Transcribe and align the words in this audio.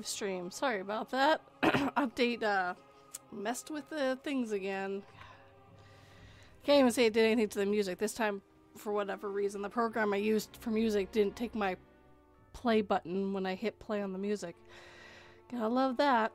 live 0.00 0.06
stream. 0.06 0.50
Sorry 0.50 0.80
about 0.80 1.10
that. 1.10 1.42
Update 1.62 2.42
uh, 2.42 2.72
messed 3.30 3.70
with 3.70 3.90
the 3.90 4.18
things 4.24 4.50
again. 4.50 5.02
Can't 6.64 6.80
even 6.80 6.90
say 6.90 7.04
it 7.04 7.12
did 7.12 7.26
anything 7.26 7.50
to 7.50 7.58
the 7.58 7.66
music. 7.66 7.98
This 7.98 8.14
time, 8.14 8.40
for 8.78 8.94
whatever 8.94 9.30
reason, 9.30 9.60
the 9.60 9.68
program 9.68 10.14
I 10.14 10.16
used 10.16 10.56
for 10.58 10.70
music 10.70 11.12
didn't 11.12 11.36
take 11.36 11.54
my 11.54 11.76
play 12.54 12.80
button 12.80 13.34
when 13.34 13.44
I 13.44 13.54
hit 13.54 13.78
play 13.78 14.00
on 14.00 14.14
the 14.14 14.18
music. 14.18 14.56
Gotta 15.52 15.68
love 15.68 15.98
that. 15.98 16.32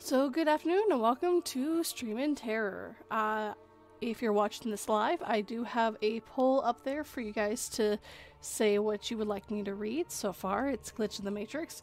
So, 0.00 0.28
good 0.30 0.48
afternoon 0.48 0.86
and 0.90 1.00
welcome 1.00 1.42
to 1.42 1.84
Stream 1.84 2.18
in 2.18 2.34
Terror. 2.34 2.96
Uh, 3.08 3.54
if 4.00 4.22
you're 4.22 4.32
watching 4.32 4.70
this 4.70 4.88
live, 4.88 5.22
I 5.24 5.40
do 5.40 5.64
have 5.64 5.96
a 6.02 6.20
poll 6.20 6.62
up 6.64 6.84
there 6.84 7.04
for 7.04 7.20
you 7.20 7.32
guys 7.32 7.68
to 7.70 7.98
say 8.40 8.78
what 8.78 9.10
you 9.10 9.18
would 9.18 9.28
like 9.28 9.50
me 9.50 9.62
to 9.64 9.74
read. 9.74 10.10
So 10.10 10.32
far, 10.32 10.68
it's 10.68 10.90
Glitch 10.90 11.18
in 11.18 11.24
the 11.24 11.30
Matrix, 11.30 11.82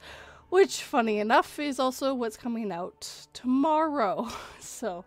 which, 0.50 0.82
funny 0.82 1.20
enough, 1.20 1.60
is 1.60 1.80
also 1.80 2.14
what's 2.14 2.38
coming 2.38 2.72
out 2.72 3.28
tomorrow. 3.34 4.28
So, 4.60 5.06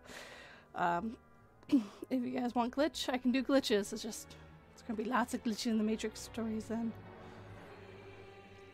um, 0.75 1.17
if 1.69 2.25
you 2.25 2.31
guys 2.31 2.57
want 2.57 2.75
glitch, 2.75 3.09
I 3.09 3.19
can 3.19 3.31
do 3.31 3.41
glitches. 3.43 3.93
It's 3.93 4.03
just, 4.03 4.35
it's 4.73 4.83
gonna 4.83 4.97
be 4.97 5.05
lots 5.05 5.33
of 5.33 5.45
glitch 5.45 5.67
in 5.67 5.79
the 5.79 5.85
Matrix 5.85 6.21
stories 6.21 6.65
then. 6.65 6.93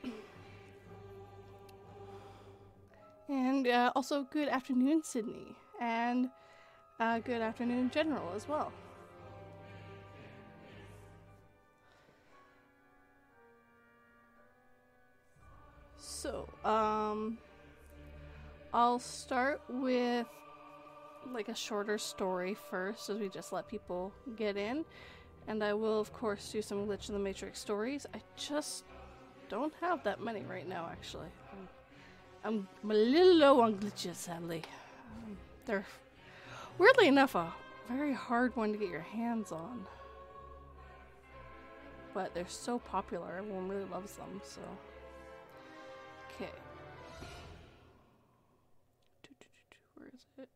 And 3.29 3.67
uh, 3.67 3.93
also, 3.97 4.27
good 4.31 4.49
afternoon, 4.49 5.03
Sydney. 5.03 5.57
And 5.81 6.31
uh, 6.99 7.19
good 7.21 7.43
afternoon, 7.43 7.91
General, 7.91 8.33
as 8.35 8.49
well. 8.49 8.73
So, 15.99 16.49
um, 16.65 17.39
I'll 18.73 18.99
start 18.99 19.61
with 19.69 20.27
like 21.33 21.49
a 21.49 21.55
shorter 21.55 21.99
story 21.99 22.57
first, 22.71 23.11
as 23.11 23.19
we 23.19 23.29
just 23.29 23.53
let 23.53 23.69
people 23.69 24.13
get 24.37 24.57
in. 24.57 24.85
And 25.49 25.63
I 25.63 25.73
will, 25.73 26.01
of 26.01 26.13
course, 26.13 26.51
do 26.51 26.63
some 26.63 26.87
Glitch 26.87 27.09
in 27.09 27.15
the 27.15 27.21
Matrix 27.21 27.59
stories. 27.61 28.07
I 28.15 28.21
just 28.37 28.85
don't 29.49 29.73
have 29.81 30.03
that 30.05 30.21
many 30.21 30.43
right 30.43 30.69
now, 30.69 30.89
actually. 30.91 31.29
I'm, 32.45 32.69
I'm, 32.83 32.91
a 32.91 32.95
little 32.95 33.35
low 33.35 33.61
on 33.61 33.75
glitches, 33.75 34.17
sadly. 34.17 34.63
Um, 35.25 35.37
they're, 35.65 35.87
weirdly 36.79 37.09
enough, 37.09 37.35
a 37.35 37.53
very 37.89 38.13
hard 38.13 38.55
one 38.57 38.73
to 38.73 38.79
get 38.79 38.89
your 38.89 39.01
hands 39.01 39.53
on. 39.53 39.87
But 42.15 42.35
they're 42.35 42.49
so 42.49 42.79
popular, 42.79 43.37
everyone 43.39 43.69
really 43.69 43.85
loves 43.91 44.13
them, 44.17 44.41
so. 44.43 44.61
Okay. 46.35 46.51
Where 49.95 50.09
is 50.15 50.27
it? 50.39 50.49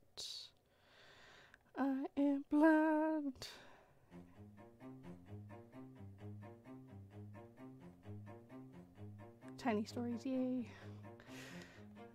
I 1.79 2.05
am 2.17 2.45
blind. 2.51 3.49
Tiny 9.59 9.85
stories, 9.85 10.25
yay. 10.25 10.67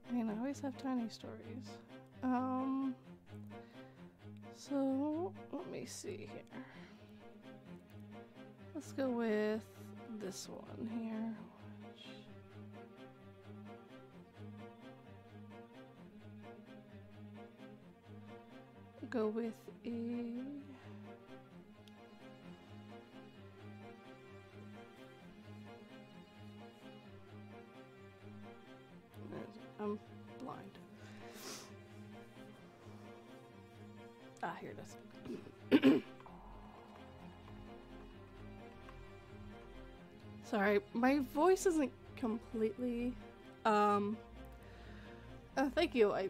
I 0.10 0.14
mean, 0.14 0.30
I 0.30 0.38
always 0.40 0.60
have 0.62 0.76
tiny 0.78 1.10
stories. 1.10 1.78
Um, 2.24 2.96
so 4.56 5.34
let 5.52 5.70
me 5.72 5.86
see 5.86 6.30
here. 6.32 6.64
Let's 8.74 8.92
go 8.92 9.08
with 9.10 9.64
this 10.20 10.48
one 10.50 10.90
here. 11.00 11.34
Go 19.10 19.28
with 19.28 19.54
a. 19.86 20.66
Ah, 34.46 34.54
here 34.62 34.74
it 35.72 35.82
is. 35.82 36.04
Sorry, 40.44 40.80
my 40.94 41.20
voice 41.34 41.66
isn't 41.66 41.92
completely. 42.16 43.14
Um. 43.66 44.16
Oh, 45.58 45.72
thank 45.74 45.96
you. 45.96 46.14
I 46.14 46.30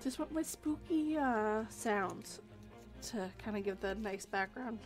just 0.00 0.20
want 0.20 0.32
my 0.32 0.42
spooky 0.42 1.16
uh, 1.16 1.64
sounds 1.68 2.40
to 3.02 3.28
kind 3.44 3.56
of 3.56 3.64
give 3.64 3.80
the 3.80 3.96
nice 3.96 4.24
background 4.26 4.78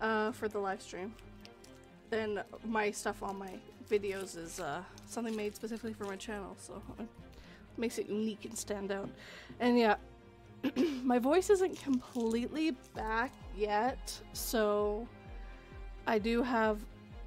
uh, 0.00 0.32
for 0.32 0.48
the 0.48 0.58
live 0.58 0.80
stream. 0.80 1.12
Then 2.08 2.42
my 2.64 2.90
stuff 2.90 3.22
on 3.22 3.38
my 3.38 3.52
videos 3.90 4.38
is 4.38 4.60
uh, 4.60 4.82
something 5.06 5.36
made 5.36 5.54
specifically 5.54 5.92
for 5.92 6.04
my 6.04 6.16
channel, 6.16 6.56
so 6.58 6.80
it 6.98 7.06
makes 7.76 7.98
it 7.98 8.08
unique 8.08 8.46
and 8.46 8.56
stand 8.56 8.90
out. 8.90 9.10
And 9.58 9.78
yeah, 9.78 9.96
my 11.04 11.18
voice 11.18 11.50
isn't 11.50 11.80
completely 11.82 12.72
back 12.94 13.32
yet, 13.56 14.18
so 14.32 15.06
I 16.06 16.18
do 16.18 16.42
have 16.42 16.80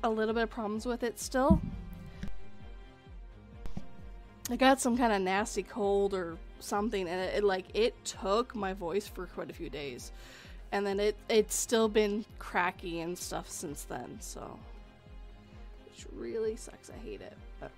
a 0.04 0.10
little 0.10 0.34
bit 0.34 0.44
of 0.44 0.50
problems 0.50 0.86
with 0.86 1.04
it 1.04 1.20
still. 1.20 1.62
I 4.50 4.56
got 4.58 4.82
some 4.82 4.98
kind 4.98 5.14
of 5.14 5.22
nasty 5.22 5.64
cold 5.64 6.14
or 6.14 6.38
something, 6.60 7.08
and 7.08 7.20
it, 7.20 7.38
it 7.38 7.44
like 7.44 7.66
it 7.74 7.94
took 8.04 8.56
my 8.56 8.74
voice 8.74 9.08
for 9.08 9.26
quite 9.28 9.50
a 9.50 9.54
few 9.54 9.70
days, 9.70 10.12
and 10.72 10.86
then 10.86 11.00
it 11.00 11.16
it's 11.30 11.56
still 11.56 11.88
been 11.88 12.26
cracky 12.40 13.02
and 13.02 13.18
stuff 13.18 13.50
since 13.50 13.84
then. 13.84 14.18
So, 14.20 14.60
which 15.86 16.06
really 16.14 16.58
sucks. 16.58 16.90
I 16.90 17.06
hate 17.06 17.22
it. 17.22 17.38
But 17.62 17.72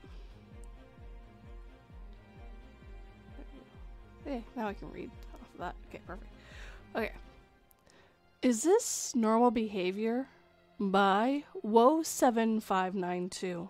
hey, 4.26 4.44
now 4.56 4.68
I 4.68 4.74
can 4.74 4.92
read 4.92 5.12
that. 5.60 5.76
Okay, 5.90 6.02
perfect. 6.06 6.32
Okay, 6.96 7.12
is 8.42 8.62
this 8.64 9.14
normal 9.16 9.50
behavior? 9.52 10.28
By 10.80 11.46
Woe 11.64 12.04
seven 12.04 12.60
five 12.60 12.94
nine 12.94 13.30
two. 13.30 13.70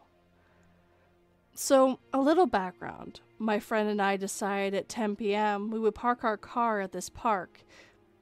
So, 1.53 1.99
a 2.11 2.19
little 2.19 2.45
background. 2.45 3.21
My 3.39 3.59
friend 3.59 3.87
and 3.87 4.01
I 4.01 4.17
decided 4.17 4.73
at 4.73 4.89
10 4.89 5.15
p.m. 5.15 5.71
we 5.71 5.79
would 5.79 5.95
park 5.95 6.25
our 6.25 6.35
car 6.35 6.81
at 6.81 6.91
this 6.91 7.07
park. 7.07 7.63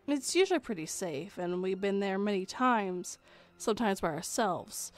It's 0.08 0.36
usually 0.36 0.60
pretty 0.60 0.86
safe, 0.86 1.40
and 1.40 1.64
we've 1.64 1.82
been 1.82 2.00
there 2.00 2.20
many 2.20 2.46
times, 2.46 3.18
sometimes 3.58 4.02
by 4.02 4.10
ourselves. 4.10 4.92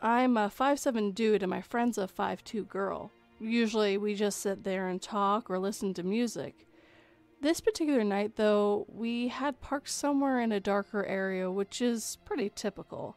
I'm 0.00 0.38
a 0.38 0.48
5'7 0.48 1.14
dude, 1.14 1.42
and 1.42 1.50
my 1.50 1.60
friend's 1.60 1.98
a 1.98 2.06
5'2 2.06 2.66
girl. 2.66 3.10
Usually, 3.38 3.98
we 3.98 4.14
just 4.14 4.40
sit 4.40 4.64
there 4.64 4.88
and 4.88 5.02
talk 5.02 5.50
or 5.50 5.58
listen 5.58 5.92
to 5.92 6.02
music. 6.02 6.66
This 7.42 7.60
particular 7.60 8.04
night, 8.04 8.36
though, 8.36 8.86
we 8.88 9.28
had 9.28 9.62
parked 9.62 9.88
somewhere 9.88 10.40
in 10.40 10.52
a 10.52 10.60
darker 10.60 11.06
area, 11.06 11.50
which 11.50 11.80
is 11.80 12.18
pretty 12.26 12.50
typical. 12.54 13.16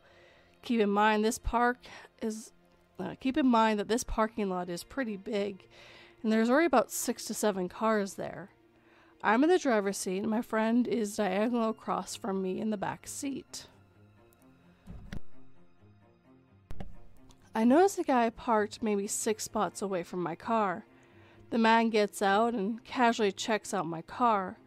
Keep 0.62 0.80
in 0.80 0.90
mind, 0.90 1.26
this 1.26 1.38
park 1.38 1.80
is 2.22 2.54
uh, 3.00 3.16
keep 3.20 3.38
in 3.38 3.48
mind 3.48 3.80
that 3.80 3.90
this 3.90 4.04
parking 4.04 4.50
lot 4.50 4.70
is 4.70 4.84
pretty 4.84 5.18
big, 5.18 5.68
and 6.22 6.32
there's 6.32 6.50
already 6.50 6.68
about 6.68 6.92
six 6.92 7.26
to 7.26 7.34
seven 7.34 7.68
cars 7.68 8.14
there. 8.14 8.52
I'm 9.22 9.44
in 9.44 9.50
the 9.50 9.60
driver's 9.60 9.98
seat, 9.98 10.20
and 10.20 10.30
my 10.30 10.42
friend 10.42 10.88
is 10.88 11.18
diagonal 11.18 11.70
across 11.70 12.16
from 12.16 12.42
me 12.42 12.62
in 12.62 12.70
the 12.70 12.78
back 12.78 13.08
seat. 13.08 13.66
I 17.56 17.66
notice 17.66 17.98
a 17.98 18.04
guy 18.04 18.30
parked 18.30 18.82
maybe 18.82 19.08
six 19.08 19.44
spots 19.44 19.82
away 19.82 20.04
from 20.04 20.24
my 20.24 20.36
car. 20.36 20.86
The 21.54 21.60
man 21.60 21.92
gets 21.92 22.24
out 22.24 22.56
and 22.56 22.84
casually 22.84 23.32
checks 23.32 23.76
out 23.76 23.86
my 23.86 24.02
car. 24.02 24.58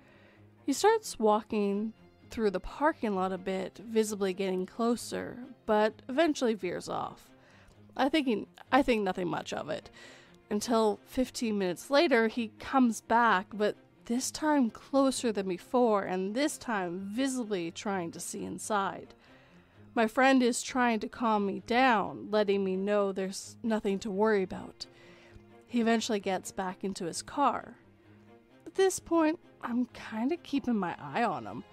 He 0.65 0.73
starts 0.73 1.19
walking 1.19 1.94
through 2.31 2.53
the 2.53 2.61
parking 2.61 3.17
lot 3.17 3.33
a 3.33 3.38
bit, 3.38 3.81
visibly 3.85 4.33
getting 4.33 4.67
closer, 4.67 5.37
but 5.67 5.94
eventually 6.09 6.55
veers 6.55 6.88
off. 6.88 7.29
I 7.97 8.09
think 8.09 8.29
he, 8.29 8.47
I 8.71 8.83
think 8.83 9.03
nothing 9.03 9.27
much 9.27 9.53
of 9.53 9.69
it. 9.69 9.91
Until 10.49 11.00
15 11.06 11.59
minutes 11.59 11.91
later, 11.91 12.29
he 12.29 12.53
comes 12.61 13.00
back, 13.00 13.49
but 13.53 13.75
this 14.05 14.31
time 14.31 14.71
closer 14.71 15.33
than 15.33 15.49
before, 15.49 16.05
and 16.05 16.37
this 16.37 16.56
time 16.56 17.00
visibly 17.00 17.73
trying 17.73 18.12
to 18.12 18.21
see 18.21 18.44
inside. 18.44 19.12
My 19.97 20.06
friend 20.06 20.41
is 20.41 20.62
trying 20.62 21.00
to 21.00 21.09
calm 21.09 21.47
me 21.47 21.65
down, 21.67 22.29
letting 22.31 22.62
me 22.62 22.77
know 22.77 23.11
there's 23.11 23.56
nothing 23.65 23.99
to 23.99 24.09
worry 24.09 24.44
about. 24.44 24.87
He 25.66 25.80
eventually 25.80 26.20
gets 26.20 26.52
back 26.52 26.84
into 26.84 27.04
his 27.04 27.22
car. 27.22 27.76
At 28.66 28.74
this 28.74 28.98
point, 28.98 29.38
I'm 29.62 29.86
kind 29.86 30.32
of 30.32 30.42
keeping 30.42 30.76
my 30.76 30.94
eye 31.00 31.24
on 31.24 31.46
him. 31.46 31.64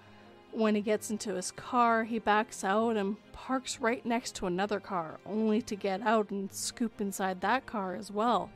When 0.52 0.76
he 0.76 0.82
gets 0.82 1.10
into 1.10 1.34
his 1.34 1.52
car, 1.52 2.04
he 2.04 2.20
backs 2.20 2.64
out 2.64 2.96
and 2.96 3.18
parks 3.34 3.80
right 3.80 4.06
next 4.06 4.36
to 4.36 4.46
another 4.46 4.80
car, 4.80 5.20
only 5.26 5.62
to 5.64 5.76
get 5.76 6.02
out 6.02 6.30
and 6.30 6.52
scoop 6.54 7.02
inside 7.02 7.42
that 7.42 7.66
car 7.66 7.96
as 7.96 8.12
well. 8.12 8.50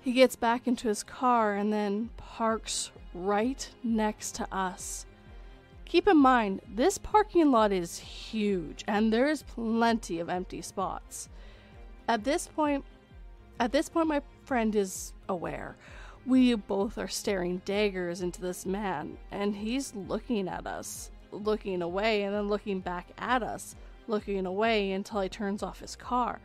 He 0.00 0.12
gets 0.12 0.36
back 0.36 0.66
into 0.66 0.88
his 0.88 1.02
car 1.02 1.54
and 1.54 1.72
then 1.72 2.10
parks 2.16 2.92
right 3.12 3.68
next 3.82 4.34
to 4.36 4.54
us. 4.54 5.04
Keep 5.84 6.08
in 6.08 6.16
mind, 6.16 6.62
this 6.68 6.96
parking 6.96 7.50
lot 7.50 7.72
is 7.72 7.98
huge 7.98 8.84
and 8.86 9.12
there's 9.12 9.42
plenty 9.42 10.20
of 10.20 10.28
empty 10.28 10.62
spots. 10.62 11.28
At 12.08 12.24
this 12.24 12.46
point, 12.46 12.84
at 13.58 13.72
this 13.72 13.88
point 13.88 14.08
my 14.08 14.22
friend 14.44 14.74
is 14.76 15.12
aware. 15.28 15.76
We 16.24 16.54
both 16.54 16.98
are 16.98 17.08
staring 17.08 17.62
daggers 17.64 18.20
into 18.20 18.40
this 18.40 18.66
man 18.66 19.16
and 19.30 19.54
he's 19.54 19.94
looking 19.94 20.48
at 20.48 20.66
us, 20.66 21.10
looking 21.32 21.82
away 21.82 22.22
and 22.22 22.34
then 22.34 22.48
looking 22.48 22.80
back 22.80 23.08
at 23.18 23.42
us, 23.42 23.76
looking 24.08 24.46
away 24.46 24.92
until 24.92 25.20
he 25.20 25.28
turns 25.28 25.62
off 25.62 25.80
his 25.80 25.96
car. 25.96 26.40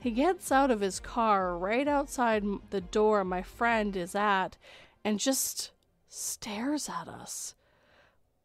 He 0.00 0.10
gets 0.10 0.52
out 0.52 0.70
of 0.70 0.80
his 0.80 1.00
car 1.00 1.56
right 1.56 1.88
outside 1.88 2.44
the 2.70 2.80
door 2.80 3.24
my 3.24 3.42
friend 3.42 3.96
is 3.96 4.14
at 4.14 4.56
and 5.04 5.18
just 5.18 5.72
stares 6.08 6.88
at 6.88 7.08
us. 7.08 7.54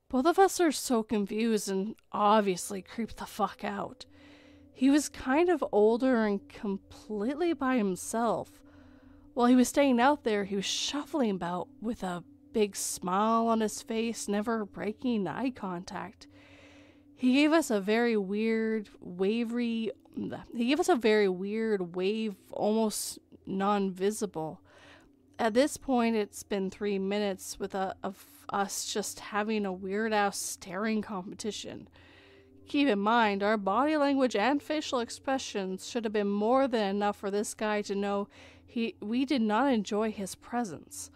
Both 0.10 0.26
of 0.26 0.40
us 0.40 0.60
are 0.60 0.72
so 0.72 1.04
confused 1.04 1.70
and 1.70 1.96
obviously 2.12 2.82
creeped 2.82 3.18
the 3.18 3.26
fuck 3.26 3.64
out. 3.64 4.06
He 4.81 4.89
was 4.89 5.10
kind 5.10 5.50
of 5.50 5.63
older 5.72 6.25
and 6.25 6.50
completely 6.50 7.54
by 7.54 7.78
himself. 7.78 8.60
While 9.36 9.45
he 9.45 9.56
was 9.56 9.68
staying 9.68 10.00
out 10.00 10.24
there, 10.24 10.45
he 10.45 10.56
was 10.56 10.66
shuffling 10.66 11.30
about 11.30 11.68
with 11.80 12.01
a 12.01 12.24
big 12.51 12.75
smile 12.75 13.45
on 13.45 13.62
his 13.62 13.83
face, 13.83 14.28
never 14.28 14.66
breaking 14.66 15.28
eye 15.28 15.51
contact. 15.51 16.25
He 17.16 17.33
gave 17.33 17.51
us 17.51 17.69
a 17.69 17.80
very 17.80 18.18
weird, 18.18 18.89
wavery. 19.00 19.92
He 20.57 20.66
gave 20.66 20.80
us 20.80 20.89
a 20.89 20.95
very 20.95 21.30
weird 21.30 21.95
wave, 21.95 22.34
almost 22.50 23.19
non 23.45 23.92
visible. 23.92 24.62
At 25.38 25.54
this 25.54 25.77
point, 25.77 26.16
it's 26.16 26.42
been 26.42 26.72
three 26.72 26.98
minutes 26.98 27.60
with 27.60 27.75
a, 27.75 27.95
of 28.01 28.25
us 28.50 28.92
just 28.92 29.19
having 29.19 29.63
a 29.63 29.72
weird 29.72 30.12
ass 30.12 30.39
staring 30.39 31.04
competition. 31.04 31.88
Keep 32.72 32.88
in 32.88 33.00
mind, 33.00 33.44
our 33.44 33.58
body 33.58 33.98
language 33.98 34.34
and 34.34 34.64
facial 34.64 35.02
expressions 35.02 35.90
should 35.90 36.06
have 36.06 36.14
been 36.14 36.30
more 36.30 36.70
than 36.70 36.96
enough 36.96 37.18
for 37.18 37.30
this 37.30 37.54
guy 37.54 37.82
to 37.82 37.94
know 37.94 38.30
he 38.66 38.96
we 39.02 39.26
did 39.26 39.42
not 39.42 39.74
enjoy 39.74 40.10
his 40.10 40.36
presence. 40.36 41.12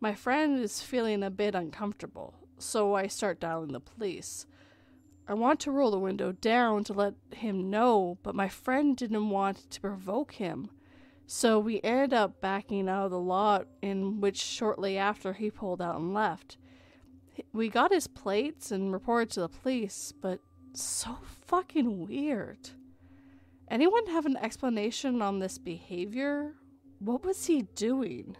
My 0.00 0.14
friend 0.14 0.60
is 0.60 0.82
feeling 0.82 1.22
a 1.22 1.30
bit 1.30 1.54
uncomfortable, 1.54 2.34
so 2.58 2.92
I 2.92 3.06
start 3.06 3.40
dialing 3.40 3.72
the 3.72 3.80
police. 3.80 4.44
I 5.26 5.32
want 5.32 5.60
to 5.60 5.70
roll 5.70 5.90
the 5.90 5.98
window 5.98 6.30
down 6.30 6.84
to 6.84 6.92
let 6.92 7.14
him 7.30 7.70
know, 7.70 8.18
but 8.22 8.34
my 8.34 8.50
friend 8.50 8.94
didn't 8.94 9.30
want 9.30 9.70
to 9.70 9.80
provoke 9.80 10.32
him. 10.32 10.68
So 11.26 11.58
we 11.58 11.80
ended 11.82 12.12
up 12.12 12.42
backing 12.42 12.90
out 12.90 13.06
of 13.06 13.12
the 13.12 13.18
lot, 13.18 13.66
in 13.80 14.20
which 14.20 14.36
shortly 14.36 14.98
after 14.98 15.32
he 15.32 15.50
pulled 15.50 15.80
out 15.80 15.96
and 15.96 16.12
left. 16.12 16.58
We 17.50 17.70
got 17.70 17.94
his 17.94 18.08
plates 18.08 18.70
and 18.70 18.92
reported 18.92 19.30
to 19.30 19.40
the 19.40 19.48
police, 19.48 20.12
but 20.20 20.40
so 20.74 21.18
fucking 21.46 22.06
weird. 22.06 22.70
Anyone 23.68 24.06
have 24.06 24.26
an 24.26 24.36
explanation 24.36 25.22
on 25.22 25.38
this 25.38 25.58
behavior? 25.58 26.54
What 26.98 27.24
was 27.24 27.46
he 27.46 27.62
doing? 27.74 28.36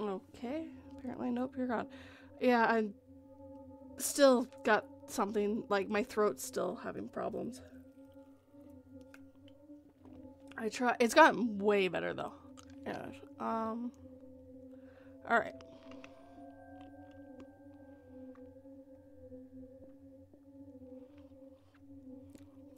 Okay, 0.00 0.66
apparently, 0.98 1.30
nope, 1.30 1.54
you're 1.56 1.66
gone. 1.66 1.86
Yeah, 2.40 2.64
I 2.64 2.86
still 3.98 4.46
got 4.64 4.86
something, 5.06 5.64
like 5.68 5.88
my 5.88 6.02
throat's 6.02 6.44
still 6.44 6.76
having 6.76 7.08
problems. 7.08 7.60
I 10.56 10.68
try. 10.68 10.94
It's 11.00 11.14
gotten 11.14 11.58
way 11.58 11.88
better 11.88 12.12
though. 12.12 12.34
Yeah. 12.86 13.06
Um. 13.38 13.92
All 15.30 15.38
right. 15.38 15.54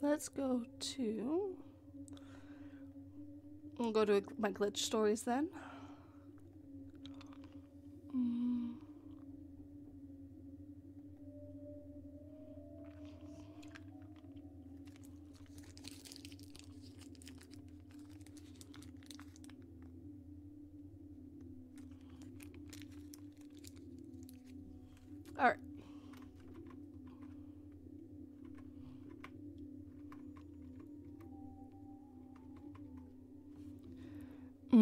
Let's 0.03 0.29
go 0.29 0.61
to. 0.79 1.55
We'll 3.79 3.91
go 3.91 4.05
to 4.05 4.21
my 4.37 4.51
glitch 4.51 4.77
stories 4.77 5.23
then. 5.23 5.49
Mm. 8.15 8.82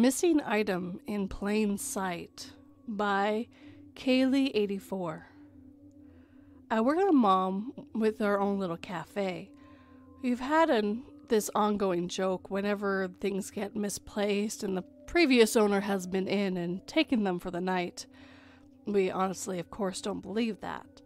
Missing 0.02 0.40
Item 0.44 0.98
in 1.06 1.28
Plain 1.28 1.78
Sight 1.78 2.50
by 2.88 3.46
Kaylee84. 3.94 5.22
I 6.72 6.80
work 6.80 6.98
at 6.98 7.06
a 7.06 7.12
mom 7.12 7.72
with 7.94 8.20
our 8.20 8.40
own 8.40 8.58
little 8.58 8.76
cafe. 8.76 9.52
We've 10.20 10.40
had 10.40 10.70
an, 10.70 11.04
this 11.28 11.52
ongoing 11.54 12.08
joke 12.08 12.50
whenever 12.50 13.12
things 13.20 13.52
get 13.52 13.76
misplaced 13.76 14.64
and 14.64 14.76
the 14.76 14.82
previous 15.06 15.54
owner 15.54 15.82
has 15.82 16.08
been 16.08 16.26
in 16.26 16.56
and 16.56 16.84
taken 16.88 17.22
them 17.22 17.38
for 17.38 17.52
the 17.52 17.60
night. 17.60 18.06
We 18.84 19.08
honestly, 19.08 19.60
of 19.60 19.70
course, 19.70 20.00
don't 20.00 20.20
believe 20.20 20.60
that. 20.62 21.00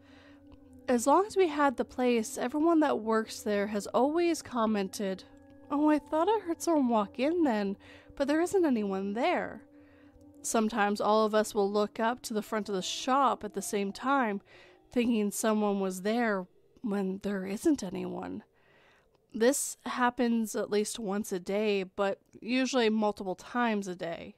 As 0.88 1.06
long 1.06 1.26
as 1.26 1.36
we 1.36 1.48
had 1.48 1.76
the 1.76 1.84
place, 1.84 2.38
everyone 2.38 2.80
that 2.80 3.00
works 3.00 3.42
there 3.42 3.66
has 3.66 3.86
always 3.88 4.40
commented, 4.40 5.24
Oh, 5.70 5.90
I 5.90 5.98
thought 5.98 6.28
I 6.28 6.38
heard 6.46 6.62
someone 6.62 6.88
walk 6.88 7.18
in 7.18 7.42
then, 7.42 7.76
but 8.16 8.26
there 8.28 8.40
isn't 8.40 8.64
anyone 8.64 9.12
there. 9.12 9.62
Sometimes 10.42 11.00
all 11.00 11.24
of 11.24 11.34
us 11.34 11.54
will 11.54 11.70
look 11.70 12.00
up 12.00 12.22
to 12.22 12.34
the 12.34 12.42
front 12.42 12.68
of 12.68 12.74
the 12.74 12.82
shop 12.82 13.44
at 13.44 13.54
the 13.54 13.62
same 13.62 13.92
time, 13.92 14.40
thinking 14.90 15.30
someone 15.30 15.80
was 15.80 16.02
there 16.02 16.46
when 16.82 17.20
there 17.22 17.44
isn't 17.44 17.82
anyone. 17.82 18.42
This 19.34 19.76
happens 19.84 20.56
at 20.56 20.70
least 20.70 20.98
once 20.98 21.30
a 21.30 21.38
day, 21.38 21.82
but 21.82 22.20
usually 22.40 22.88
multiple 22.88 23.34
times 23.34 23.86
a 23.86 23.94
day. 23.94 24.36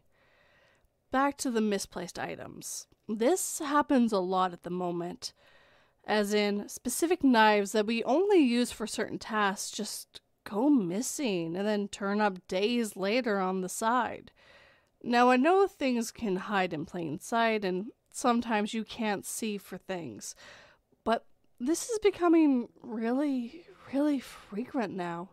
Back 1.10 1.36
to 1.38 1.50
the 1.50 1.60
misplaced 1.60 2.18
items. 2.18 2.86
This 3.08 3.60
happens 3.60 4.12
a 4.12 4.18
lot 4.18 4.52
at 4.52 4.64
the 4.64 4.70
moment, 4.70 5.32
as 6.04 6.34
in 6.34 6.68
specific 6.68 7.22
knives 7.22 7.72
that 7.72 7.86
we 7.86 8.02
only 8.04 8.38
use 8.38 8.72
for 8.72 8.86
certain 8.86 9.18
tasks 9.18 9.70
just 9.70 10.20
go 10.48 10.68
missing 10.68 11.56
and 11.56 11.66
then 11.66 11.88
turn 11.88 12.20
up 12.20 12.46
days 12.48 12.96
later 12.96 13.38
on 13.38 13.60
the 13.60 13.68
side. 13.68 14.30
Now, 15.02 15.30
I 15.30 15.36
know 15.36 15.66
things 15.66 16.10
can 16.10 16.36
hide 16.36 16.72
in 16.72 16.86
plain 16.86 17.20
sight 17.20 17.64
and 17.64 17.86
sometimes 18.10 18.74
you 18.74 18.84
can't 18.84 19.26
see 19.26 19.58
for 19.58 19.76
things, 19.78 20.34
but 21.04 21.24
this 21.60 21.88
is 21.88 21.98
becoming 22.00 22.68
really, 22.82 23.64
really 23.92 24.20
frequent 24.20 24.94
now 24.94 25.30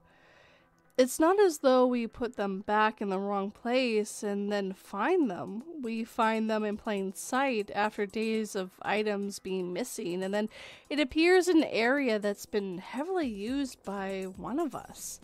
it's 0.97 1.19
not 1.19 1.37
as 1.39 1.57
though 1.57 1.85
we 1.85 2.07
put 2.07 2.37
them 2.37 2.61
back 2.61 3.01
in 3.01 3.09
the 3.09 3.19
wrong 3.19 3.51
place 3.51 4.23
and 4.23 4.49
then 4.49 4.71
find 4.71 5.29
them. 5.29 5.63
We 5.81 6.05
find 6.05 6.49
them 6.49 6.63
in 6.63 6.77
plain 6.77 7.13
sight 7.13 7.69
after 7.75 8.05
days 8.05 8.55
of 8.55 8.71
items 8.81 9.39
being 9.39 9.73
missing, 9.73 10.23
and 10.23 10.33
then 10.33 10.47
it 10.89 10.99
appears 10.99 11.49
in 11.49 11.57
an 11.57 11.69
area 11.69 12.17
that's 12.17 12.45
been 12.45 12.77
heavily 12.77 13.27
used 13.27 13.83
by 13.83 14.27
one 14.37 14.57
of 14.57 14.73
us. 14.73 15.19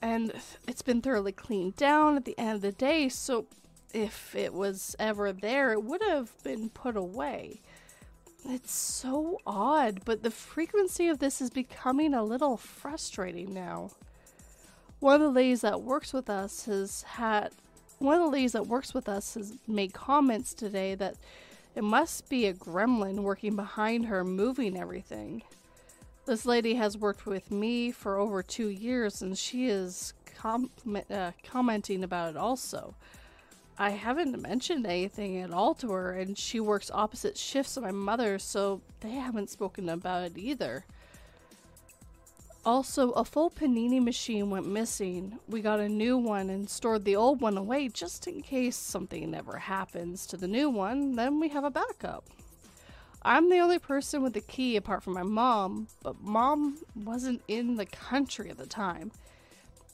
And 0.00 0.32
it's 0.68 0.82
been 0.82 1.00
thoroughly 1.00 1.32
cleaned 1.32 1.76
down 1.76 2.16
at 2.16 2.24
the 2.24 2.38
end 2.38 2.56
of 2.56 2.62
the 2.62 2.72
day, 2.72 3.08
so 3.08 3.46
if 3.92 4.34
it 4.36 4.54
was 4.54 4.94
ever 4.98 5.32
there, 5.32 5.72
it 5.72 5.82
would 5.82 6.02
have 6.02 6.30
been 6.44 6.70
put 6.70 6.96
away. 6.96 7.60
It's 8.44 8.72
so 8.72 9.38
odd, 9.44 10.04
but 10.04 10.22
the 10.22 10.30
frequency 10.30 11.08
of 11.08 11.18
this 11.18 11.40
is 11.40 11.50
becoming 11.50 12.14
a 12.14 12.24
little 12.24 12.56
frustrating 12.56 13.52
now 13.52 13.90
one 15.02 15.16
of 15.16 15.20
the 15.20 15.28
ladies 15.28 15.62
that 15.62 15.82
works 15.82 16.12
with 16.12 16.30
us 16.30 16.66
has 16.66 17.02
had 17.02 17.50
one 17.98 18.14
of 18.14 18.22
the 18.22 18.30
ladies 18.30 18.52
that 18.52 18.68
works 18.68 18.94
with 18.94 19.08
us 19.08 19.34
has 19.34 19.52
made 19.66 19.92
comments 19.92 20.54
today 20.54 20.94
that 20.94 21.16
it 21.74 21.82
must 21.82 22.28
be 22.28 22.46
a 22.46 22.54
gremlin 22.54 23.22
working 23.22 23.56
behind 23.56 24.06
her 24.06 24.22
moving 24.24 24.78
everything. 24.78 25.42
This 26.24 26.46
lady 26.46 26.74
has 26.74 26.96
worked 26.96 27.26
with 27.26 27.50
me 27.50 27.90
for 27.90 28.16
over 28.16 28.44
two 28.44 28.68
years 28.68 29.22
and 29.22 29.36
she 29.36 29.66
is 29.66 30.14
com- 30.36 30.70
uh, 31.10 31.32
commenting 31.44 32.04
about 32.04 32.30
it 32.30 32.36
also. 32.36 32.94
I 33.76 33.90
haven't 33.90 34.40
mentioned 34.40 34.86
anything 34.86 35.38
at 35.38 35.50
all 35.50 35.74
to 35.76 35.90
her, 35.90 36.12
and 36.12 36.38
she 36.38 36.60
works 36.60 36.90
opposite 36.92 37.36
shifts 37.36 37.76
of 37.76 37.82
my 37.82 37.90
mother, 37.90 38.38
so 38.38 38.82
they 39.00 39.12
haven't 39.12 39.50
spoken 39.50 39.88
about 39.88 40.24
it 40.24 40.38
either. 40.38 40.84
Also, 42.64 43.10
a 43.10 43.24
full 43.24 43.50
panini 43.50 44.00
machine 44.00 44.48
went 44.48 44.68
missing. 44.68 45.36
We 45.48 45.60
got 45.60 45.80
a 45.80 45.88
new 45.88 46.16
one 46.16 46.48
and 46.48 46.70
stored 46.70 47.04
the 47.04 47.16
old 47.16 47.40
one 47.40 47.56
away 47.56 47.88
just 47.88 48.28
in 48.28 48.40
case 48.40 48.76
something 48.76 49.34
ever 49.34 49.58
happens 49.58 50.26
to 50.28 50.36
the 50.36 50.46
new 50.46 50.70
one, 50.70 51.16
then 51.16 51.40
we 51.40 51.48
have 51.48 51.64
a 51.64 51.70
backup. 51.70 52.24
I'm 53.24 53.50
the 53.50 53.58
only 53.58 53.80
person 53.80 54.22
with 54.22 54.34
the 54.34 54.40
key 54.40 54.76
apart 54.76 55.02
from 55.02 55.14
my 55.14 55.24
mom, 55.24 55.88
but 56.04 56.20
mom 56.20 56.78
wasn't 56.94 57.42
in 57.48 57.76
the 57.76 57.86
country 57.86 58.48
at 58.48 58.58
the 58.58 58.66
time. 58.66 59.10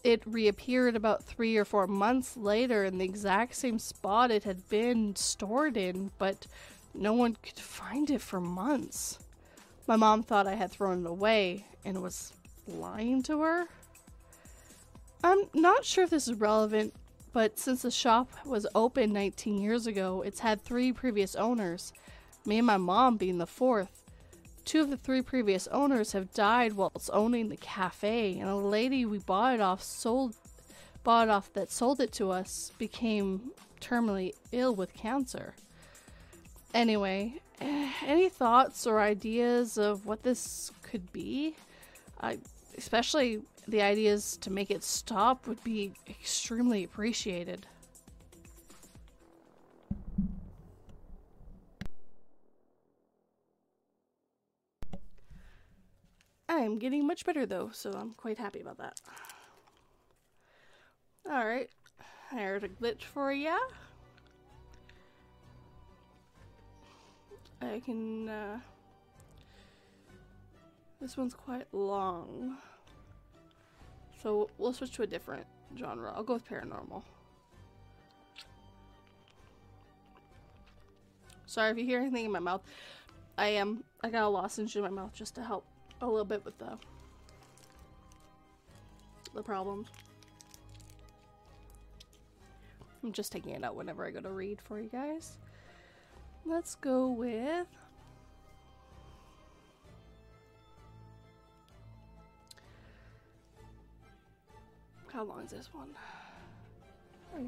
It 0.05 0.23
reappeared 0.27 0.95
about 0.95 1.25
three 1.25 1.57
or 1.57 1.65
four 1.65 1.87
months 1.87 2.37
later 2.37 2.85
in 2.85 2.99
the 2.99 3.05
exact 3.05 3.55
same 3.57 3.79
spot 3.79 4.31
it 4.31 4.45
had 4.45 4.69
been 4.69 5.17
stored 5.17 5.79
in, 5.79 6.11
but 6.19 6.47
no 6.93 7.15
one 7.15 7.37
could 7.43 7.59
find 7.59 8.11
it 8.11 8.21
for 8.21 8.41
months. 8.41 9.19
My 9.87 9.97
mom 9.97 10.23
thought 10.23 10.47
I 10.47 10.55
had 10.55 10.71
thrown 10.71 11.07
it 11.07 11.09
away 11.09 11.65
and 11.85 11.97
it 11.97 12.01
was 12.01 12.33
lying 12.69 13.23
to 13.25 13.41
her. 13.41 13.67
I'm 15.25 15.45
not 15.55 15.85
sure 15.85 16.05
if 16.05 16.11
this 16.11 16.29
is 16.29 16.35
relevant, 16.39 16.95
but 17.33 17.59
since 17.59 17.83
the 17.83 17.91
shop 17.91 18.31
was 18.45 18.67
open 18.75 19.13
19 19.13 19.61
years 19.61 19.87
ago, 19.87 20.23
it's 20.25 20.41
had 20.41 20.63
three 20.63 20.93
previous 20.93 21.35
owners, 21.35 21.93
me 22.47 22.59
and 22.59 22.67
my 22.67 22.77
mom 22.77 23.17
being 23.17 23.39
the 23.39 23.47
fourth. 23.47 24.03
Two 24.65 24.83
of 24.83 24.91
the 24.91 24.97
three 24.97 25.23
previous 25.23 25.67
owners 25.69 26.13
have 26.13 26.33
died 26.35 26.75
whilst 26.75 27.11
owning 27.13 27.49
the 27.49 27.57
cafe, 27.57 28.39
and 28.39 28.49
a 28.49 28.55
lady 28.55 29.05
we 29.07 29.19
bought 29.19 29.55
it 29.55 29.61
off 29.61 29.83
sold 29.83 30.35
bought 31.05 31.29
it 31.29 31.31
off 31.31 31.53
that 31.55 31.71
sold 31.71 32.01
it 32.01 32.13
to 32.13 32.31
us 32.31 32.73
became 32.77 33.51
terminally 33.81 34.35
ill 34.53 34.75
with 34.75 34.93
cancer. 34.93 35.55
Anyway, 36.75 37.41
any 37.61 38.29
thoughts 38.29 38.87
or 38.87 39.01
ideas 39.01 39.79
of 39.79 40.05
what 40.07 40.23
this 40.23 40.71
could 40.83 41.11
be? 41.13 41.57
I 42.21 42.39
especially 42.79 43.43
the 43.67 43.83
ideas 43.83 44.39
to 44.39 44.51
make 44.51 44.71
it 44.71 44.83
stop 44.83 45.47
would 45.47 45.63
be 45.63 45.93
extremely 46.09 46.85
appreciated. 46.85 47.67
I'm 56.49 56.79
getting 56.79 57.07
much 57.07 57.27
better 57.27 57.45
though, 57.45 57.71
so 57.73 57.91
I'm 57.93 58.15
quite 58.15 58.39
happy 58.39 58.61
about 58.61 58.79
that. 58.79 59.01
Alright, 61.31 61.69
there's 62.33 62.63
a 62.63 62.69
glitch 62.69 63.03
for 63.03 63.31
ya. 63.33 63.59
I 67.61 67.83
can, 67.85 68.29
uh, 68.29 68.61
This 71.01 71.17
one's 71.17 71.35
quite 71.35 71.67
long. 71.73 72.57
So 74.23 74.51
we'll 74.59 74.73
switch 74.73 74.93
to 74.93 75.03
a 75.03 75.07
different 75.07 75.47
genre. 75.77 76.13
I'll 76.15 76.25
go 76.25 76.35
with 76.35 76.49
paranormal. 76.49 77.03
Sorry 81.47 81.71
if 81.71 81.79
you 81.79 81.85
hear 81.85 82.01
anything 82.01 82.27
in 82.27 82.33
my 82.33 82.41
mouth. 82.41 82.63
I 83.39 83.49
am, 83.49 83.85
I 84.03 84.11
got 84.11 84.25
a 84.25 84.29
lozenge 84.29 84.75
in 84.77 84.83
my 84.83 84.89
mouth 84.89 85.15
just 85.15 85.35
to 85.37 85.43
help 85.43 85.65
a 86.01 86.07
little 86.07 86.25
bit 86.25 86.45
with 86.45 86.59
the 86.59 86.79
the 89.35 89.43
problems. 89.43 89.89
I'm 93.03 93.13
just 93.13 93.31
taking 93.31 93.55
it 93.55 93.63
out 93.63 93.77
whenever 93.77 94.05
I 94.05 94.11
go 94.11 94.21
to 94.21 94.31
read 94.31 94.61
for 94.61 94.81
you 94.81 94.89
guys. 94.89 95.39
Let's 96.45 96.75
go 96.75 97.09
with 97.09 97.67
How 105.19 105.25
long 105.25 105.43
is 105.43 105.51
this 105.51 105.75
one? 105.75 105.89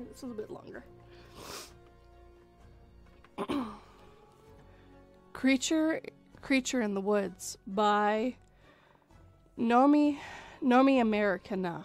This 0.09 0.25
is 0.25 0.25
a 0.25 0.35
bit 0.35 0.51
longer. 0.51 0.85
Creature 5.33 6.01
Creature 6.43 6.81
in 6.81 6.95
the 6.95 7.01
Woods 7.01 7.59
by 7.69 8.35
Nomi 9.57 10.19
Nomi 10.61 11.01
Americana. 11.01 11.85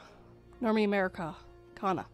Nomi 0.59 0.85
America 0.85 1.35
Kana. 1.75 2.07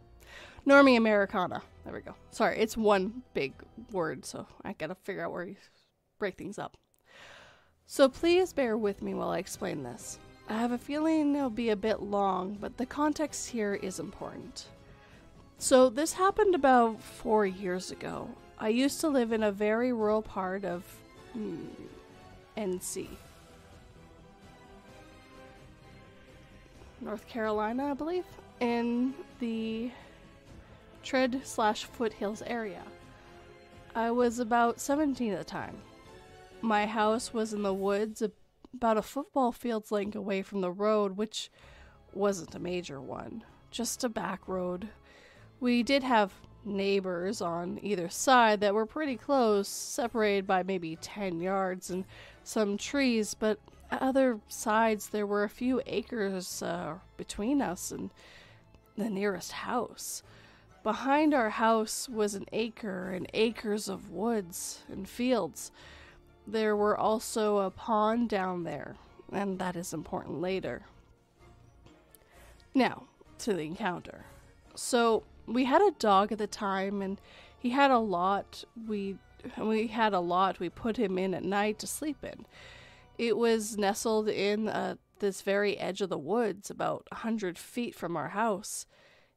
Normie 0.68 0.98
Americana. 0.98 1.62
There 1.86 1.94
we 1.94 2.02
go. 2.02 2.16
Sorry, 2.32 2.60
it's 2.60 2.76
one 2.76 3.24
big 3.34 3.54
word, 3.94 4.26
so 4.26 4.46
I 4.66 4.74
gotta 4.74 4.96
figure 4.96 5.24
out 5.24 5.32
where 5.32 5.46
you 5.46 5.56
break 6.20 6.38
things 6.38 6.60
up. 6.60 6.76
So 7.86 8.10
please 8.10 8.52
bear 8.52 8.78
with 8.78 9.02
me 9.02 9.14
while 9.14 9.30
I 9.30 9.38
explain 9.38 9.82
this. 9.82 10.20
I 10.50 10.54
have 10.54 10.72
a 10.72 10.78
feeling 10.78 11.36
it'll 11.36 11.50
be 11.50 11.70
a 11.70 11.76
bit 11.76 12.02
long, 12.02 12.58
but 12.60 12.78
the 12.78 12.86
context 12.86 13.50
here 13.50 13.74
is 13.76 14.00
important. 14.00 14.68
So, 15.58 15.90
this 15.90 16.14
happened 16.14 16.56
about 16.56 17.02
four 17.02 17.46
years 17.46 17.92
ago. 17.92 18.30
I 18.58 18.70
used 18.70 19.00
to 19.02 19.10
live 19.10 19.32
in 19.32 19.44
a 19.44 19.52
very 19.52 19.94
rural 19.94 20.22
part 20.22 20.66
of 20.66 20.84
mm, 21.38 21.68
NC. 22.58 23.08
North 27.00 27.28
Carolina, 27.28 27.92
I 27.92 27.94
believe, 27.94 28.26
in 28.60 29.14
the 29.40 29.92
Triad 31.04 31.42
slash 31.44 31.86
Foothills 31.86 32.44
area. 32.44 32.84
I 33.96 34.12
was 34.12 34.40
about 34.40 34.80
17 34.80 35.34
at 35.34 35.40
the 35.40 35.44
time. 35.44 35.78
My 36.62 36.86
house 36.86 37.34
was 37.34 37.54
in 37.54 37.64
the 37.64 37.74
woods 37.74 38.22
about 38.74 38.98
a 38.98 39.02
football 39.02 39.52
field's 39.52 39.92
length 39.92 40.16
away 40.16 40.42
from 40.42 40.62
the 40.62 40.72
road, 40.72 41.18
which 41.18 41.50
wasn't 42.14 42.56
a 42.56 42.60
major 42.60 43.02
one, 43.02 43.44
just 43.70 44.04
a 44.04 44.10
back 44.10 44.48
road. 44.48 44.90
We 45.60 45.84
did 45.84 46.04
have 46.04 46.34
neighbors 46.64 47.42
on 47.42 47.80
either 47.82 48.10
side 48.10 48.62
that 48.62 48.74
were 48.74 48.86
pretty 48.86 49.16
close, 49.16 49.68
separated 49.68 50.46
by 50.46 50.64
maybe 50.64 50.96
10 50.96 51.40
yards 51.40 51.90
and 51.90 52.06
some 52.44 52.78
trees, 52.78 53.34
but 53.34 53.60
other 53.92 54.40
sides 54.48 55.10
there 55.10 55.26
were 55.26 55.44
a 55.44 55.50
few 55.50 55.82
acres 55.86 56.62
uh, 56.62 56.96
between 57.18 57.62
us 57.62 57.92
and 57.92 58.12
the 58.98 59.10
nearest 59.10 59.52
house. 59.52 60.24
Behind 60.84 61.34
our 61.34 61.50
house 61.50 62.10
was 62.10 62.34
an 62.34 62.46
acre 62.52 63.12
and 63.12 63.28
acres 63.34 63.88
of 63.88 64.10
woods 64.10 64.80
and 64.90 65.08
fields. 65.08 65.72
There 66.48 66.76
were 66.76 66.98
also 66.98 67.60
a 67.60 67.72
pond 67.72 68.30
down 68.30 68.64
there, 68.64 68.96
and 69.32 69.60
that 69.60 69.76
is 69.76 69.94
important 69.94 70.42
later. 70.42 70.84
Now, 72.74 73.04
to 73.40 73.54
the 73.54 73.64
encounter. 73.64 74.26
So, 74.76 75.24
we 75.48 75.66
had 75.66 75.82
a 75.82 75.92
dog 76.00 76.32
at 76.32 76.38
the 76.38 76.48
time 76.48 77.02
and 77.02 77.20
he 77.58 77.70
had 77.70 77.92
a 77.92 78.00
lot 78.00 78.64
we 78.88 79.18
we 79.58 79.88
had 79.88 80.14
a 80.14 80.20
lot 80.20 80.60
we 80.60 80.70
put 80.70 80.98
him 80.98 81.18
in 81.18 81.34
at 81.34 81.44
night 81.44 81.80
to 81.80 81.88
sleep 81.88 82.24
in. 82.24 82.46
It 83.18 83.38
was 83.38 83.78
nestled 83.78 84.30
in 84.30 84.68
uh, 84.68 84.96
this 85.20 85.42
very 85.42 85.78
edge 85.78 86.02
of 86.02 86.10
the 86.10 86.18
woods, 86.18 86.70
about 86.70 87.08
a 87.12 87.16
hundred 87.16 87.58
feet 87.58 87.96
from 87.96 88.18
our 88.18 88.30
house. 88.30 88.86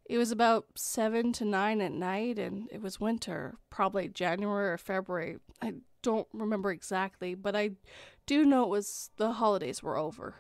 It 0.07 0.19
was 0.19 0.31
about 0.31 0.67
seven 0.75 1.33
to 1.35 1.45
nine 1.45 1.81
at 1.81 1.93
night, 1.93 2.39
and 2.39 2.69
it 2.71 2.83
was 2.83 3.01
winter, 3.01 3.57
probably 3.71 4.09
January 4.09 4.71
or 4.71 4.79
February. 4.79 5.39
I 5.63 5.75
don't 6.05 6.29
remember 6.33 6.71
exactly, 6.71 7.35
but 7.35 7.57
I 7.57 7.71
do 8.27 8.45
know 8.45 8.63
it 8.63 8.69
was 8.69 9.11
the 9.17 9.33
holidays 9.33 9.83
were 9.83 9.97
over. 9.97 10.35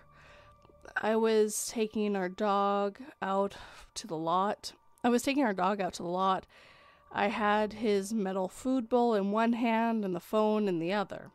I 0.97 1.17
was 1.17 1.67
taking 1.67 2.15
our 2.15 2.29
dog 2.29 3.01
out 3.21 3.57
to 3.95 4.07
the 4.07 4.17
lot. 4.17 4.75
I 5.03 5.09
was 5.09 5.23
taking 5.23 5.43
our 5.43 5.55
dog 5.55 5.81
out 5.81 5.95
to 5.95 6.03
the 6.03 6.09
lot. 6.09 6.47
I 7.11 7.29
had 7.29 7.75
his 7.75 8.13
metal 8.13 8.49
food 8.49 8.89
bowl 8.89 9.15
in 9.15 9.33
one 9.33 9.55
hand 9.55 10.05
and 10.05 10.15
the 10.15 10.21
phone 10.21 10.69
in 10.69 10.79
the 10.79 10.93
other. 10.93 11.31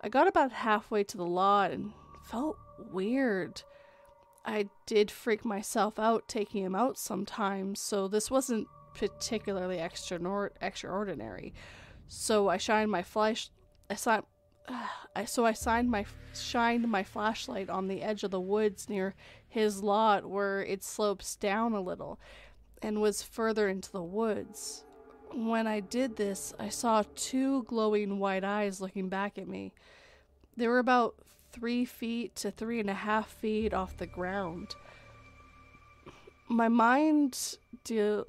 I 0.00 0.08
got 0.08 0.28
about 0.28 0.52
halfway 0.52 1.02
to 1.04 1.16
the 1.16 1.26
lot 1.26 1.70
and 1.70 1.92
felt 2.24 2.58
weird. 2.92 3.62
I 4.44 4.68
did 4.84 5.10
freak 5.10 5.44
myself 5.44 5.98
out 5.98 6.28
taking 6.28 6.62
him 6.62 6.74
out 6.74 6.98
sometimes, 6.98 7.80
so 7.80 8.06
this 8.06 8.30
wasn't 8.30 8.68
particularly 8.94 9.78
extra 9.78 10.50
extraordinary. 10.60 11.54
So 12.08 12.48
I 12.48 12.56
shined 12.56 12.90
my 12.90 13.02
flash. 13.02 13.50
I 13.90 13.94
saw. 13.94 14.22
I 15.16 15.24
so 15.24 15.46
I 15.46 15.52
signed 15.52 15.90
my 15.90 16.04
shined 16.34 16.88
my 16.88 17.02
flashlight 17.02 17.70
on 17.70 17.88
the 17.88 18.02
edge 18.02 18.22
of 18.22 18.30
the 18.30 18.40
woods 18.40 18.88
near 18.88 19.14
his 19.48 19.82
lot 19.82 20.28
where 20.28 20.62
it 20.62 20.84
slopes 20.84 21.36
down 21.36 21.72
a 21.72 21.80
little 21.80 22.20
and 22.82 23.00
was 23.00 23.22
further 23.22 23.68
into 23.68 23.90
the 23.90 24.02
woods. 24.02 24.84
When 25.32 25.66
I 25.66 25.80
did 25.80 26.16
this, 26.16 26.54
I 26.58 26.68
saw 26.68 27.02
two 27.14 27.64
glowing 27.64 28.18
white 28.18 28.44
eyes 28.44 28.80
looking 28.80 29.08
back 29.08 29.38
at 29.38 29.48
me. 29.48 29.72
They 30.56 30.68
were 30.68 30.78
about 30.78 31.16
three 31.52 31.84
feet 31.84 32.36
to 32.36 32.50
three 32.50 32.80
and 32.80 32.90
a 32.90 32.94
half 32.94 33.28
feet 33.28 33.72
off 33.72 33.96
the 33.96 34.06
ground. 34.06 34.74
My 36.48 36.68
mind 36.68 37.58
de- 37.84 38.24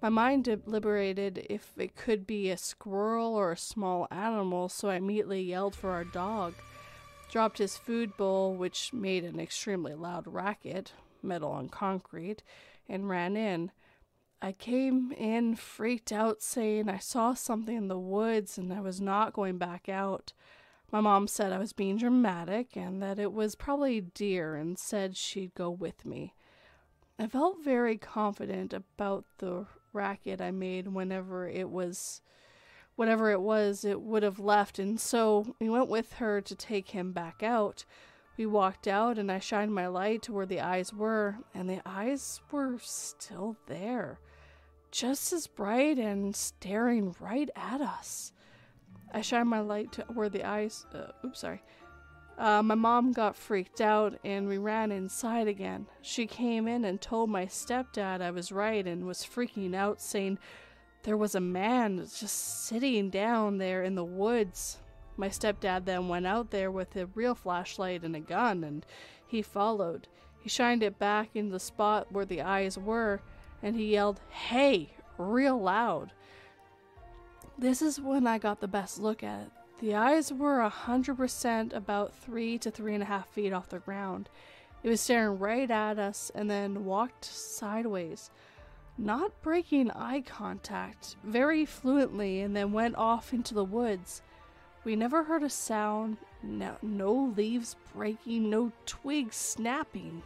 my 0.00 0.08
mind 0.08 0.44
deliberated 0.44 1.46
if 1.50 1.72
it 1.76 1.96
could 1.96 2.26
be 2.26 2.50
a 2.50 2.56
squirrel 2.56 3.34
or 3.34 3.52
a 3.52 3.56
small 3.56 4.06
animal, 4.10 4.68
so 4.68 4.88
I 4.88 4.96
immediately 4.96 5.42
yelled 5.42 5.74
for 5.74 5.90
our 5.90 6.04
dog, 6.04 6.54
dropped 7.30 7.58
his 7.58 7.76
food 7.76 8.16
bowl, 8.16 8.54
which 8.54 8.92
made 8.92 9.24
an 9.24 9.40
extremely 9.40 9.94
loud 9.94 10.26
racket, 10.26 10.92
metal 11.22 11.50
on 11.50 11.68
concrete, 11.68 12.42
and 12.88 13.08
ran 13.08 13.36
in. 13.36 13.72
I 14.40 14.52
came 14.52 15.10
in 15.12 15.56
freaked 15.56 16.12
out, 16.12 16.42
saying 16.42 16.88
I 16.88 16.98
saw 16.98 17.34
something 17.34 17.76
in 17.76 17.88
the 17.88 17.98
woods 17.98 18.56
and 18.56 18.72
I 18.72 18.80
was 18.80 19.00
not 19.00 19.32
going 19.32 19.58
back 19.58 19.88
out. 19.88 20.32
My 20.92 21.00
mom 21.00 21.26
said 21.26 21.52
I 21.52 21.58
was 21.58 21.72
being 21.72 21.98
dramatic 21.98 22.76
and 22.76 23.02
that 23.02 23.18
it 23.18 23.32
was 23.32 23.56
probably 23.56 24.00
deer 24.00 24.54
and 24.54 24.78
said 24.78 25.16
she'd 25.16 25.54
go 25.54 25.70
with 25.70 26.06
me. 26.06 26.34
I 27.18 27.26
felt 27.26 27.64
very 27.64 27.98
confident 27.98 28.72
about 28.72 29.24
the 29.38 29.66
racket 29.92 30.40
I 30.40 30.50
made 30.50 30.88
whenever 30.88 31.48
it 31.48 31.68
was 31.68 32.20
whatever 32.96 33.30
it 33.30 33.40
was, 33.40 33.84
it 33.84 34.00
would 34.00 34.24
have 34.24 34.40
left, 34.40 34.80
and 34.80 34.98
so 34.98 35.54
we 35.60 35.68
went 35.68 35.88
with 35.88 36.14
her 36.14 36.40
to 36.40 36.56
take 36.56 36.90
him 36.90 37.12
back 37.12 37.44
out. 37.44 37.84
We 38.36 38.44
walked 38.44 38.88
out, 38.88 39.18
and 39.18 39.30
I 39.30 39.38
shined 39.38 39.72
my 39.72 39.86
light 39.86 40.22
to 40.22 40.32
where 40.32 40.46
the 40.46 40.60
eyes 40.60 40.92
were, 40.92 41.38
and 41.54 41.70
the 41.70 41.80
eyes 41.86 42.40
were 42.50 42.76
still 42.80 43.56
there 43.66 44.18
just 44.90 45.32
as 45.32 45.46
bright 45.46 45.98
and 45.98 46.34
staring 46.34 47.14
right 47.20 47.50
at 47.56 47.80
us. 47.80 48.32
I 49.12 49.20
shined 49.20 49.48
my 49.48 49.60
light 49.60 49.92
to 49.92 50.02
where 50.14 50.28
the 50.28 50.44
eyes. 50.44 50.86
Uh, 50.92 51.12
oops, 51.24 51.40
sorry. 51.40 51.62
Uh, 52.38 52.62
my 52.62 52.76
mom 52.76 53.10
got 53.10 53.34
freaked 53.34 53.80
out 53.80 54.16
and 54.24 54.46
we 54.46 54.58
ran 54.58 54.92
inside 54.92 55.48
again. 55.48 55.86
She 56.00 56.24
came 56.24 56.68
in 56.68 56.84
and 56.84 57.00
told 57.00 57.28
my 57.30 57.46
stepdad 57.46 58.20
I 58.20 58.30
was 58.30 58.52
right 58.52 58.86
and 58.86 59.06
was 59.06 59.24
freaking 59.24 59.74
out, 59.74 60.00
saying 60.00 60.38
there 61.02 61.16
was 61.16 61.34
a 61.34 61.40
man 61.40 61.98
just 61.98 62.66
sitting 62.66 63.10
down 63.10 63.58
there 63.58 63.82
in 63.82 63.96
the 63.96 64.04
woods. 64.04 64.78
My 65.16 65.28
stepdad 65.28 65.84
then 65.84 66.06
went 66.06 66.28
out 66.28 66.52
there 66.52 66.70
with 66.70 66.94
a 66.94 67.06
real 67.06 67.34
flashlight 67.34 68.04
and 68.04 68.14
a 68.14 68.20
gun 68.20 68.62
and 68.62 68.86
he 69.26 69.42
followed. 69.42 70.06
He 70.40 70.48
shined 70.48 70.84
it 70.84 70.96
back 70.96 71.30
in 71.34 71.50
the 71.50 71.58
spot 71.58 72.06
where 72.12 72.24
the 72.24 72.42
eyes 72.42 72.78
were 72.78 73.20
and 73.64 73.74
he 73.74 73.86
yelled, 73.86 74.20
Hey, 74.30 74.90
real 75.18 75.60
loud. 75.60 76.12
This 77.58 77.82
is 77.82 78.00
when 78.00 78.28
I 78.28 78.38
got 78.38 78.60
the 78.60 78.68
best 78.68 79.00
look 79.00 79.24
at 79.24 79.40
it. 79.40 79.50
The 79.80 79.94
eyes 79.94 80.32
were 80.32 80.60
a 80.60 80.68
hundred 80.68 81.18
percent 81.18 81.72
about 81.72 82.12
three 82.12 82.58
to 82.58 82.70
three 82.70 82.94
and 82.94 83.02
a 83.02 83.06
half 83.06 83.28
feet 83.28 83.52
off 83.52 83.68
the 83.68 83.78
ground. 83.78 84.28
It 84.82 84.88
was 84.88 85.00
staring 85.00 85.38
right 85.38 85.70
at 85.70 85.98
us 86.00 86.32
and 86.34 86.50
then 86.50 86.84
walked 86.84 87.24
sideways, 87.24 88.30
not 88.96 89.40
breaking 89.40 89.92
eye 89.92 90.22
contact, 90.22 91.14
very 91.22 91.64
fluently, 91.64 92.40
and 92.40 92.56
then 92.56 92.72
went 92.72 92.96
off 92.96 93.32
into 93.32 93.54
the 93.54 93.64
woods. 93.64 94.20
We 94.82 94.96
never 94.96 95.24
heard 95.24 95.44
a 95.44 95.50
sound, 95.50 96.16
no, 96.42 96.76
no 96.82 97.32
leaves 97.36 97.76
breaking, 97.94 98.50
no 98.50 98.72
twigs 98.84 99.36
snapping, 99.36 100.24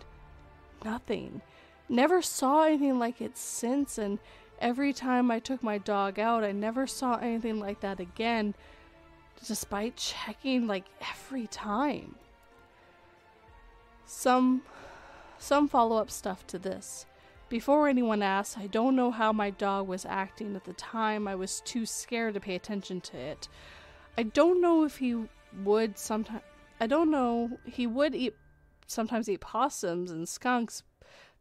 nothing. 0.82 1.42
Never 1.90 2.22
saw 2.22 2.64
anything 2.64 2.98
like 2.98 3.20
it 3.20 3.36
since, 3.36 3.98
and 3.98 4.18
every 4.60 4.94
time 4.94 5.30
I 5.30 5.40
took 5.40 5.62
my 5.62 5.76
dog 5.76 6.18
out, 6.18 6.42
I 6.42 6.52
never 6.52 6.86
saw 6.86 7.16
anything 7.16 7.60
like 7.60 7.80
that 7.80 8.00
again, 8.00 8.54
despite 9.46 9.96
checking 9.96 10.66
like 10.66 10.84
every 11.00 11.46
time. 11.46 12.16
Some 14.06 14.62
some 15.38 15.68
follow-up 15.68 16.10
stuff 16.10 16.46
to 16.48 16.58
this. 16.58 17.06
Before 17.48 17.88
anyone 17.88 18.22
asks, 18.22 18.56
I 18.56 18.66
don't 18.66 18.96
know 18.96 19.10
how 19.10 19.32
my 19.32 19.50
dog 19.50 19.88
was 19.88 20.06
acting 20.06 20.56
at 20.56 20.64
the 20.64 20.72
time. 20.74 21.26
I 21.26 21.34
was 21.34 21.60
too 21.60 21.84
scared 21.84 22.34
to 22.34 22.40
pay 22.40 22.54
attention 22.54 23.00
to 23.02 23.18
it. 23.18 23.48
I 24.16 24.22
don't 24.22 24.60
know 24.60 24.84
if 24.84 24.98
he 24.98 25.28
would 25.62 25.98
sometimes 25.98 26.42
I 26.80 26.86
don't 26.86 27.10
know 27.10 27.58
he 27.66 27.86
would 27.86 28.14
eat 28.14 28.34
sometimes 28.86 29.28
eat 29.28 29.40
possums 29.40 30.10
and 30.10 30.28
skunks, 30.28 30.82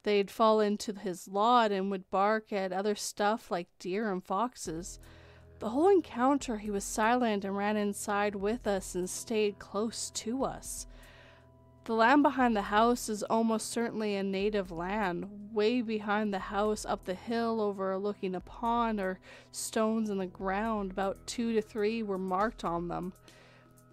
they'd 0.04 0.32
fall 0.32 0.60
into 0.60 0.94
his 0.94 1.28
lot 1.28 1.72
and 1.72 1.92
would 1.92 2.10
bark 2.10 2.52
at 2.52 2.74
other 2.74 2.96
stuff 2.96 3.52
like 3.52 3.68
deer 3.80 4.12
and 4.12 4.24
foxes. 4.24 5.00
The 5.62 5.70
whole 5.70 5.90
encounter, 5.90 6.58
he 6.58 6.72
was 6.72 6.84
silent 6.84 7.46
and 7.46 7.56
ran 7.56 7.78
inside 7.78 8.34
with 8.34 8.66
us 8.66 8.96
and 8.96 9.08
stayed 9.08 9.60
close 9.60 10.10
to 10.10 10.44
us. 10.44 10.88
The 11.84 11.94
land 11.94 12.24
behind 12.24 12.56
the 12.56 12.64
house 12.64 13.08
is 13.08 13.22
almost 13.22 13.70
certainly 13.70 14.16
a 14.16 14.24
native 14.24 14.72
land. 14.72 15.52
Way 15.54 15.84
behind 15.84 16.34
the 16.34 16.40
house, 16.40 16.84
up 16.84 17.06
the 17.06 17.14
hill, 17.14 17.62
overlooking 17.62 18.34
a 18.34 18.40
pond, 18.40 19.00
or 19.00 19.20
stones 19.52 20.10
in 20.10 20.18
the 20.18 20.26
ground, 20.26 20.90
about 20.90 21.28
two 21.28 21.54
to 21.54 21.62
three 21.62 22.02
were 22.02 22.18
marked 22.18 22.64
on 22.66 22.88
them. 22.88 23.14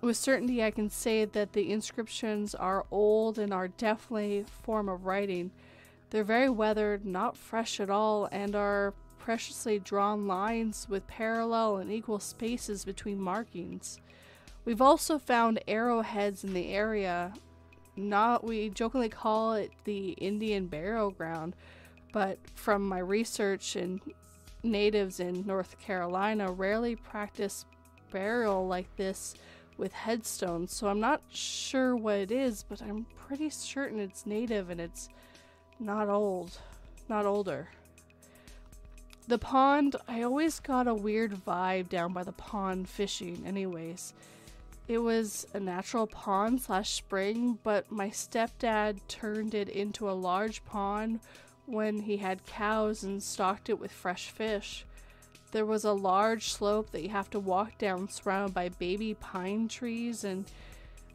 With 0.00 0.16
certainty, 0.16 0.64
I 0.64 0.70
can 0.70 0.88
say 0.88 1.26
that 1.26 1.52
the 1.52 1.70
inscriptions 1.70 2.54
are 2.54 2.86
old 2.90 3.38
and 3.38 3.52
are 3.52 3.68
definitely 3.68 4.46
form 4.62 4.88
of 4.88 5.04
writing. 5.04 5.50
They're 6.08 6.24
very 6.24 6.48
weathered, 6.48 7.04
not 7.04 7.36
fresh 7.36 7.78
at 7.78 7.90
all, 7.90 8.26
and 8.32 8.56
are 8.56 8.94
preciously 9.28 9.78
drawn 9.78 10.26
lines 10.26 10.86
with 10.88 11.06
parallel 11.06 11.76
and 11.76 11.92
equal 11.92 12.18
spaces 12.18 12.82
between 12.82 13.20
markings. 13.20 14.00
We've 14.64 14.80
also 14.80 15.18
found 15.18 15.60
arrowheads 15.68 16.44
in 16.44 16.54
the 16.54 16.70
area. 16.70 17.34
Not 17.94 18.42
we 18.42 18.70
jokingly 18.70 19.10
call 19.10 19.52
it 19.52 19.70
the 19.84 20.12
Indian 20.12 20.66
burial 20.66 21.10
ground, 21.10 21.56
but 22.10 22.38
from 22.54 22.88
my 22.88 23.00
research 23.00 23.76
and 23.76 24.00
natives 24.62 25.20
in 25.20 25.46
North 25.46 25.78
Carolina 25.78 26.50
rarely 26.50 26.96
practice 26.96 27.66
burial 28.10 28.66
like 28.66 28.96
this 28.96 29.34
with 29.76 29.92
headstones, 29.92 30.72
so 30.72 30.88
I'm 30.88 31.00
not 31.00 31.20
sure 31.28 31.94
what 31.94 32.16
it 32.16 32.32
is, 32.32 32.62
but 32.62 32.80
I'm 32.80 33.04
pretty 33.26 33.50
certain 33.50 34.00
it's 34.00 34.24
native 34.24 34.70
and 34.70 34.80
it's 34.80 35.10
not 35.78 36.08
old. 36.08 36.58
Not 37.10 37.26
older. 37.26 37.68
The 39.28 39.36
pond, 39.36 39.94
I 40.08 40.22
always 40.22 40.58
got 40.58 40.88
a 40.88 40.94
weird 40.94 41.32
vibe 41.32 41.90
down 41.90 42.14
by 42.14 42.24
the 42.24 42.32
pond 42.32 42.88
fishing, 42.88 43.42
anyways. 43.46 44.14
It 44.88 44.96
was 44.96 45.46
a 45.52 45.60
natural 45.60 46.06
pond 46.06 46.62
slash 46.62 46.88
spring, 46.94 47.58
but 47.62 47.92
my 47.92 48.08
stepdad 48.08 49.00
turned 49.06 49.52
it 49.52 49.68
into 49.68 50.08
a 50.08 50.12
large 50.12 50.64
pond 50.64 51.20
when 51.66 52.00
he 52.00 52.16
had 52.16 52.46
cows 52.46 53.02
and 53.04 53.22
stocked 53.22 53.68
it 53.68 53.78
with 53.78 53.92
fresh 53.92 54.30
fish. 54.30 54.86
There 55.52 55.66
was 55.66 55.84
a 55.84 55.92
large 55.92 56.50
slope 56.50 56.90
that 56.92 57.02
you 57.02 57.10
have 57.10 57.28
to 57.32 57.38
walk 57.38 57.76
down, 57.76 58.08
surrounded 58.08 58.54
by 58.54 58.70
baby 58.70 59.12
pine 59.12 59.68
trees, 59.68 60.24
and 60.24 60.46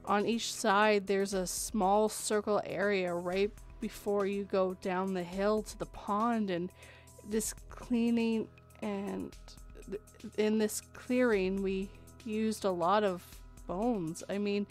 on 0.06 0.28
each 0.28 0.54
side 0.54 1.08
there's 1.08 1.34
a 1.34 1.48
small 1.48 2.10
circle 2.10 2.62
area 2.64 3.12
right 3.12 3.52
before 3.82 4.28
you 4.28 4.44
go 4.44 4.76
down 4.84 5.16
the 5.16 5.24
hill 5.24 5.64
to 5.64 5.80
the 5.80 5.88
pond 5.88 6.52
and 6.52 6.70
this 7.30 7.54
cleaning 7.70 8.48
and 8.82 9.36
th- 9.90 10.02
in 10.38 10.58
this 10.58 10.82
clearing 10.94 11.62
we 11.62 11.90
used 12.26 12.66
a 12.66 12.72
lot 12.72 13.04
of 13.04 13.24
bones 13.68 14.24
i 14.30 14.38
mean 14.38 14.66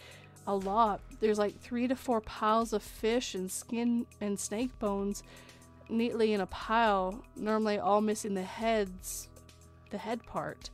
a 0.46 0.54
lot 0.54 1.00
there's 1.20 1.38
like 1.38 1.58
three 1.60 1.86
to 1.86 1.94
four 1.94 2.20
piles 2.20 2.72
of 2.72 2.82
fish 2.82 3.34
and 3.34 3.50
skin 3.50 4.06
and 4.20 4.38
snake 4.38 4.76
bones 4.78 5.22
neatly 5.88 6.32
in 6.32 6.40
a 6.40 6.46
pile 6.46 7.22
normally 7.36 7.78
all 7.78 8.00
missing 8.00 8.34
the 8.34 8.42
heads 8.42 9.28
the 9.90 9.98
head 9.98 10.24
part 10.24 10.70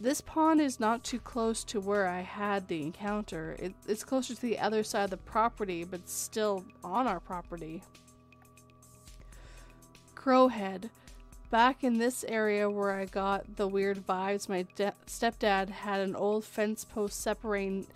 this 0.00 0.20
pond 0.20 0.60
is 0.60 0.78
not 0.78 1.02
too 1.02 1.18
close 1.18 1.64
to 1.64 1.80
where 1.80 2.06
I 2.06 2.20
had 2.20 2.68
the 2.68 2.82
encounter. 2.82 3.56
It, 3.58 3.74
it's 3.86 4.04
closer 4.04 4.32
to 4.32 4.40
the 4.40 4.58
other 4.58 4.84
side 4.84 5.04
of 5.04 5.10
the 5.10 5.16
property, 5.16 5.82
but 5.82 6.08
still 6.08 6.64
on 6.84 7.08
our 7.08 7.18
property. 7.18 7.82
Crowhead. 10.18 10.90
Back 11.50 11.84
in 11.84 11.98
this 11.98 12.24
area 12.28 12.68
where 12.68 12.92
I 12.92 13.04
got 13.04 13.56
the 13.56 13.68
weird 13.68 14.04
vibes, 14.06 14.48
my 14.48 14.66
stepdad 15.06 15.70
had 15.70 16.00
an 16.00 16.16
old 16.16 16.44
fence 16.44 16.84
post 16.84 17.20
separating 17.20 17.86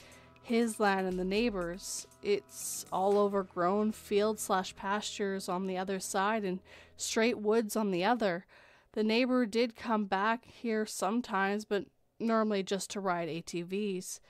his 0.43 0.81
land 0.81 1.07
and 1.07 1.19
the 1.19 1.25
neighbors. 1.25 2.07
It's 2.23 2.87
all 2.93 3.19
overgrown 3.19 3.93
fields 3.93 4.43
slash 4.43 4.75
pastures 4.77 5.49
on 5.49 5.67
the 5.67 5.77
other 5.77 6.01
side 6.01 6.45
and 6.45 6.61
straight 6.97 7.39
woods 7.39 7.77
on 7.77 7.91
the 7.91 8.05
other. 8.05 8.47
The 8.93 9.05
neighbor 9.05 9.45
did 9.45 9.77
come 9.77 10.05
back 10.05 10.45
here 10.47 10.87
sometimes, 10.87 11.65
but 11.65 11.87
normally 12.21 12.63
just 12.63 12.91
to 12.91 13.01
ride 13.01 13.29
ATVs. 13.29 14.21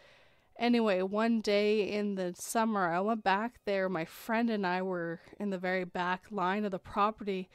Anyway, 0.59 1.03
one 1.03 1.41
day 1.41 1.83
in 1.83 2.15
the 2.15 2.35
summer, 2.37 2.89
I 2.89 3.01
went 3.01 3.23
back 3.23 3.61
there. 3.65 3.89
My 3.89 4.05
friend 4.05 4.51
and 4.51 4.67
I 4.67 4.83
were 4.83 5.21
in 5.39 5.51
the 5.51 5.59
very 5.59 5.85
back 5.85 6.25
line 6.31 6.65
of 6.65 6.71
the 6.71 6.79
property. 6.79 7.49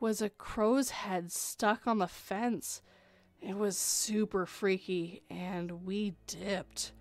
Was 0.00 0.22
a 0.22 0.30
crow's 0.30 0.90
head 0.90 1.30
stuck 1.30 1.86
on 1.86 1.98
the 1.98 2.08
fence. 2.08 2.80
It 3.40 3.56
was 3.56 3.76
super 3.76 4.46
freaky, 4.46 5.22
and 5.30 5.84
we 5.84 6.14
dipped. 6.26 6.92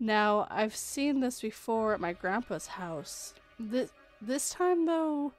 Now, 0.00 0.48
I've 0.50 0.74
seen 0.74 1.20
this 1.20 1.40
before 1.40 1.94
at 1.94 2.00
my 2.00 2.12
grandpa's 2.12 2.66
house. 2.66 3.34
This, 3.58 3.92
this 4.20 4.50
time, 4.50 4.86
though, 4.86 5.32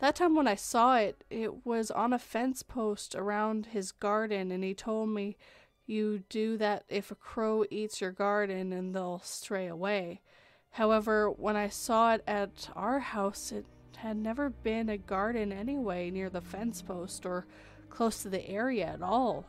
that 0.00 0.16
time 0.16 0.34
when 0.34 0.48
I 0.48 0.56
saw 0.56 0.96
it, 0.96 1.22
it 1.30 1.64
was 1.64 1.90
on 1.92 2.12
a 2.12 2.18
fence 2.18 2.64
post 2.64 3.14
around 3.14 3.66
his 3.66 3.92
garden, 3.92 4.50
and 4.50 4.64
he 4.64 4.74
told 4.74 5.10
me 5.10 5.36
you 5.86 6.24
do 6.28 6.56
that 6.56 6.84
if 6.88 7.10
a 7.10 7.16
crow 7.16 7.64
eats 7.70 8.00
your 8.00 8.12
garden 8.12 8.72
and 8.72 8.94
they'll 8.94 9.20
stray 9.24 9.66
away. 9.66 10.20
However, 10.72 11.30
when 11.30 11.56
I 11.56 11.68
saw 11.68 12.14
it 12.14 12.22
at 12.26 12.70
our 12.74 13.00
house, 13.00 13.52
it 13.52 13.66
had 13.96 14.16
never 14.16 14.50
been 14.50 14.88
a 14.88 14.96
garden 14.96 15.52
anyway 15.52 16.10
near 16.10 16.30
the 16.30 16.40
fence 16.40 16.82
post 16.82 17.26
or 17.26 17.46
close 17.88 18.22
to 18.22 18.28
the 18.28 18.48
area 18.48 18.86
at 18.86 19.02
all. 19.02 19.46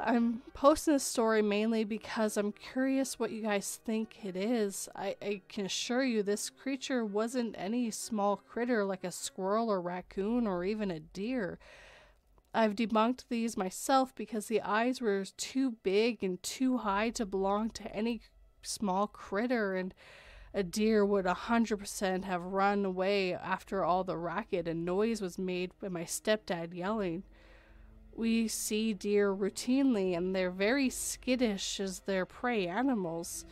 I'm 0.00 0.42
posting 0.54 0.94
this 0.94 1.02
story 1.02 1.42
mainly 1.42 1.82
because 1.82 2.36
I'm 2.36 2.52
curious 2.52 3.18
what 3.18 3.32
you 3.32 3.42
guys 3.42 3.80
think 3.84 4.24
it 4.24 4.36
is. 4.36 4.88
I, 4.94 5.16
I, 5.20 5.40
can 5.48 5.66
assure 5.66 6.04
you 6.04 6.22
this 6.22 6.50
creature 6.50 7.04
wasn't 7.04 7.56
any 7.58 7.90
small 7.90 8.36
critter 8.36 8.84
like 8.84 9.02
a 9.02 9.10
squirrel 9.10 9.68
or 9.68 9.80
raccoon 9.80 10.46
or 10.46 10.64
even 10.64 10.92
a 10.92 11.00
deer. 11.00 11.58
I've 12.54 12.76
debunked 12.76 13.24
these 13.28 13.56
myself 13.56 14.14
because 14.14 14.46
the 14.46 14.62
eyes 14.62 15.00
were 15.00 15.24
too 15.36 15.72
big 15.82 16.22
and 16.22 16.40
too 16.44 16.78
high 16.78 17.10
to 17.10 17.26
belong 17.26 17.70
to 17.70 17.94
any 17.94 18.20
small 18.62 19.06
critter, 19.06 19.74
and 19.74 19.94
a 20.54 20.62
deer 20.62 21.04
would 21.04 21.26
a 21.26 21.34
100% 21.34 22.24
have 22.24 22.42
run 22.42 22.84
away 22.84 23.34
after 23.34 23.84
all 23.84 24.04
the 24.04 24.16
racket 24.16 24.66
and 24.66 24.84
noise 24.84 25.20
was 25.20 25.38
made 25.38 25.70
by 25.80 25.88
my 25.88 26.04
stepdad 26.04 26.74
yelling. 26.74 27.22
We 28.16 28.48
see 28.48 28.94
deer 28.94 29.32
routinely, 29.32 30.16
and 30.16 30.34
they're 30.34 30.50
very 30.50 30.90
skittish 30.90 31.78
as 31.78 32.00
their 32.00 32.26
prey 32.26 32.66
animals. 32.66 33.44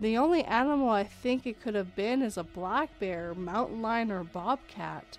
The 0.00 0.16
only 0.16 0.44
animal 0.44 0.88
I 0.88 1.04
think 1.04 1.46
it 1.46 1.60
could 1.60 1.74
have 1.74 1.94
been 1.94 2.22
is 2.22 2.38
a 2.38 2.44
black 2.44 2.98
bear, 2.98 3.34
mountain 3.34 3.82
lion, 3.82 4.10
or 4.10 4.24
bobcat. 4.24 5.18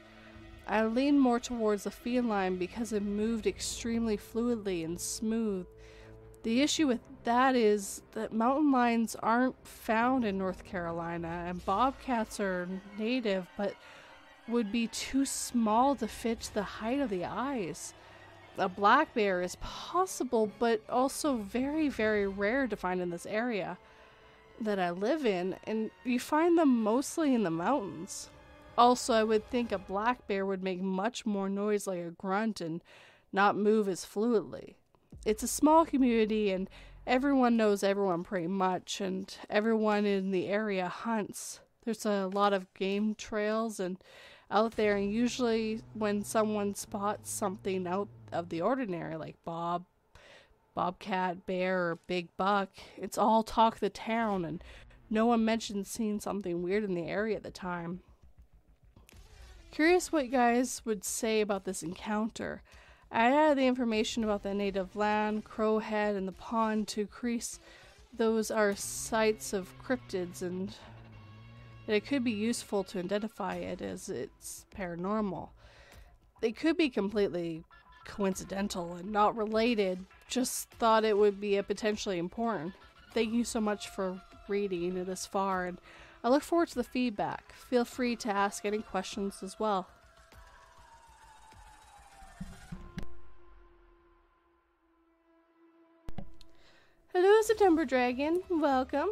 I 0.67 0.85
lean 0.85 1.19
more 1.19 1.39
towards 1.39 1.83
the 1.83 1.91
feline 1.91 2.57
because 2.57 2.93
it 2.93 3.03
moved 3.03 3.45
extremely 3.45 4.17
fluidly 4.17 4.85
and 4.85 4.99
smooth. 4.99 5.67
The 6.43 6.61
issue 6.61 6.87
with 6.87 7.01
that 7.23 7.55
is 7.55 8.01
that 8.13 8.31
mountain 8.31 8.71
lions 8.71 9.15
aren't 9.21 9.55
found 9.67 10.23
in 10.23 10.37
North 10.37 10.63
Carolina, 10.63 11.45
and 11.47 11.63
bobcats 11.65 12.39
are 12.39 12.67
native 12.97 13.47
but 13.57 13.73
would 14.47 14.71
be 14.71 14.87
too 14.87 15.25
small 15.25 15.95
to 15.95 16.07
fit 16.07 16.49
the 16.53 16.63
height 16.63 16.99
of 16.99 17.09
the 17.09 17.25
eyes 17.25 17.93
a 18.59 18.69
black 18.69 19.13
bear 19.13 19.41
is 19.41 19.55
possible, 19.57 20.51
but 20.59 20.81
also 20.89 21.37
very, 21.37 21.89
very 21.89 22.27
rare 22.27 22.67
to 22.67 22.75
find 22.75 23.01
in 23.01 23.09
this 23.09 23.25
area 23.25 23.77
that 24.59 24.79
I 24.79 24.89
live 24.89 25.25
in, 25.25 25.55
and 25.63 25.89
you 26.03 26.19
find 26.19 26.57
them 26.57 26.83
mostly 26.83 27.33
in 27.33 27.43
the 27.43 27.51
mountains. 27.51 28.29
Also, 28.77 29.13
I 29.13 29.23
would 29.23 29.49
think 29.49 29.71
a 29.71 29.77
black 29.77 30.27
bear 30.27 30.45
would 30.45 30.63
make 30.63 30.81
much 30.81 31.25
more 31.25 31.49
noise 31.49 31.87
like 31.87 31.99
a 31.99 32.11
grunt 32.11 32.61
and 32.61 32.83
not 33.31 33.55
move 33.55 33.87
as 33.87 34.05
fluidly. 34.05 34.75
It's 35.25 35.43
a 35.43 35.47
small 35.47 35.85
community, 35.85 36.51
and 36.51 36.69
everyone 37.05 37.57
knows 37.57 37.83
everyone 37.83 38.23
pretty 38.23 38.47
much, 38.47 39.01
and 39.01 39.33
everyone 39.49 40.05
in 40.05 40.31
the 40.31 40.47
area 40.47 40.87
hunts. 40.87 41.59
There's 41.83 42.05
a 42.05 42.27
lot 42.27 42.53
of 42.53 42.73
game 42.73 43.15
trails 43.15 43.79
and 43.79 43.97
out 44.51 44.75
there, 44.75 44.95
and 44.95 45.11
usually 45.11 45.81
when 45.93 46.23
someone 46.23 46.73
spots 46.75 47.29
something 47.29 47.85
out 47.85 48.07
of 48.31 48.49
the 48.49 48.61
ordinary, 48.61 49.15
like 49.15 49.35
Bob, 49.43 49.85
Bobcat, 50.73 51.45
Bear, 51.45 51.79
or 51.79 51.99
Big 52.07 52.29
Buck, 52.37 52.69
it's 52.97 53.17
all 53.17 53.43
talk 53.43 53.79
the 53.79 53.89
town, 53.89 54.45
and 54.45 54.63
no 55.09 55.25
one 55.25 55.43
mentions 55.43 55.89
seeing 55.89 56.19
something 56.19 56.63
weird 56.63 56.83
in 56.83 56.93
the 56.93 57.07
area 57.07 57.35
at 57.35 57.43
the 57.43 57.51
time. 57.51 58.01
Curious 59.71 60.11
what 60.11 60.25
you 60.25 60.31
guys 60.31 60.81
would 60.85 61.03
say 61.03 61.41
about 61.41 61.65
this 61.65 61.83
encounter. 61.83 62.61
I 63.11 63.31
added 63.31 63.57
the 63.57 63.67
information 63.67 64.23
about 64.23 64.43
the 64.43 64.53
native 64.53 64.95
land, 64.95 65.45
Crowhead, 65.45 66.15
and 66.15 66.27
the 66.27 66.33
pond 66.33 66.87
to 66.89 67.01
increase 67.01 67.59
those 68.15 68.51
are 68.51 68.75
sites 68.75 69.53
of 69.53 69.73
cryptids 69.83 70.41
and 70.41 70.73
it 71.87 72.05
could 72.05 72.23
be 72.23 72.31
useful 72.31 72.83
to 72.85 72.99
identify 72.99 73.55
it 73.55 73.81
as 73.81 74.09
it's 74.09 74.65
paranormal. 74.75 75.49
They 76.39 76.51
could 76.51 76.77
be 76.77 76.89
completely 76.89 77.63
coincidental 78.05 78.93
and 78.93 79.11
not 79.11 79.35
related, 79.35 80.05
just 80.27 80.69
thought 80.71 81.03
it 81.03 81.17
would 81.17 81.39
be 81.39 81.57
a 81.57 81.63
potentially 81.63 82.19
important. 82.19 82.73
Thank 83.13 83.33
you 83.33 83.43
so 83.43 83.59
much 83.59 83.89
for 83.89 84.21
reading 84.47 85.03
this 85.03 85.25
far, 85.25 85.65
and 85.65 85.79
I 86.23 86.29
look 86.29 86.43
forward 86.43 86.69
to 86.69 86.75
the 86.75 86.83
feedback. 86.83 87.53
Feel 87.53 87.85
free 87.85 88.15
to 88.17 88.29
ask 88.29 88.65
any 88.65 88.79
questions 88.79 89.41
as 89.41 89.59
well. 89.59 89.87
Hello, 97.21 97.41
September 97.41 97.83
Dragon. 97.83 98.41
Welcome. 98.49 99.09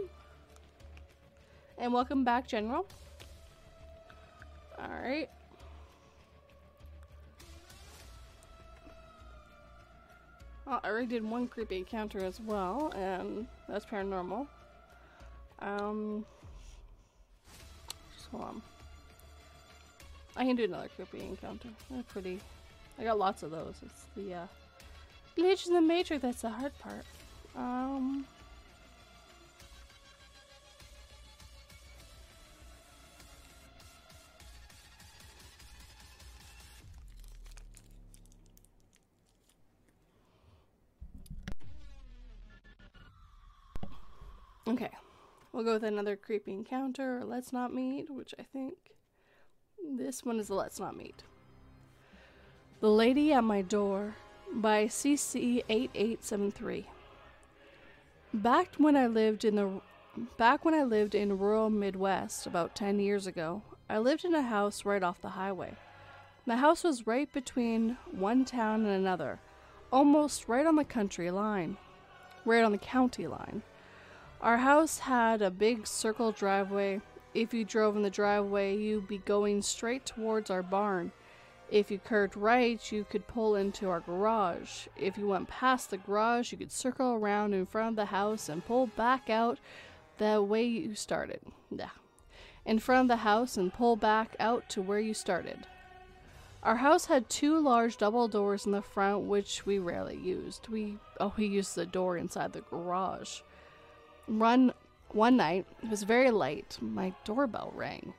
And 1.78 1.92
welcome 1.92 2.24
back, 2.24 2.48
General. 2.48 2.88
Alright. 4.80 5.30
Well, 10.66 10.80
I 10.82 10.88
already 10.88 11.08
did 11.08 11.30
one 11.30 11.50
creepy 11.50 11.80
encounter 11.80 12.24
as 12.24 12.40
well, 12.40 12.94
and 12.96 13.46
that's 13.68 13.84
paranormal. 13.84 14.48
Um, 15.60 16.26
just 18.16 18.30
hold 18.32 18.44
on. 18.44 18.62
I 20.38 20.46
can 20.46 20.56
do 20.56 20.64
another 20.64 20.88
creepy 20.96 21.26
encounter. 21.26 21.68
They're 21.92 22.04
pretty. 22.04 22.40
I 22.98 23.04
got 23.04 23.20
lots 23.20 23.44
of 23.44 23.52
those. 23.52 23.76
It's 23.86 24.06
the 24.16 24.34
uh, 24.34 24.48
glitch 25.38 25.68
in 25.68 25.74
the 25.74 25.82
matrix 25.82 26.22
that's 26.22 26.44
the 26.44 26.50
hard 26.52 26.72
part. 26.80 27.04
Um. 27.58 28.26
Okay, 44.68 44.90
we'll 45.54 45.64
go 45.64 45.74
with 45.74 45.84
another 45.84 46.16
creepy 46.16 46.52
encounter, 46.52 47.20
or 47.20 47.24
Let's 47.24 47.54
Not 47.54 47.74
Meet, 47.74 48.10
which 48.10 48.36
I 48.38 48.44
think 48.44 48.74
this 49.98 50.24
one 50.24 50.40
is 50.40 50.50
the 50.50 50.56
Let's 50.56 50.80
Not 50.80 50.98
Meet. 50.98 51.24
The 52.82 52.90
Lady 52.90 53.34
at 53.34 53.44
My 53.44 53.64
Door 53.64 54.16
by 54.54 54.86
CC8873. 54.86 56.86
Back 58.34 58.76
when 58.78 58.98
I 58.98 59.08
lived 59.08 59.46
in 59.46 59.56
the 59.56 59.82
back 60.38 60.66
when 60.66 60.74
I 60.74 60.84
lived 60.84 61.16
in 61.16 61.38
rural 61.38 61.70
Midwest 61.70 62.46
about 62.46 62.76
10 62.76 63.00
years 63.00 63.26
ago, 63.26 63.62
I 63.90 64.00
lived 64.00 64.26
in 64.26 64.36
a 64.36 64.42
house 64.42 64.84
right 64.84 65.02
off 65.02 65.22
the 65.22 65.30
highway. 65.30 65.78
The 66.46 66.58
house 66.58 66.84
was 66.84 67.08
right 67.08 67.32
between 67.32 67.98
one 68.12 68.44
town 68.44 68.86
and 68.86 68.94
another, 68.94 69.40
almost 69.94 70.50
right 70.50 70.66
on 70.66 70.76
the 70.76 70.84
country 70.84 71.32
line, 71.32 71.78
right 72.44 72.64
on 72.64 72.74
the 72.74 72.78
county 72.78 73.28
line. 73.28 73.64
Our 74.42 74.58
house 74.58 75.00
had 75.00 75.42
a 75.42 75.50
big 75.50 75.88
circle 75.88 76.34
driveway. 76.34 77.00
If 77.34 77.54
you 77.54 77.64
drove 77.64 77.96
in 77.96 78.02
the 78.02 78.10
driveway, 78.10 78.76
you'd 78.76 79.08
be 79.08 79.20
going 79.20 79.62
straight 79.62 80.06
towards 80.06 80.50
our 80.52 80.64
barn. 80.64 81.14
If 81.70 81.92
you 81.92 82.00
curved 82.00 82.38
right, 82.38 82.92
you 82.92 83.06
could 83.10 83.28
pull 83.28 83.56
into 83.56 83.90
our 83.90 84.00
garage. 84.00 84.88
If 84.96 85.18
you 85.18 85.28
went 85.28 85.50
past 85.50 85.90
the 85.90 85.98
garage, 85.98 86.52
you 86.52 86.58
could 86.58 86.72
circle 86.72 87.14
around 87.14 87.54
in 87.54 87.66
front 87.66 87.90
of 87.90 87.96
the 87.96 88.06
house 88.06 88.48
and 88.48 88.66
pull 88.66 88.88
back 88.88 89.30
out 89.30 89.60
the 90.18 90.42
way 90.42 90.64
you 90.64 90.96
started. 90.96 91.42
Yeah. 91.70 91.90
In 92.66 92.80
front 92.80 93.12
of 93.12 93.18
the 93.18 93.24
house 93.24 93.58
and 93.58 93.74
pull 93.74 93.96
back 93.96 94.36
out 94.40 94.70
to 94.70 94.82
where 94.82 95.00
you 95.00 95.14
started. 95.14 95.68
Our 96.64 96.78
house 96.78 97.06
had 97.06 97.30
two 97.30 97.60
large 97.60 97.98
double 97.98 98.28
doors 98.28 98.66
in 98.66 98.72
the 98.72 98.82
front, 98.82 99.26
which 99.26 99.66
we 99.66 99.78
rarely 99.78 100.18
used. 100.18 100.68
We 100.70 100.98
oh, 101.20 101.34
we 101.38 101.46
used 101.46 101.76
the 101.76 101.86
door 101.86 102.18
inside 102.18 102.54
the 102.54 102.62
garage 102.62 103.42
run 104.28 104.74
one 105.10 105.38
night, 105.38 105.66
it 105.82 105.90
was 105.90 106.04
very 106.04 106.32
late, 106.32 106.78
my 106.82 107.14
doorbell 107.24 107.72
rang. 107.76 108.14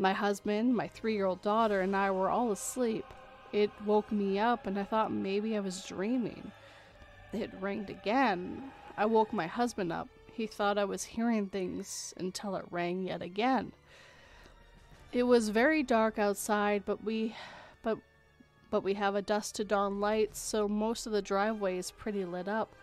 My 0.00 0.14
husband, 0.14 0.74
my 0.74 0.88
three 0.88 1.12
year 1.12 1.26
old 1.26 1.42
daughter, 1.42 1.82
and 1.82 1.94
I 1.94 2.10
were 2.10 2.30
all 2.30 2.50
asleep. 2.50 3.04
It 3.52 3.70
woke 3.84 4.10
me 4.10 4.38
up, 4.38 4.66
and 4.66 4.78
I 4.78 4.84
thought 4.84 5.12
maybe 5.12 5.58
I 5.58 5.60
was 5.60 5.84
dreaming. 5.84 6.52
It 7.34 7.50
rang 7.60 7.80
again. 7.80 8.72
I 8.96 9.04
woke 9.04 9.30
my 9.34 9.46
husband 9.46 9.92
up. 9.92 10.08
He 10.32 10.46
thought 10.46 10.78
I 10.78 10.86
was 10.86 11.04
hearing 11.04 11.48
things 11.48 12.14
until 12.16 12.56
it 12.56 12.64
rang 12.70 13.02
yet 13.02 13.20
again. 13.20 13.72
It 15.12 15.24
was 15.24 15.50
very 15.50 15.82
dark 15.82 16.18
outside, 16.18 16.84
but 16.86 17.04
we 17.04 17.36
but 17.82 17.98
but 18.70 18.82
we 18.82 18.94
have 18.94 19.14
a 19.14 19.20
dusk 19.20 19.56
to 19.56 19.64
dawn 19.64 20.00
light, 20.00 20.34
so 20.34 20.66
most 20.66 21.06
of 21.06 21.12
the 21.12 21.20
driveway 21.20 21.76
is 21.76 21.90
pretty 21.90 22.24
lit 22.24 22.48
up. 22.48 22.74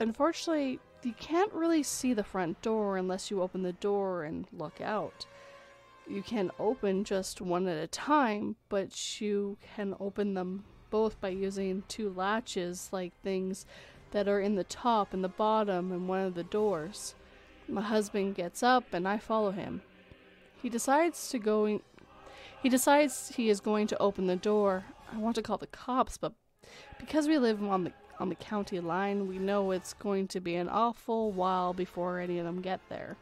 Unfortunately, 0.00 0.80
you 1.04 1.12
can't 1.12 1.52
really 1.52 1.84
see 1.84 2.12
the 2.12 2.24
front 2.24 2.60
door 2.60 2.96
unless 2.96 3.30
you 3.30 3.40
open 3.40 3.62
the 3.62 3.74
door 3.74 4.24
and 4.24 4.48
look 4.52 4.80
out. 4.80 5.26
You 6.06 6.22
can 6.22 6.50
open 6.58 7.04
just 7.04 7.40
one 7.40 7.66
at 7.66 7.82
a 7.82 7.86
time, 7.86 8.56
but 8.68 9.20
you 9.20 9.56
can 9.74 9.96
open 9.98 10.34
them 10.34 10.64
both 10.90 11.20
by 11.20 11.30
using 11.30 11.82
two 11.88 12.10
latches, 12.10 12.90
like 12.92 13.12
things 13.22 13.64
that 14.10 14.28
are 14.28 14.40
in 14.40 14.54
the 14.54 14.64
top 14.64 15.12
and 15.12 15.24
the 15.24 15.28
bottom 15.28 15.90
and 15.90 16.06
one 16.06 16.20
of 16.20 16.34
the 16.34 16.44
doors. 16.44 17.14
My 17.66 17.82
husband 17.82 18.34
gets 18.34 18.62
up 18.62 18.84
and 18.92 19.08
I 19.08 19.18
follow 19.18 19.50
him. 19.50 19.82
He 20.62 20.68
decides 20.68 21.28
to 21.30 21.38
go 21.38 21.64
in, 21.64 21.80
he 22.62 22.68
decides 22.68 23.30
he 23.30 23.48
is 23.48 23.60
going 23.60 23.86
to 23.88 23.98
open 23.98 24.26
the 24.26 24.36
door. 24.36 24.84
I 25.12 25.18
want 25.18 25.36
to 25.36 25.42
call 25.42 25.58
the 25.58 25.66
cops, 25.66 26.16
but 26.16 26.32
because 26.98 27.28
we 27.28 27.38
live 27.38 27.62
on 27.62 27.84
the 27.84 27.92
on 28.20 28.28
the 28.28 28.34
county 28.36 28.78
line, 28.78 29.26
we 29.26 29.38
know 29.38 29.72
it's 29.72 29.92
going 29.92 30.28
to 30.28 30.40
be 30.40 30.54
an 30.54 30.68
awful 30.68 31.32
while 31.32 31.72
before 31.72 32.20
any 32.20 32.38
of 32.38 32.44
them 32.44 32.60
get 32.60 32.80
there. 32.88 33.16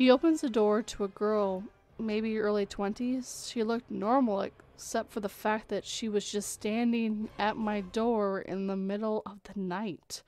He 0.00 0.10
opens 0.10 0.40
the 0.40 0.48
door 0.48 0.80
to 0.80 1.04
a 1.04 1.08
girl, 1.08 1.64
maybe 1.98 2.38
early 2.38 2.64
20s. 2.64 3.52
She 3.52 3.62
looked 3.62 3.90
normal 3.90 4.40
except 4.40 5.12
for 5.12 5.20
the 5.20 5.28
fact 5.28 5.68
that 5.68 5.84
she 5.84 6.08
was 6.08 6.32
just 6.32 6.50
standing 6.50 7.28
at 7.38 7.58
my 7.58 7.82
door 7.82 8.40
in 8.40 8.66
the 8.66 8.76
middle 8.76 9.20
of 9.26 9.42
the 9.42 9.60
night. 9.60 10.22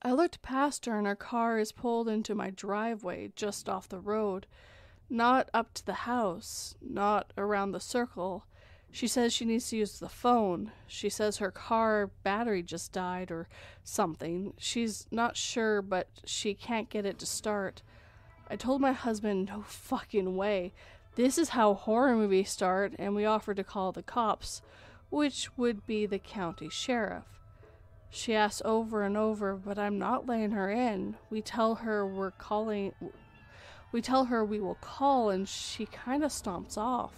I 0.00 0.12
looked 0.12 0.40
past 0.40 0.86
her, 0.86 0.96
and 0.96 1.06
her 1.06 1.14
car 1.14 1.58
is 1.58 1.72
pulled 1.72 2.08
into 2.08 2.34
my 2.34 2.48
driveway 2.48 3.32
just 3.36 3.68
off 3.68 3.86
the 3.86 4.00
road, 4.00 4.46
not 5.10 5.50
up 5.52 5.74
to 5.74 5.84
the 5.84 6.08
house, 6.08 6.74
not 6.80 7.34
around 7.36 7.72
the 7.72 7.80
circle. 7.80 8.46
She 8.92 9.06
says 9.06 9.32
she 9.32 9.44
needs 9.44 9.70
to 9.70 9.76
use 9.76 9.98
the 9.98 10.08
phone. 10.08 10.72
She 10.86 11.08
says 11.08 11.36
her 11.36 11.52
car 11.52 12.10
battery 12.24 12.62
just 12.62 12.92
died 12.92 13.30
or 13.30 13.48
something. 13.84 14.52
She's 14.58 15.06
not 15.10 15.36
sure, 15.36 15.80
but 15.80 16.08
she 16.24 16.54
can't 16.54 16.90
get 16.90 17.06
it 17.06 17.18
to 17.20 17.26
start. 17.26 17.82
I 18.48 18.56
told 18.56 18.80
my 18.80 18.92
husband, 18.92 19.46
no 19.46 19.62
fucking 19.62 20.36
way. 20.36 20.72
This 21.14 21.38
is 21.38 21.50
how 21.50 21.74
horror 21.74 22.16
movies 22.16 22.50
start, 22.50 22.94
and 22.98 23.14
we 23.14 23.24
offered 23.24 23.58
to 23.58 23.64
call 23.64 23.92
the 23.92 24.02
cops, 24.02 24.60
which 25.08 25.56
would 25.56 25.86
be 25.86 26.04
the 26.06 26.18
county 26.18 26.68
sheriff. 26.68 27.24
She 28.10 28.34
asks 28.34 28.60
over 28.64 29.04
and 29.04 29.16
over, 29.16 29.54
but 29.54 29.78
I'm 29.78 29.98
not 29.98 30.26
letting 30.26 30.50
her 30.50 30.68
in. 30.68 31.16
We 31.30 31.42
tell 31.42 31.76
her 31.76 32.04
we're 32.04 32.32
calling. 32.32 32.92
We 33.92 34.02
tell 34.02 34.24
her 34.24 34.44
we 34.44 34.58
will 34.58 34.76
call, 34.76 35.30
and 35.30 35.48
she 35.48 35.86
kind 35.86 36.24
of 36.24 36.32
stomps 36.32 36.76
off. 36.76 37.12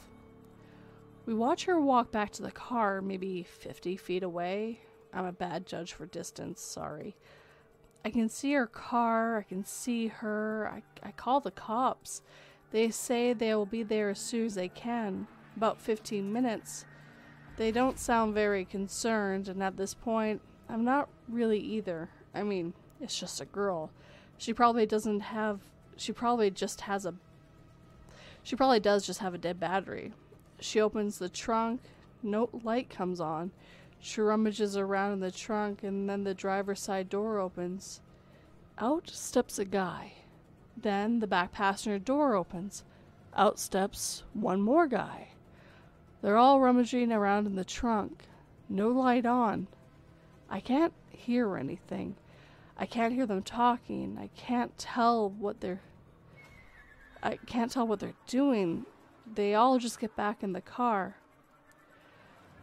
We 1.24 1.34
watch 1.34 1.66
her 1.66 1.80
walk 1.80 2.10
back 2.10 2.32
to 2.32 2.42
the 2.42 2.50
car, 2.50 3.00
maybe 3.00 3.44
50 3.44 3.96
feet 3.96 4.22
away. 4.24 4.80
I'm 5.12 5.24
a 5.24 5.32
bad 5.32 5.66
judge 5.66 5.92
for 5.92 6.06
distance, 6.06 6.60
sorry. 6.60 7.14
I 8.04 8.10
can 8.10 8.28
see 8.28 8.52
her 8.54 8.66
car, 8.66 9.38
I 9.38 9.42
can 9.42 9.64
see 9.64 10.08
her. 10.08 10.68
I, 10.72 11.06
I 11.06 11.12
call 11.12 11.40
the 11.40 11.52
cops. 11.52 12.22
They 12.72 12.90
say 12.90 13.32
they 13.32 13.54
will 13.54 13.66
be 13.66 13.84
there 13.84 14.10
as 14.10 14.18
soon 14.18 14.46
as 14.46 14.54
they 14.56 14.68
can, 14.68 15.28
about 15.56 15.80
15 15.80 16.32
minutes. 16.32 16.86
They 17.56 17.70
don't 17.70 18.00
sound 18.00 18.34
very 18.34 18.64
concerned, 18.64 19.46
and 19.46 19.62
at 19.62 19.76
this 19.76 19.94
point, 19.94 20.40
I'm 20.68 20.84
not 20.84 21.08
really 21.28 21.60
either. 21.60 22.08
I 22.34 22.42
mean, 22.42 22.72
it's 23.00 23.18
just 23.18 23.40
a 23.40 23.44
girl. 23.44 23.90
She 24.38 24.52
probably 24.52 24.86
doesn't 24.86 25.20
have. 25.20 25.60
She 25.96 26.12
probably 26.12 26.50
just 26.50 26.82
has 26.82 27.06
a. 27.06 27.14
She 28.42 28.56
probably 28.56 28.80
does 28.80 29.06
just 29.06 29.20
have 29.20 29.34
a 29.34 29.38
dead 29.38 29.60
battery. 29.60 30.12
She 30.62 30.80
opens 30.80 31.18
the 31.18 31.28
trunk. 31.28 31.80
No 32.22 32.48
light 32.52 32.88
comes 32.88 33.20
on. 33.20 33.50
She 33.98 34.20
rummages 34.20 34.76
around 34.76 35.12
in 35.12 35.20
the 35.20 35.30
trunk, 35.30 35.82
and 35.82 36.08
then 36.08 36.24
the 36.24 36.34
driver's 36.34 36.80
side 36.80 37.08
door 37.08 37.38
opens. 37.38 38.00
Out 38.78 39.10
steps 39.10 39.58
a 39.58 39.64
guy. 39.64 40.14
Then 40.76 41.20
the 41.20 41.26
back 41.26 41.52
passenger 41.52 41.98
door 41.98 42.34
opens. 42.34 42.84
Out 43.36 43.58
steps 43.58 44.24
one 44.34 44.60
more 44.60 44.86
guy. 44.86 45.28
They're 46.20 46.36
all 46.36 46.60
rummaging 46.60 47.12
around 47.12 47.46
in 47.46 47.56
the 47.56 47.64
trunk. 47.64 48.24
No 48.68 48.88
light 48.88 49.26
on. 49.26 49.66
I 50.48 50.60
can't 50.60 50.94
hear 51.10 51.56
anything. 51.56 52.16
I 52.78 52.86
can't 52.86 53.14
hear 53.14 53.26
them 53.26 53.42
talking. 53.42 54.16
I 54.20 54.28
can't 54.36 54.76
tell 54.78 55.28
what 55.28 55.60
they're 55.60 55.82
I 57.22 57.36
can't 57.46 57.70
tell 57.70 57.86
what 57.86 58.00
they're 58.00 58.14
doing. 58.26 58.84
They 59.26 59.54
all 59.54 59.78
just 59.78 60.00
get 60.00 60.16
back 60.16 60.42
in 60.42 60.52
the 60.52 60.60
car. 60.60 61.16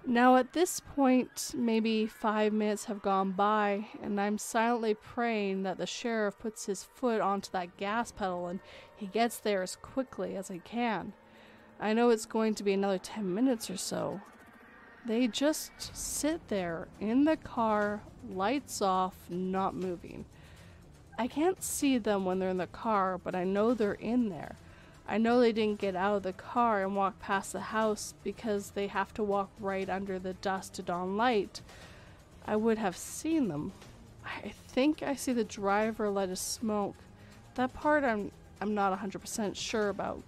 Now, 0.06 0.38
at 0.38 0.54
this 0.54 0.80
point, 0.80 1.52
maybe 1.56 2.06
five 2.06 2.54
minutes 2.54 2.86
have 2.86 3.02
gone 3.02 3.32
by, 3.32 3.88
and 4.02 4.20
I'm 4.20 4.38
silently 4.38 4.94
praying 4.94 5.64
that 5.64 5.78
the 5.78 5.86
sheriff 5.86 6.40
puts 6.40 6.66
his 6.66 6.84
foot 6.84 7.22
onto 7.22 7.52
that 7.52 7.78
gas 7.78 8.12
pedal 8.12 8.48
and 8.48 8.60
he 8.96 9.08
gets 9.08 9.40
there 9.40 9.62
as 9.62 9.76
quickly 9.76 10.36
as 10.36 10.48
he 10.48 10.60
can. 10.60 11.14
I 11.80 11.94
know 11.94 12.10
it's 12.10 12.26
going 12.26 12.56
to 12.56 12.64
be 12.64 12.74
another 12.74 12.98
10 12.98 13.34
minutes 13.34 13.70
or 13.70 13.78
so, 13.78 14.22
they 15.06 15.28
just 15.28 15.96
sit 15.96 16.48
there 16.50 16.88
in 17.00 17.24
the 17.24 17.38
car, 17.38 18.02
lights 18.30 18.82
off, 18.82 19.16
not 19.30 19.74
moving. 19.74 20.26
I 21.18 21.28
can't 21.28 21.64
see 21.64 21.98
them 21.98 22.26
when 22.26 22.40
they're 22.40 22.50
in 22.50 22.58
the 22.58 22.68
car, 22.68 23.18
but 23.18 23.36
I 23.36 23.44
know 23.44 23.74
they're 23.74 23.94
in 23.94 24.30
there. 24.30 24.56
I 25.10 25.18
know 25.18 25.40
they 25.40 25.52
didn't 25.52 25.80
get 25.80 25.96
out 25.96 26.18
of 26.18 26.24
the 26.24 26.34
car 26.34 26.84
and 26.84 26.96
walk 26.96 27.20
past 27.20 27.54
the 27.54 27.60
house 27.60 28.14
because 28.24 28.72
they 28.72 28.86
have 28.88 29.12
to 29.16 29.24
walk 29.24 29.50
right 29.60 29.90
under 29.90 30.20
the 30.20 30.34
dust 30.34 30.76
to 30.76 30.84
dawn 30.84 31.18
light. 31.18 31.62
I 32.46 32.56
would 32.56 32.78
have 32.78 32.96
seen 32.96 33.48
them. 33.48 33.74
I 34.24 34.50
think 34.50 35.02
I 35.02 35.16
see 35.16 35.34
the 35.34 35.44
driver 35.44 36.12
light 36.12 36.30
a 36.30 36.36
smoke. 36.36 36.96
That 37.56 37.74
part 37.74 38.04
I'm 38.04 38.32
I'm 38.62 38.76
not 38.76 38.98
100% 39.00 39.56
sure 39.56 39.90
about. 39.90 40.22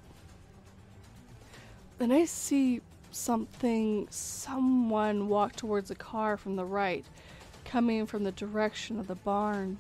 Then 1.98 2.12
I 2.12 2.26
see 2.26 2.82
something, 3.12 4.08
someone 4.10 5.28
walked 5.28 5.58
towards 5.58 5.92
a 5.92 5.96
car 5.96 6.38
from 6.38 6.56
the 6.56 6.66
right, 6.66 7.06
coming 7.66 8.06
from 8.06 8.24
the 8.24 8.32
direction 8.32 9.00
of 9.00 9.08
the 9.08 9.16
barn. 9.16 9.80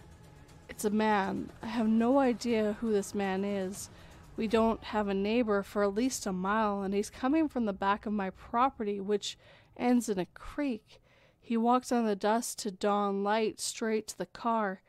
It's 0.69 0.85
a 0.85 0.89
man. 0.89 1.49
I 1.63 1.67
have 1.67 1.87
no 1.87 2.19
idea 2.19 2.77
who 2.81 2.91
this 2.91 3.15
man 3.15 3.45
is. 3.45 3.89
We 4.37 4.47
don't 4.47 4.83
have 4.85 5.07
a 5.07 5.13
neighbor 5.13 5.61
for 5.61 5.83
at 5.83 5.93
least 5.93 6.25
a 6.25 6.31
mile, 6.33 6.81
and 6.81 6.93
he's 6.93 7.09
coming 7.09 7.47
from 7.47 7.65
the 7.65 7.73
back 7.73 8.05
of 8.05 8.13
my 8.13 8.29
property, 8.29 8.99
which 8.99 9.37
ends 9.77 10.09
in 10.09 10.19
a 10.19 10.25
creek. 10.25 11.01
He 11.39 11.57
walks 11.57 11.91
on 11.91 12.05
the 12.05 12.15
dust 12.15 12.59
to 12.59 12.71
dawn 12.71 13.23
light 13.23 13.59
straight 13.59 14.07
to 14.07 14.17
the 14.17 14.25
car. 14.25 14.81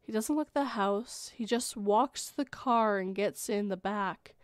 He 0.00 0.12
doesn't 0.12 0.34
look 0.34 0.52
the 0.52 0.64
house, 0.64 1.30
he 1.34 1.44
just 1.44 1.76
walks 1.76 2.28
to 2.28 2.36
the 2.38 2.44
car 2.44 2.98
and 2.98 3.14
gets 3.14 3.48
in 3.48 3.68
the 3.68 3.76
back. 3.76 4.34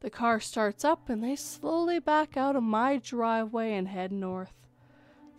The 0.00 0.10
car 0.10 0.38
starts 0.38 0.84
up 0.84 1.08
and 1.08 1.22
they 1.24 1.34
slowly 1.34 1.98
back 1.98 2.36
out 2.36 2.54
of 2.54 2.62
my 2.62 2.98
driveway 2.98 3.72
and 3.72 3.88
head 3.88 4.12
north. 4.12 4.52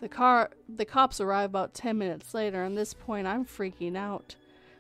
The 0.02 0.10
car 0.10 0.52
the 0.68 0.86
cops 0.86 1.22
arrive 1.22 1.50
about 1.50 1.74
10 1.74 1.98
minutes 1.98 2.34
later 2.34 2.64
and 2.64 2.78
this 2.78 2.94
point 2.94 3.26
I'm 3.26 3.46
freaking 3.46 3.96
out. 3.96 4.36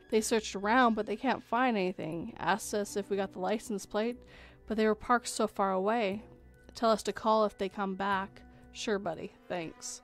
They 0.09 0.21
searched 0.21 0.55
around 0.55 0.95
but 0.95 1.05
they 1.05 1.15
can't 1.15 1.43
find 1.43 1.77
anything. 1.77 2.33
Asked 2.37 2.73
us 2.73 2.95
if 2.95 3.09
we 3.09 3.17
got 3.17 3.33
the 3.33 3.39
license 3.39 3.85
plate, 3.85 4.17
but 4.67 4.77
they 4.77 4.85
were 4.85 4.95
parked 4.95 5.27
so 5.27 5.47
far 5.47 5.71
away. 5.71 6.23
Tell 6.75 6.91
us 6.91 7.03
to 7.03 7.13
call 7.13 7.45
if 7.45 7.57
they 7.57 7.69
come 7.69 7.95
back. 7.95 8.41
Sure, 8.71 8.99
buddy. 8.99 9.33
Thanks. 9.47 10.01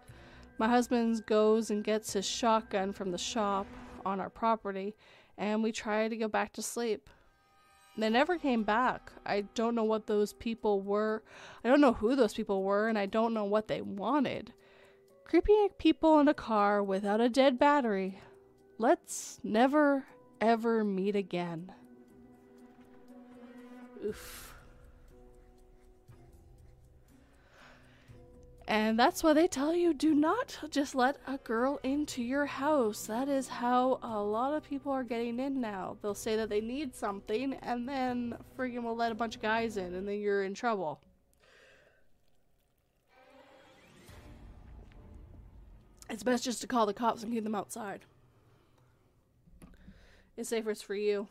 My 0.58 0.68
husband 0.68 1.26
goes 1.26 1.70
and 1.70 1.84
gets 1.84 2.14
his 2.14 2.26
shotgun 2.26 2.94
from 2.94 3.12
the 3.12 3.18
shop 3.18 3.68
on 4.06 4.20
our 4.20 4.30
property 4.30 4.96
and 5.38 5.62
we 5.62 5.72
try 5.72 6.08
to 6.08 6.16
go 6.16 6.28
back 6.28 6.54
to 6.54 6.62
sleep. 6.62 7.10
They 7.98 8.10
never 8.10 8.38
came 8.38 8.64
back. 8.64 9.12
I 9.26 9.46
don't 9.54 9.76
know 9.76 9.84
what 9.84 10.08
those 10.08 10.34
people 10.34 10.82
were. 10.82 11.24
I 11.64 11.70
don't 11.70 11.82
know 11.82 11.94
who 11.94 12.16
those 12.16 12.34
people 12.34 12.64
were, 12.64 12.90
and 12.90 12.98
I 12.98 13.06
don't 13.06 13.34
know 13.34 13.46
what 13.46 13.68
they 13.68 13.82
wanted. 13.82 14.54
Creepy 15.24 15.54
people 15.78 16.20
in 16.20 16.28
a 16.28 16.34
car 16.34 16.84
without 16.84 17.22
a 17.22 17.30
dead 17.30 17.58
battery. 17.58 18.20
Let's 18.78 19.40
never, 19.44 20.06
ever 20.42 20.84
meet 20.84 21.16
again. 21.16 21.72
Oof. 24.04 24.56
And 28.68 29.00
that's 29.00 29.24
why 29.24 29.34
they 29.34 29.48
tell 29.48 29.76
you 29.76 29.94
do 29.94 30.16
not 30.16 30.58
just 30.72 30.96
let 30.96 31.18
a 31.28 31.38
girl 31.38 31.80
into 31.84 32.24
your 32.24 32.48
house. 32.48 33.06
That 33.06 33.30
is 33.30 33.48
how 33.48 34.00
a 34.02 34.20
lot 34.20 34.54
of 34.54 34.64
people 34.64 34.92
are 34.92 35.04
getting 35.04 35.40
in 35.40 35.62
now. 35.62 35.98
They'll 36.02 36.16
say 36.16 36.36
that 36.36 36.50
they 36.50 36.62
need 36.62 36.96
something 36.96 37.54
and 37.62 37.88
then 37.88 38.36
friggin' 38.58 38.82
will 38.82 38.96
let 38.96 39.12
a 39.12 39.16
bunch 39.16 39.36
of 39.36 39.42
guys 39.42 39.78
in 39.78 39.94
and 39.94 40.08
then 40.08 40.20
you're 40.20 40.44
in 40.44 40.56
trouble. 40.56 41.00
It's 46.10 46.24
best 46.24 46.44
just 46.44 46.62
to 46.62 46.68
call 46.68 46.86
the 46.86 46.94
cops 46.94 47.24
and 47.24 47.32
keep 47.32 47.44
them 47.44 47.56
outside. 47.56 48.02
It's 50.38 50.50
safer 50.50 50.76
for 50.76 50.96
you. 50.96 51.28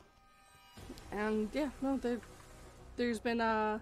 And 1.12 1.49
yeah, 1.53 1.71
no, 1.83 1.99
there, 1.99 2.19
there's 2.97 3.19
been 3.19 3.40
uh 3.40 3.79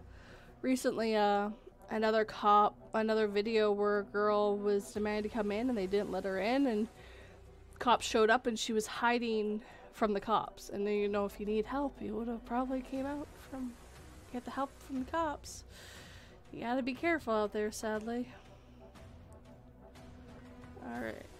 recently 0.63 1.17
uh 1.17 1.51
another 1.91 2.25
cop, 2.25 2.77
another 2.95 3.29
video 3.29 3.71
where 3.71 4.01
a 4.01 4.05
girl 4.05 4.57
was 4.57 4.91
demanding 4.93 5.31
to 5.31 5.37
come 5.37 5.53
in 5.53 5.69
and 5.69 5.79
they 5.79 5.87
didn't 5.87 6.11
let 6.11 6.25
her 6.25 6.39
in, 6.39 6.67
and 6.67 6.89
cops 7.79 8.07
showed 8.07 8.31
up 8.31 8.47
and 8.47 8.59
she 8.59 8.73
was 8.73 8.87
hiding 8.87 9.63
from 9.93 10.13
the 10.13 10.21
cops. 10.21 10.71
And 10.71 10.87
then 10.87 10.95
you 10.95 11.09
know 11.09 11.25
if 11.25 11.39
you 11.39 11.47
need 11.47 11.67
help, 11.67 12.01
you 12.01 12.15
would 12.15 12.29
have 12.29 12.45
probably 12.45 12.81
came 12.81 13.07
out 13.07 13.29
from 13.51 13.73
get 14.33 14.45
the 14.45 14.51
help 14.51 14.71
from 14.87 15.05
the 15.05 15.11
cops. 15.11 15.65
You 16.53 16.61
gotta 16.61 16.83
be 16.83 16.95
careful 16.95 17.33
out 17.33 17.53
there, 17.53 17.71
sadly. 17.71 18.29
Alright. 20.85 21.32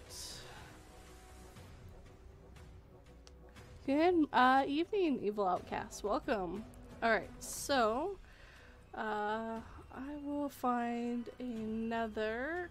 Good 3.85 4.27
uh, 4.31 4.63
evening, 4.65 5.19
Evil 5.21 5.45
Outcast. 5.45 6.05
Welcome. 6.05 6.63
Alright, 7.03 7.29
so 7.39 8.17
uh, 8.95 9.59
I 9.93 10.15
will 10.23 10.47
find 10.47 11.27
another 11.37 12.69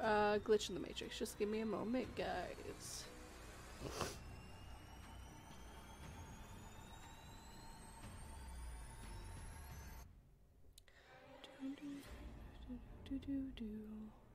uh, 0.00 0.38
glitch 0.38 0.68
in 0.68 0.76
the 0.76 0.80
matrix. 0.80 1.18
Just 1.18 1.36
give 1.36 1.48
me 1.48 1.62
a 1.62 1.66
moment, 1.66 2.06
guys. 2.14 3.04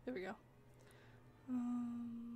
There 0.04 0.14
we 0.14 0.22
go. 0.24 0.36
Um, 1.50 2.35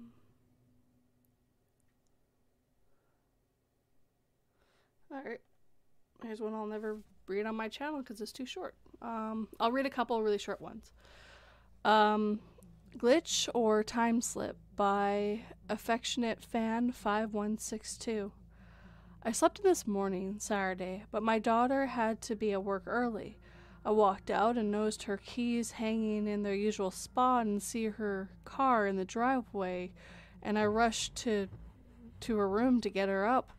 Alright. 5.11 5.41
Here's 6.23 6.41
one 6.41 6.53
I'll 6.53 6.65
never 6.65 6.97
read 7.27 7.45
on 7.45 7.55
my 7.55 7.67
channel 7.67 7.99
because 7.99 8.21
it's 8.21 8.31
too 8.31 8.45
short. 8.45 8.75
Um, 9.01 9.47
I'll 9.59 9.71
read 9.71 9.85
a 9.85 9.89
couple 9.89 10.21
really 10.21 10.37
short 10.37 10.61
ones. 10.61 10.91
Um, 11.83 12.39
Glitch 12.97 13.47
or 13.53 13.83
Time 13.83 14.21
Slip 14.21 14.57
by 14.75 15.41
Affectionate 15.69 16.43
Fan 16.43 16.91
5162. 16.91 18.31
I 19.23 19.31
slept 19.31 19.59
in 19.59 19.65
this 19.65 19.87
morning, 19.87 20.35
Saturday, 20.39 21.03
but 21.11 21.23
my 21.23 21.39
daughter 21.39 21.87
had 21.87 22.21
to 22.21 22.35
be 22.35 22.51
at 22.51 22.63
work 22.63 22.83
early. 22.85 23.37
I 23.83 23.91
walked 23.91 24.29
out 24.29 24.57
and 24.57 24.71
noticed 24.71 25.03
her 25.03 25.17
keys 25.17 25.71
hanging 25.71 26.27
in 26.27 26.43
their 26.43 26.55
usual 26.55 26.91
spot 26.91 27.45
and 27.45 27.61
see 27.61 27.85
her 27.85 28.29
car 28.45 28.87
in 28.87 28.97
the 28.97 29.05
driveway, 29.05 29.91
and 30.41 30.59
I 30.59 30.65
rushed 30.65 31.15
to 31.17 31.47
to 32.21 32.37
her 32.37 32.49
room 32.49 32.81
to 32.81 32.89
get 32.89 33.07
her 33.07 33.25
up. 33.25 33.53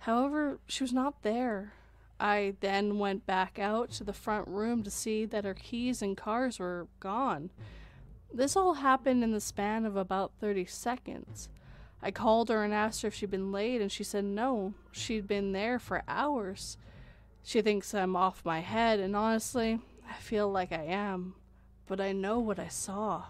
However, 0.00 0.58
she 0.66 0.84
was 0.84 0.92
not 0.92 1.22
there. 1.22 1.72
I 2.20 2.54
then 2.60 2.98
went 2.98 3.26
back 3.26 3.58
out 3.58 3.90
to 3.92 4.04
the 4.04 4.12
front 4.12 4.48
room 4.48 4.82
to 4.82 4.90
see 4.90 5.24
that 5.26 5.44
her 5.44 5.54
keys 5.54 6.02
and 6.02 6.16
cars 6.16 6.58
were 6.58 6.88
gone. 7.00 7.50
This 8.32 8.56
all 8.56 8.74
happened 8.74 9.22
in 9.22 9.32
the 9.32 9.40
span 9.40 9.84
of 9.84 9.96
about 9.96 10.32
30 10.40 10.66
seconds. 10.66 11.48
I 12.02 12.10
called 12.10 12.48
her 12.48 12.62
and 12.62 12.74
asked 12.74 13.02
her 13.02 13.08
if 13.08 13.14
she'd 13.14 13.30
been 13.30 13.52
late, 13.52 13.80
and 13.80 13.90
she 13.90 14.04
said 14.04 14.24
no, 14.24 14.74
she'd 14.92 15.26
been 15.26 15.52
there 15.52 15.78
for 15.78 16.02
hours. 16.06 16.76
She 17.42 17.62
thinks 17.62 17.94
I'm 17.94 18.16
off 18.16 18.44
my 18.44 18.60
head, 18.60 19.00
and 19.00 19.16
honestly, 19.16 19.80
I 20.08 20.14
feel 20.14 20.50
like 20.50 20.72
I 20.72 20.84
am, 20.84 21.34
but 21.86 22.00
I 22.00 22.12
know 22.12 22.38
what 22.38 22.58
I 22.58 22.68
saw. 22.68 23.24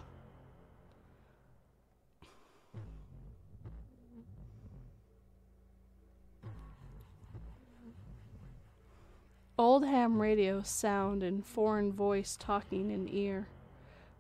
Old 9.61 9.85
ham 9.85 10.23
radio 10.23 10.63
sound 10.63 11.25
and 11.25 11.45
foreign 11.45 11.93
voice 11.93 12.37
talking 12.39 12.93
in 12.93 13.09
ear 13.09 13.49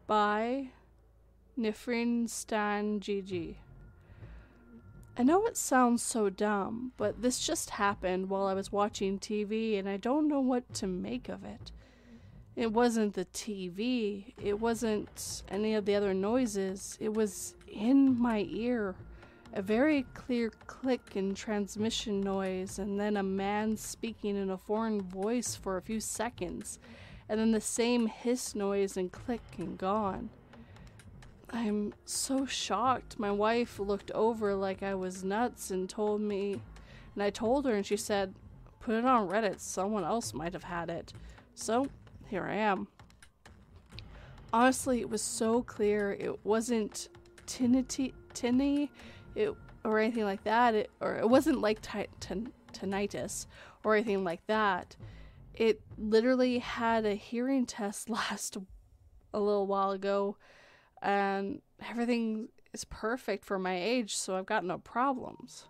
by 0.08 0.70
Nifrin 1.56 2.28
Stan 2.28 2.98
Gigi. 2.98 3.60
I 5.16 5.22
know 5.22 5.46
it 5.46 5.56
sounds 5.56 6.02
so 6.02 6.28
dumb, 6.28 6.90
but 6.96 7.22
this 7.22 7.38
just 7.38 7.70
happened 7.70 8.28
while 8.28 8.46
I 8.46 8.54
was 8.54 8.72
watching 8.72 9.20
TV 9.20 9.78
and 9.78 9.88
I 9.88 9.96
don't 9.96 10.26
know 10.26 10.40
what 10.40 10.74
to 10.74 10.88
make 10.88 11.28
of 11.28 11.44
it. 11.44 11.70
It 12.56 12.72
wasn't 12.72 13.14
the 13.14 13.26
TV, 13.26 14.34
it 14.42 14.58
wasn't 14.58 15.44
any 15.48 15.76
of 15.76 15.84
the 15.84 15.94
other 15.94 16.14
noises, 16.14 16.98
it 17.00 17.14
was 17.14 17.54
in 17.68 18.20
my 18.20 18.44
ear 18.50 18.96
a 19.58 19.62
very 19.62 20.04
clear 20.14 20.50
click 20.68 21.16
and 21.16 21.36
transmission 21.36 22.20
noise, 22.20 22.78
and 22.78 22.98
then 22.98 23.16
a 23.16 23.22
man 23.24 23.76
speaking 23.76 24.36
in 24.36 24.50
a 24.50 24.56
foreign 24.56 25.02
voice 25.02 25.56
for 25.56 25.76
a 25.76 25.82
few 25.82 25.98
seconds, 25.98 26.78
and 27.28 27.40
then 27.40 27.50
the 27.50 27.60
same 27.60 28.06
hiss 28.06 28.54
noise 28.54 28.96
and 28.96 29.10
click 29.10 29.42
and 29.58 29.76
gone. 29.76 30.30
I'm 31.50 31.92
so 32.04 32.46
shocked. 32.46 33.18
My 33.18 33.32
wife 33.32 33.80
looked 33.80 34.12
over 34.12 34.54
like 34.54 34.84
I 34.84 34.94
was 34.94 35.24
nuts 35.24 35.72
and 35.72 35.88
told 35.90 36.20
me, 36.20 36.60
and 37.16 37.22
I 37.24 37.30
told 37.30 37.66
her, 37.66 37.74
and 37.74 37.84
she 37.84 37.96
said, 37.96 38.36
Put 38.78 38.94
it 38.94 39.04
on 39.04 39.28
Reddit, 39.28 39.58
someone 39.58 40.04
else 40.04 40.32
might 40.32 40.52
have 40.52 40.62
had 40.62 40.88
it. 40.88 41.12
So, 41.56 41.88
here 42.28 42.44
I 42.44 42.54
am. 42.54 42.86
Honestly, 44.52 45.00
it 45.00 45.10
was 45.10 45.20
so 45.20 45.62
clear. 45.62 46.12
It 46.12 46.46
wasn't 46.46 47.08
tinny, 47.46 47.82
tinny 48.34 48.92
it 49.34 49.54
or 49.84 49.98
anything 49.98 50.24
like 50.24 50.44
that. 50.44 50.74
It, 50.74 50.90
or 51.00 51.16
it 51.16 51.28
wasn't 51.28 51.60
like 51.60 51.80
tinnitus 51.82 53.46
or 53.84 53.94
anything 53.94 54.24
like 54.24 54.46
that. 54.46 54.96
It 55.54 55.80
literally 55.96 56.58
had 56.58 57.04
a 57.04 57.14
hearing 57.14 57.66
test 57.66 58.08
last 58.08 58.56
a 59.34 59.40
little 59.40 59.66
while 59.66 59.90
ago, 59.90 60.36
and 61.02 61.60
everything 61.88 62.48
is 62.72 62.84
perfect 62.84 63.44
for 63.44 63.58
my 63.58 63.76
age, 63.76 64.16
so 64.16 64.36
I've 64.36 64.46
got 64.46 64.64
no 64.64 64.78
problems. 64.78 65.66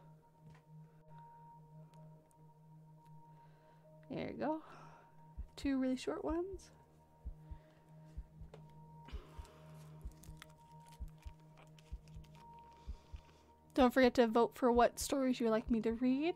There 4.10 4.28
you 4.28 4.34
go. 4.38 4.62
Two 5.56 5.78
really 5.78 5.96
short 5.96 6.24
ones. 6.24 6.70
Don't 13.78 13.94
forget 13.94 14.12
to 14.14 14.26
vote 14.26 14.50
for 14.56 14.72
what 14.72 14.98
stories 14.98 15.38
you'd 15.38 15.50
like 15.50 15.70
me 15.70 15.80
to 15.82 15.92
read. 15.92 16.34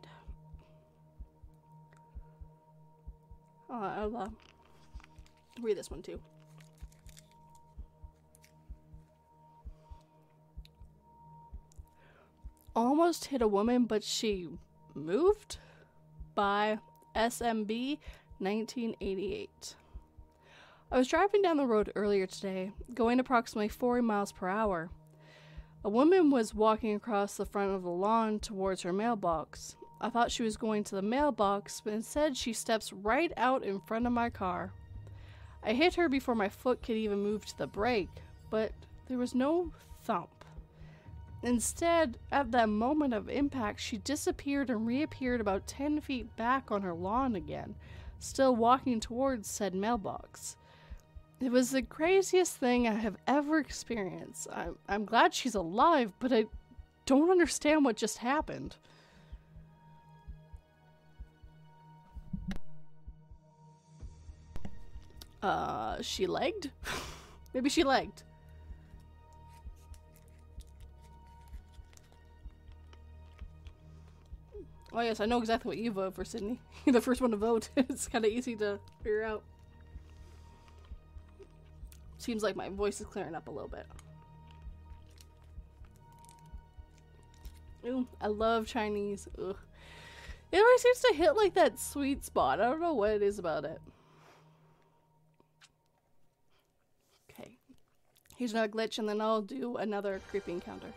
Oh, 3.69 3.83
I'll 3.83 4.15
uh, 4.15 4.29
read 5.61 5.77
this 5.77 5.91
one 5.91 6.01
too. 6.01 6.21
Almost 12.73 13.25
hit 13.25 13.41
a 13.41 13.47
woman, 13.47 13.83
but 13.83 14.05
she 14.05 14.47
moved 14.95 15.57
by 16.35 16.79
SMB 17.13 17.99
1988. 18.39 19.75
I 20.89 20.97
was 20.97 21.09
driving 21.09 21.41
down 21.41 21.57
the 21.57 21.67
road 21.67 21.91
earlier 21.93 22.25
today, 22.25 22.71
going 22.93 23.19
approximately 23.19 23.67
40 23.67 24.01
miles 24.01 24.31
per 24.31 24.47
hour. 24.47 24.89
A 25.85 25.89
woman 25.89 26.29
was 26.29 26.55
walking 26.55 26.95
across 26.95 27.35
the 27.35 27.45
front 27.45 27.71
of 27.71 27.83
the 27.83 27.89
lawn 27.89 28.39
towards 28.39 28.83
her 28.83 28.93
mailbox. 28.93 29.75
I 29.99 30.09
thought 30.09 30.31
she 30.31 30.43
was 30.43 30.55
going 30.55 30.85
to 30.85 30.95
the 30.95 31.01
mailbox, 31.01 31.81
but 31.83 31.91
instead 31.91 32.37
she 32.37 32.53
steps 32.53 32.93
right 32.93 33.33
out 33.35 33.65
in 33.65 33.81
front 33.81 34.07
of 34.07 34.13
my 34.13 34.29
car. 34.29 34.71
I 35.61 35.73
hit 35.73 35.95
her 35.95 36.07
before 36.07 36.35
my 36.35 36.47
foot 36.47 36.81
could 36.81 36.95
even 36.95 37.21
move 37.21 37.45
to 37.45 37.57
the 37.57 37.67
brake, 37.67 38.21
but 38.49 38.71
there 39.07 39.17
was 39.17 39.35
no 39.35 39.73
thump. 40.03 40.45
Instead, 41.41 42.17
at 42.31 42.51
that 42.51 42.69
moment 42.69 43.13
of 43.13 43.27
impact, 43.27 43.81
she 43.81 43.97
disappeared 43.97 44.69
and 44.69 44.87
reappeared 44.87 45.41
about 45.41 45.67
10 45.67 45.99
feet 45.99 46.33
back 46.37 46.71
on 46.71 46.81
her 46.81 46.93
lawn 46.93 47.35
again, 47.35 47.75
still 48.19 48.55
walking 48.55 49.01
towards 49.01 49.49
said 49.49 49.75
mailbox. 49.75 50.55
It 51.43 51.51
was 51.51 51.71
the 51.71 51.81
craziest 51.81 52.55
thing 52.55 52.87
I 52.87 52.93
have 52.93 53.17
ever 53.27 53.57
experienced. 53.57 54.47
I'm, 54.53 54.77
I'm 54.87 55.03
glad 55.03 55.33
she's 55.33 55.55
alive, 55.55 56.13
but 56.19 56.31
I 56.31 56.45
don't 57.05 57.29
understand 57.29 57.83
what 57.83 57.97
just 57.97 58.19
happened. 58.19 58.77
Uh, 65.41 66.01
she 66.01 66.27
legged? 66.27 66.71
Maybe 67.53 67.69
she 67.69 67.83
legged. 67.83 68.23
Oh 74.93 75.01
yes, 75.01 75.19
I 75.19 75.25
know 75.25 75.39
exactly 75.39 75.67
what 75.67 75.77
you 75.77 75.91
vote 75.91 76.15
for, 76.15 76.23
Sydney. 76.23 76.61
You're 76.85 76.93
the 76.93 77.01
first 77.01 77.19
one 77.19 77.31
to 77.31 77.37
vote. 77.37 77.67
it's 77.75 78.07
kind 78.07 78.23
of 78.23 78.31
easy 78.31 78.55
to 78.55 78.79
figure 79.03 79.23
out. 79.23 79.43
Seems 82.23 82.41
like 82.41 82.55
my 82.55 82.69
voice 82.69 83.01
is 83.01 83.07
clearing 83.07 83.35
up 83.35 83.49
a 83.49 83.51
little 83.51 83.67
bit. 83.67 83.85
Ooh, 87.85 88.07
I 88.21 88.27
love 88.27 88.65
Chinese. 88.65 89.27
Ugh. 89.37 89.57
It 90.49 90.57
always 90.57 90.81
seems 90.81 90.99
to 90.99 91.13
hit 91.15 91.35
like 91.35 91.53
that 91.55 91.77
sweet 91.77 92.23
spot. 92.23 92.61
I 92.61 92.63
don't 92.63 92.79
know 92.79 92.93
what 92.93 93.09
it 93.09 93.21
is 93.21 93.39
about 93.39 93.65
it. 93.65 93.81
Okay. 97.29 97.57
Here's 98.37 98.53
another 98.53 98.69
glitch, 98.69 98.99
and 98.99 99.09
then 99.09 99.19
I'll 99.19 99.41
do 99.41 99.75
another 99.75 100.21
creepy 100.29 100.53
encounter. 100.53 100.93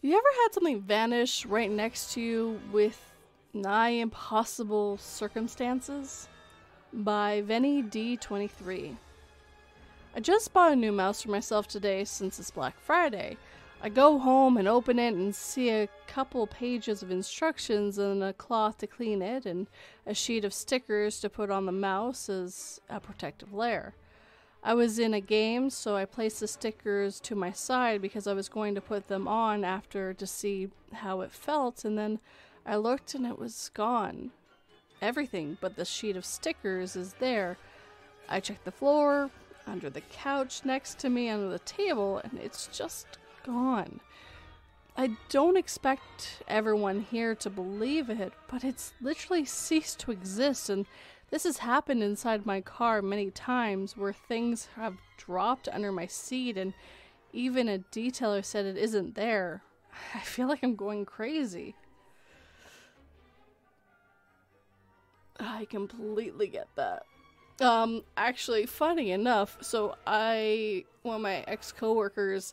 You 0.00 0.12
ever 0.12 0.42
had 0.44 0.54
something 0.54 0.80
vanish 0.80 1.44
right 1.44 1.72
next 1.72 2.12
to 2.12 2.20
you 2.20 2.60
with 2.70 3.00
nigh 3.52 3.88
impossible 3.88 4.96
circumstances? 4.98 6.28
By 6.98 7.42
Venny 7.46 7.86
D23. 7.86 8.96
I 10.14 10.20
just 10.20 10.54
bought 10.54 10.72
a 10.72 10.76
new 10.76 10.92
mouse 10.92 11.20
for 11.20 11.30
myself 11.30 11.68
today 11.68 12.04
since 12.04 12.38
it's 12.38 12.50
Black 12.50 12.80
Friday. 12.80 13.36
I 13.82 13.90
go 13.90 14.18
home 14.18 14.56
and 14.56 14.66
open 14.66 14.98
it 14.98 15.12
and 15.12 15.34
see 15.34 15.68
a 15.68 15.90
couple 16.06 16.46
pages 16.46 17.02
of 17.02 17.10
instructions 17.10 17.98
and 17.98 18.24
a 18.24 18.32
cloth 18.32 18.78
to 18.78 18.86
clean 18.86 19.20
it 19.20 19.44
and 19.44 19.66
a 20.06 20.14
sheet 20.14 20.42
of 20.42 20.54
stickers 20.54 21.20
to 21.20 21.28
put 21.28 21.50
on 21.50 21.66
the 21.66 21.70
mouse 21.72 22.30
as 22.30 22.80
a 22.88 22.98
protective 22.98 23.52
layer. 23.52 23.92
I 24.64 24.72
was 24.72 24.98
in 24.98 25.12
a 25.12 25.20
game, 25.20 25.68
so 25.68 25.96
I 25.96 26.06
placed 26.06 26.40
the 26.40 26.48
stickers 26.48 27.20
to 27.20 27.34
my 27.34 27.52
side 27.52 28.00
because 28.00 28.26
I 28.26 28.32
was 28.32 28.48
going 28.48 28.74
to 28.74 28.80
put 28.80 29.08
them 29.08 29.28
on 29.28 29.64
after 29.64 30.14
to 30.14 30.26
see 30.26 30.70
how 30.94 31.20
it 31.20 31.30
felt, 31.30 31.84
and 31.84 31.98
then 31.98 32.20
I 32.64 32.76
looked 32.76 33.14
and 33.14 33.26
it 33.26 33.38
was 33.38 33.70
gone. 33.74 34.30
Everything 35.02 35.58
but 35.60 35.76
the 35.76 35.84
sheet 35.84 36.16
of 36.16 36.24
stickers 36.24 36.96
is 36.96 37.14
there. 37.14 37.58
I 38.28 38.40
checked 38.40 38.64
the 38.64 38.72
floor, 38.72 39.30
under 39.66 39.90
the 39.90 40.00
couch 40.00 40.62
next 40.64 40.98
to 41.00 41.10
me, 41.10 41.28
under 41.28 41.48
the 41.48 41.58
table, 41.60 42.20
and 42.24 42.38
it's 42.38 42.68
just 42.68 43.06
gone. 43.44 44.00
I 44.96 45.16
don't 45.28 45.58
expect 45.58 46.42
everyone 46.48 47.00
here 47.00 47.34
to 47.34 47.50
believe 47.50 48.08
it, 48.08 48.32
but 48.48 48.64
it's 48.64 48.94
literally 49.00 49.44
ceased 49.44 50.00
to 50.00 50.12
exist, 50.12 50.70
and 50.70 50.86
this 51.30 51.44
has 51.44 51.58
happened 51.58 52.02
inside 52.02 52.46
my 52.46 52.60
car 52.60 53.02
many 53.02 53.30
times 53.30 53.96
where 53.96 54.12
things 54.12 54.68
have 54.76 54.96
dropped 55.16 55.68
under 55.68 55.90
my 55.90 56.06
seat 56.06 56.56
and 56.56 56.72
even 57.32 57.68
a 57.68 57.78
detailer 57.78 58.44
said 58.44 58.64
it 58.64 58.76
isn't 58.76 59.16
there. 59.16 59.62
I 60.14 60.20
feel 60.20 60.48
like 60.48 60.62
I'm 60.62 60.76
going 60.76 61.04
crazy. 61.04 61.74
I 65.40 65.66
completely 65.66 66.48
get 66.48 66.68
that. 66.76 67.04
Um, 67.60 68.04
actually, 68.16 68.66
funny 68.66 69.10
enough, 69.12 69.56
so 69.62 69.96
I, 70.06 70.84
one 71.02 71.16
of 71.16 71.22
my 71.22 71.44
ex 71.46 71.72
coworkers, 71.72 72.52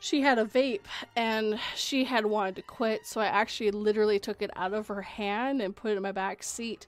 she 0.00 0.22
had 0.22 0.38
a 0.38 0.44
vape 0.44 0.86
and 1.14 1.60
she 1.76 2.04
had 2.04 2.26
wanted 2.26 2.56
to 2.56 2.62
quit, 2.62 3.06
so 3.06 3.20
I 3.20 3.26
actually 3.26 3.70
literally 3.70 4.18
took 4.18 4.42
it 4.42 4.50
out 4.56 4.72
of 4.72 4.88
her 4.88 5.02
hand 5.02 5.62
and 5.62 5.76
put 5.76 5.92
it 5.92 5.96
in 5.96 6.02
my 6.02 6.12
back 6.12 6.42
seat 6.42 6.86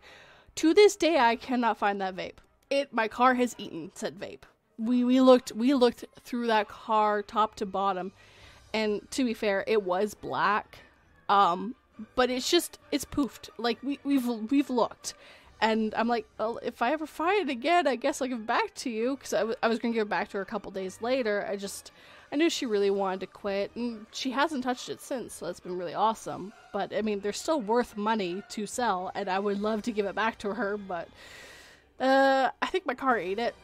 to 0.57 0.75
this 0.75 0.97
day, 0.97 1.19
I 1.19 1.37
cannot 1.37 1.79
find 1.79 2.01
that 2.01 2.17
vape. 2.17 2.39
It 2.71 2.93
my 2.93 3.09
car 3.09 3.35
has 3.35 3.55
eaten 3.59 3.91
said 3.95 4.19
vape. 4.19 4.43
We 4.79 5.05
we 5.05 5.21
looked 5.21 5.53
we 5.53 5.75
looked 5.75 6.05
through 6.25 6.47
that 6.49 6.69
car 6.69 7.23
top 7.23 7.55
to 7.57 7.67
bottom, 7.67 8.13
and 8.73 9.07
to 9.13 9.25
be 9.25 9.35
fair, 9.35 9.65
it 9.67 9.83
was 9.83 10.15
black. 10.15 10.79
Um, 11.29 11.75
but 12.15 12.31
it's 12.31 12.51
just 12.51 12.79
it's 12.91 13.05
poofed. 13.05 13.49
Like 13.59 13.79
we 13.83 13.99
we've 14.05 14.27
we've 14.27 14.71
looked, 14.71 15.15
and 15.61 15.95
I'm 15.95 16.09
like, 16.09 16.27
well, 16.39 16.59
if 16.63 16.83
I 16.83 16.93
ever 16.93 17.07
find 17.07 17.49
it 17.49 17.53
again, 17.53 17.87
I 17.87 17.97
guess 17.97 18.21
I'll 18.21 18.29
give 18.29 18.41
it 18.41 18.47
back 18.47 18.75
to 18.77 18.91
you 18.91 19.17
because 19.17 19.33
I, 19.33 19.39
w- 19.41 19.57
I 19.63 19.69
was 19.69 19.79
gonna 19.79 19.95
give 19.95 20.07
it 20.07 20.11
back 20.11 20.29
to 20.31 20.39
her 20.39 20.43
a 20.43 20.47
couple 20.47 20.71
days 20.71 20.99
later. 21.01 21.47
I 21.49 21.57
just 21.57 21.93
I 22.33 22.37
knew 22.37 22.49
she 22.49 22.65
really 22.67 22.91
wanted 22.91 23.21
to 23.21 23.27
quit, 23.27 23.71
and 23.77 24.07
she 24.11 24.31
hasn't 24.31 24.65
touched 24.65 24.89
it 24.89 25.01
since, 25.01 25.35
so 25.35 25.47
that's 25.47 25.61
been 25.61 25.77
really 25.77 25.95
awesome. 25.95 26.53
But 26.73 26.95
I 26.95 27.03
mean, 27.03 27.21
they're 27.21 27.33
still 27.33 27.61
worth 27.61 27.97
money 27.97 28.43
to 28.51 28.67
sell, 28.67 29.13
and 29.15 29.29
I 29.29 29.39
would 29.39 29.61
love 29.61 29.83
to 29.83 29.93
give 29.93 30.07
it 30.07 30.15
back 30.15 30.39
to 30.39 30.55
her, 30.55 30.79
but 30.79 31.09
uh, 32.01 32.51
I 32.61 32.67
think 32.67 32.87
my 32.87 32.95
car 32.95 33.19
ate 33.19 33.39
it. 33.39 33.55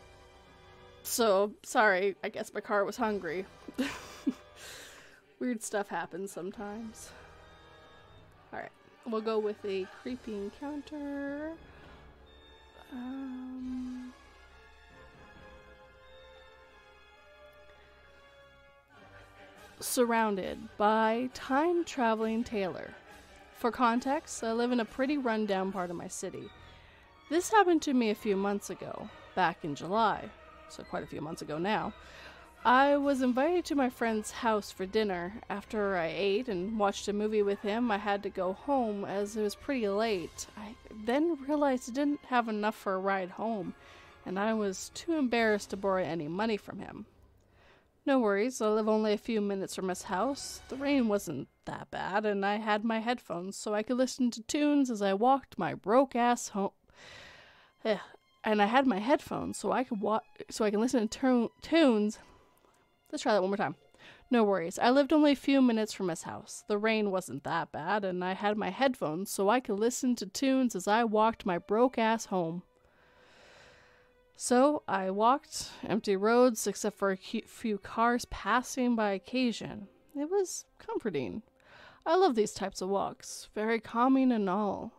So 1.03 1.53
sorry, 1.63 2.17
I 2.23 2.29
guess 2.29 2.53
my 2.53 2.61
car 2.61 2.85
was 2.85 2.97
hungry. 2.97 3.47
Weird 5.41 5.63
stuff 5.63 5.89
happens 5.89 6.31
sometimes. 6.31 7.11
We'll 9.07 9.21
go 9.21 9.39
with 9.39 9.65
a 9.65 9.87
creepy 10.03 10.35
encounter. 10.35 11.53
Um. 12.93 14.13
surrounded 19.81 20.59
by 20.77 21.31
time 21.35 21.85
traveling 21.85 22.45
Taylor. 22.45 22.95
For 23.59 23.71
context, 23.71 24.43
I 24.45 24.53
live 24.53 24.73
in 24.73 24.81
a 24.81 24.85
pretty 24.85 25.19
rundown 25.19 25.73
part 25.73 25.91
of 25.91 25.97
my 25.97 26.09
city. 26.09 26.49
This 27.31 27.51
happened 27.51 27.83
to 27.83 27.95
me 27.95 28.11
a 28.11 28.15
few 28.15 28.37
months 28.37 28.71
ago, 28.71 29.09
back 29.35 29.65
in 29.65 29.75
July, 29.75 30.29
so 30.69 30.83
quite 30.83 31.03
a 31.03 31.07
few 31.07 31.21
months 31.21 31.43
ago 31.43 31.59
now. 31.59 31.93
I 32.65 32.97
was 32.97 33.23
invited 33.23 33.65
to 33.67 33.75
my 33.77 33.89
friend's 33.89 34.31
house 34.31 34.71
for 34.71 34.85
dinner. 34.85 35.41
After 35.49 35.97
I 35.97 36.13
ate 36.15 36.49
and 36.49 36.79
watched 36.79 37.09
a 37.09 37.13
movie 37.13 37.43
with 37.43 37.61
him, 37.61 37.91
I 37.91 37.99
had 37.99 38.23
to 38.25 38.31
go 38.31 38.53
home 38.53 39.05
as 39.05 39.37
it 39.37 39.43
was 39.43 39.55
pretty 39.55 39.89
late. 39.89 40.47
I 40.57 40.75
then 41.05 41.39
realized 41.47 41.89
I 41.89 41.95
didn't 41.95 42.25
have 42.27 42.49
enough 42.49 42.75
for 42.75 42.95
a 42.95 42.99
ride 42.99 43.31
home, 43.31 43.75
and 44.27 44.39
I 44.39 44.53
was 44.55 44.91
too 44.93 45.15
embarrassed 45.15 45.71
to 45.71 45.77
borrow 45.77 46.03
any 46.03 46.29
money 46.29 46.57
from 46.57 46.81
him. 46.81 47.07
No 48.05 48.19
worries, 48.19 48.61
I 48.61 48.69
live 48.69 48.89
only 48.89 49.13
a 49.13 49.19
few 49.19 49.41
minutes 49.41 49.75
from 49.75 49.89
his 49.89 50.03
house. 50.03 50.61
The 50.69 50.77
rain 50.77 51.09
wasn't 51.09 51.49
that 51.65 51.91
bad, 51.91 52.27
and 52.27 52.45
I 52.45 52.57
had 52.57 52.85
my 52.85 52.99
headphones 52.99 53.57
so 53.57 53.73
I 53.73 53.83
could 53.83 53.97
listen 53.97 54.31
to 54.33 54.43
tunes 54.43 54.91
as 54.91 55.01
I 55.01 55.15
walked 55.15 55.59
my 55.59 55.75
broke 55.75 56.17
ass 56.17 56.49
home. 56.49 56.73
And 57.85 58.61
I 58.63 58.67
had 58.67 58.87
my 58.87 58.99
headphones 58.99 59.59
so 59.59 59.73
I 59.73 59.85
could 59.85 60.01
walk, 60.01 60.25
so 60.51 60.65
I 60.65 60.71
can 60.71 60.81
listen 60.81 61.07
to 61.09 61.51
tunes. 61.63 62.19
Let's 63.11 63.23
try 63.23 63.33
that 63.33 63.41
one 63.41 63.51
more 63.51 63.57
time. 63.57 63.77
No 64.31 64.45
worries. 64.45 64.79
I 64.79 64.91
lived 64.91 65.13
only 65.13 65.33
a 65.33 65.37
few 65.37 65.63
minutes 65.63 65.93
from 65.93 66.09
his 66.09 66.25
house. 66.25 66.63
The 66.69 66.77
rain 66.77 67.11
wasn't 67.11 67.45
that 67.45 67.73
bad, 67.73 68.05
and 68.05 68.23
I 68.23 68.35
had 68.35 68.59
my 68.59 68.71
headphones 68.71 69.31
so 69.31 69.49
I 69.49 69.61
could 69.61 69.79
listen 69.79 70.15
to 70.17 70.27
tunes 70.27 70.77
as 70.77 70.87
I 70.87 71.05
walked 71.05 71.47
my 71.47 71.59
broke 71.59 71.99
ass 71.99 72.27
home. 72.27 72.63
So 74.37 74.83
I 74.87 75.11
walked 75.11 75.71
empty 75.87 76.15
roads 76.15 76.67
except 76.67 76.99
for 76.99 77.11
a 77.11 77.17
few 77.17 77.79
cars 77.79 78.25
passing 78.27 78.95
by 78.95 79.11
occasion. 79.11 79.89
It 80.15 80.31
was 80.31 80.67
comforting. 80.79 81.43
I 82.07 82.15
love 82.15 82.35
these 82.35 82.53
types 82.53 82.81
of 82.81 82.89
walks, 82.89 83.49
very 83.55 83.81
calming 83.81 84.31
and 84.31 84.49
all. 84.49 84.93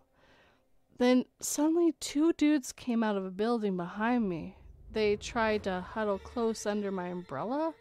Then 0.97 1.26
suddenly 1.39 1.93
two 1.99 2.34
dudes 2.34 2.72
came 2.72 3.03
out 3.03 3.16
of 3.16 3.26
a 3.26 3.32
building 3.32 3.78
behind 3.78 4.28
me. 4.28 4.57
They 4.91 5.16
tried 5.16 5.64
to 5.64 5.82
huddle 5.82 6.20
close 6.20 6.66
under 6.66 6.91
my 6.91 7.07
umbrella. 7.07 7.74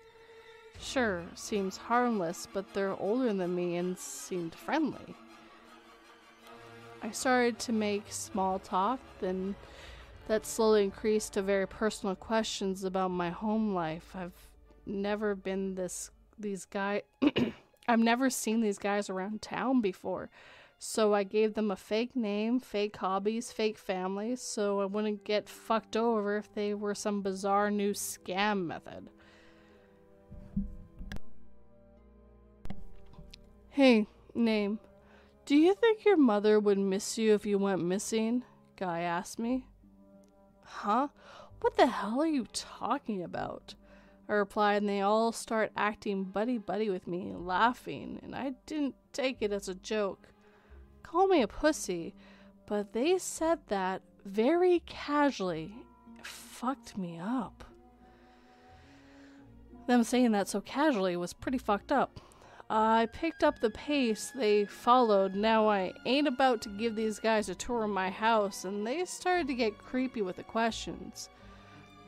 Sure, 0.81 1.25
seems 1.35 1.77
harmless, 1.77 2.47
but 2.53 2.73
they're 2.73 2.97
older 3.01 3.33
than 3.33 3.55
me 3.55 3.77
and 3.77 3.99
seemed 3.99 4.55
friendly. 4.55 5.15
I 7.03 7.11
started 7.11 7.59
to 7.61 7.73
make 7.73 8.13
small 8.13 8.59
talk, 8.59 9.01
then 9.21 9.55
that 10.27 10.47
slowly 10.47 10.85
increased 10.85 11.33
to 11.35 11.43
very 11.43 11.67
personal 11.67 12.15
questions 12.15 12.85
about 12.85 13.11
my 13.11 13.31
home 13.31 13.75
life. 13.75 14.15
I've 14.15 14.49
never 14.87 15.35
been 15.35 15.75
this 15.75 16.11
these 16.39 16.65
guys 16.65 17.03
I've 17.89 17.99
never 17.99 18.31
seen 18.31 18.61
these 18.61 18.79
guys 18.79 19.09
around 19.09 19.43
town 19.43 19.81
before. 19.81 20.31
So 20.79 21.15
I 21.15 21.25
gave 21.25 21.55
them 21.55 21.71
a 21.73 21.77
fake 21.77 22.15
name, 22.15 22.61
fake 22.61 22.97
hobbies, 22.99 23.51
fake 23.51 23.79
families, 23.79 24.41
so 24.41 24.81
I 24.81 24.85
wouldn't 24.85 25.25
get 25.25 25.49
fucked 25.49 25.97
over 25.97 26.37
if 26.37 26.55
they 26.55 26.73
were 26.75 26.95
some 26.95 27.23
bizarre 27.23 27.71
new 27.71 27.93
scam 27.93 28.67
method. 28.67 29.09
Hey, 33.79 34.09
name. 34.35 34.81
Do 35.47 35.55
you 35.55 35.73
think 35.73 36.05
your 36.05 36.17
mother 36.17 36.59
would 36.59 36.79
miss 36.79 37.17
you 37.17 37.35
if 37.35 37.47
you 37.47 37.59
went 37.59 37.81
missing? 37.81 38.43
Guy 38.75 39.03
asked 39.03 39.39
me. 39.39 39.67
Huh? 40.65 41.07
What 41.61 41.77
the 41.77 41.87
hell 41.87 42.21
are 42.21 42.27
you 42.27 42.49
talking 42.53 43.23
about? 43.23 43.77
I 44.29 44.33
replied, 44.33 44.83
and 44.83 44.89
they 44.89 45.03
all 45.03 45.31
start 45.31 45.71
acting 45.77 46.25
buddy 46.25 46.59
buddy 46.59 46.91
with 46.91 47.07
me, 47.07 47.33
laughing, 47.33 48.19
and 48.25 48.35
I 48.35 48.55
didn't 48.67 48.97
take 49.13 49.43
it 49.43 49.53
as 49.53 49.69
a 49.69 49.77
joke. 49.77 50.27
Call 51.05 51.29
me 51.29 51.43
a 51.43 51.47
pussy, 51.47 52.17
but 52.67 52.93
they 52.93 53.17
said 53.17 53.61
that 53.69 54.03
very 54.25 54.83
casually. 54.87 55.73
It 56.19 56.27
fucked 56.27 56.99
me 56.99 57.21
up. 57.21 57.63
Them 59.87 60.03
saying 60.03 60.33
that 60.33 60.49
so 60.49 60.61
casually 60.61 61.17
was 61.17 61.33
pretty 61.33 61.59
fucked 61.59 61.93
up. 61.93 62.21
I 62.71 63.09
picked 63.13 63.43
up 63.43 63.61
the 63.61 63.71
pace 63.71 64.31
they 64.35 64.67
followed. 64.67 65.35
Now 65.35 65.69
I 65.69 65.95
ain't 66.05 66.29
about 66.29 66.61
to 66.63 66.69
give 66.69 66.95
these 66.95 67.19
guys 67.19 67.49
a 67.49 67.55
tour 67.55 67.85
of 67.85 67.91
my 67.91 68.11
house, 68.11 68.65
and 68.65 68.87
they 68.87 69.05
started 69.07 69.47
to 69.49 69.55
get 69.55 69.79
creepy 69.79 70.21
with 70.21 70.37
the 70.37 70.43
questions. 70.43 71.31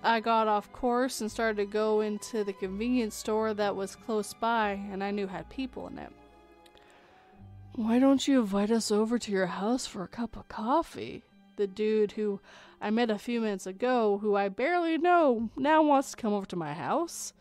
I 0.02 0.20
got 0.20 0.48
off 0.48 0.72
course 0.72 1.20
and 1.20 1.30
started 1.30 1.56
to 1.58 1.66
go 1.66 2.00
into 2.00 2.42
the 2.42 2.54
convenience 2.54 3.14
store 3.14 3.52
that 3.54 3.76
was 3.76 3.96
close 3.96 4.32
by 4.32 4.70
and 4.90 5.04
I 5.04 5.10
knew 5.10 5.26
had 5.26 5.50
people 5.50 5.88
in 5.88 5.98
it. 5.98 6.10
Why 7.74 7.98
don't 7.98 8.26
you 8.26 8.40
invite 8.40 8.70
us 8.70 8.90
over 8.90 9.18
to 9.18 9.30
your 9.30 9.46
house 9.46 9.86
for 9.86 10.02
a 10.02 10.08
cup 10.08 10.36
of 10.36 10.48
coffee? 10.48 11.22
The 11.56 11.66
dude 11.66 12.12
who 12.12 12.40
I 12.80 12.90
met 12.90 13.10
a 13.10 13.18
few 13.18 13.42
minutes 13.42 13.66
ago, 13.66 14.18
who 14.22 14.36
I 14.36 14.48
barely 14.48 14.96
know, 14.96 15.50
now 15.54 15.82
wants 15.82 16.12
to 16.12 16.16
come 16.16 16.32
over 16.32 16.46
to 16.46 16.56
my 16.56 16.72
house. 16.72 17.34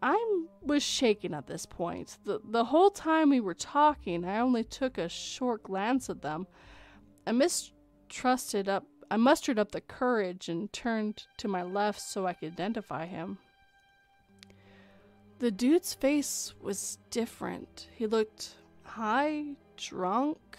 I 0.00 0.42
was 0.62 0.82
shaken 0.82 1.34
at 1.34 1.46
this 1.46 1.66
point. 1.66 2.18
The, 2.24 2.40
the 2.44 2.64
whole 2.64 2.90
time 2.90 3.30
we 3.30 3.40
were 3.40 3.54
talking, 3.54 4.24
I 4.24 4.38
only 4.38 4.64
took 4.64 4.98
a 4.98 5.08
short 5.08 5.64
glance 5.64 6.08
at 6.08 6.22
them. 6.22 6.46
I 7.26 7.32
mistrusted 7.32 8.68
up 8.68 8.84
I 9.10 9.16
mustered 9.16 9.58
up 9.58 9.72
the 9.72 9.80
courage 9.80 10.48
and 10.48 10.70
turned 10.72 11.26
to 11.38 11.48
my 11.48 11.62
left 11.62 12.00
so 12.00 12.26
I 12.26 12.34
could 12.34 12.52
identify 12.52 13.06
him. 13.06 13.38
The 15.38 15.50
dude's 15.50 15.94
face 15.94 16.52
was 16.60 16.98
different. 17.10 17.88
He 17.94 18.06
looked 18.06 18.56
high, 18.82 19.56
drunk. 19.76 20.58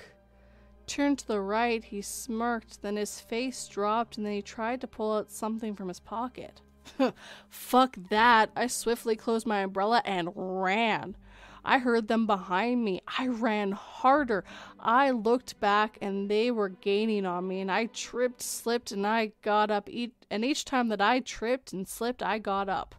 Turned 0.87 1.19
to 1.19 1.27
the 1.27 1.41
right, 1.41 1.83
he 1.83 2.01
smirked, 2.01 2.81
then 2.81 2.95
his 2.95 3.19
face 3.19 3.67
dropped, 3.67 4.17
and 4.17 4.25
then 4.25 4.33
he 4.33 4.41
tried 4.41 4.81
to 4.81 4.87
pull 4.87 5.13
out 5.13 5.29
something 5.29 5.75
from 5.75 5.89
his 5.89 5.99
pocket. 5.99 6.61
Fuck 7.49 7.97
that. 8.09 8.51
I 8.55 8.67
swiftly 8.67 9.15
closed 9.15 9.45
my 9.45 9.61
umbrella 9.61 10.01
and 10.05 10.29
ran. 10.35 11.15
I 11.63 11.79
heard 11.79 12.07
them 12.07 12.25
behind 12.25 12.83
me. 12.83 13.01
I 13.17 13.27
ran 13.27 13.73
harder. 13.73 14.43
I 14.79 15.11
looked 15.11 15.59
back 15.59 15.97
and 16.01 16.29
they 16.29 16.51
were 16.51 16.69
gaining 16.69 17.25
on 17.25 17.47
me 17.47 17.61
and 17.61 17.71
I 17.71 17.87
tripped, 17.87 18.41
slipped 18.41 18.91
and 18.91 19.05
I 19.05 19.33
got 19.41 19.69
up 19.69 19.89
each, 19.89 20.13
and 20.31 20.45
each 20.45 20.65
time 20.65 20.87
that 20.89 21.01
I 21.01 21.19
tripped 21.19 21.73
and 21.73 21.87
slipped, 21.87 22.23
I 22.23 22.39
got 22.39 22.69
up. 22.69 22.95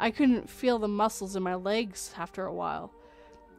I 0.00 0.10
couldn't 0.10 0.48
feel 0.48 0.78
the 0.78 0.88
muscles 0.88 1.36
in 1.36 1.42
my 1.42 1.54
legs 1.54 2.14
after 2.16 2.46
a 2.46 2.54
while. 2.54 2.92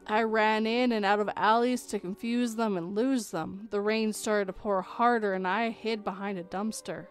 I 0.08 0.24
ran 0.24 0.66
in 0.66 0.92
and 0.92 1.06
out 1.06 1.20
of 1.20 1.30
alleys 1.36 1.86
to 1.88 2.00
confuse 2.00 2.56
them 2.56 2.78
and 2.78 2.96
lose 2.96 3.30
them. 3.30 3.68
The 3.70 3.82
rain 3.82 4.12
started 4.14 4.46
to 4.46 4.54
pour 4.54 4.82
harder 4.82 5.34
and 5.34 5.48
I 5.48 5.70
hid 5.70 6.04
behind 6.04 6.40
a 6.40 6.44
dumpster. 6.44 7.06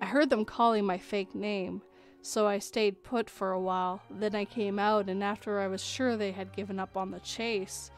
I 0.00 0.06
heard 0.06 0.28
them 0.28 0.44
calling 0.44 0.84
my 0.84 0.98
fake 0.98 1.34
name 1.34 1.82
so 2.22 2.46
I 2.46 2.58
stayed 2.58 3.02
put 3.02 3.30
for 3.30 3.52
a 3.52 3.60
while. 3.60 4.02
Then 4.10 4.34
I 4.34 4.44
came 4.44 4.78
out, 4.78 5.08
and 5.08 5.22
after 5.22 5.60
I 5.60 5.68
was 5.68 5.82
sure 5.82 6.16
they 6.16 6.32
had 6.32 6.54
given 6.54 6.78
up 6.78 6.96
on 6.96 7.10
the 7.10 7.20
chase, 7.20 7.90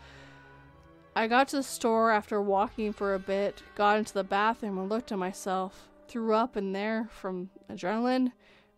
I 1.16 1.26
got 1.26 1.48
to 1.48 1.56
the 1.56 1.62
store 1.62 2.10
after 2.12 2.40
walking 2.40 2.92
for 2.92 3.14
a 3.14 3.18
bit, 3.18 3.62
got 3.74 3.98
into 3.98 4.14
the 4.14 4.24
bathroom, 4.24 4.78
and 4.78 4.88
looked 4.88 5.12
at 5.12 5.18
myself. 5.18 5.88
Threw 6.08 6.34
up 6.34 6.56
in 6.56 6.72
there 6.72 7.08
from 7.12 7.50
adrenaline, 7.70 8.32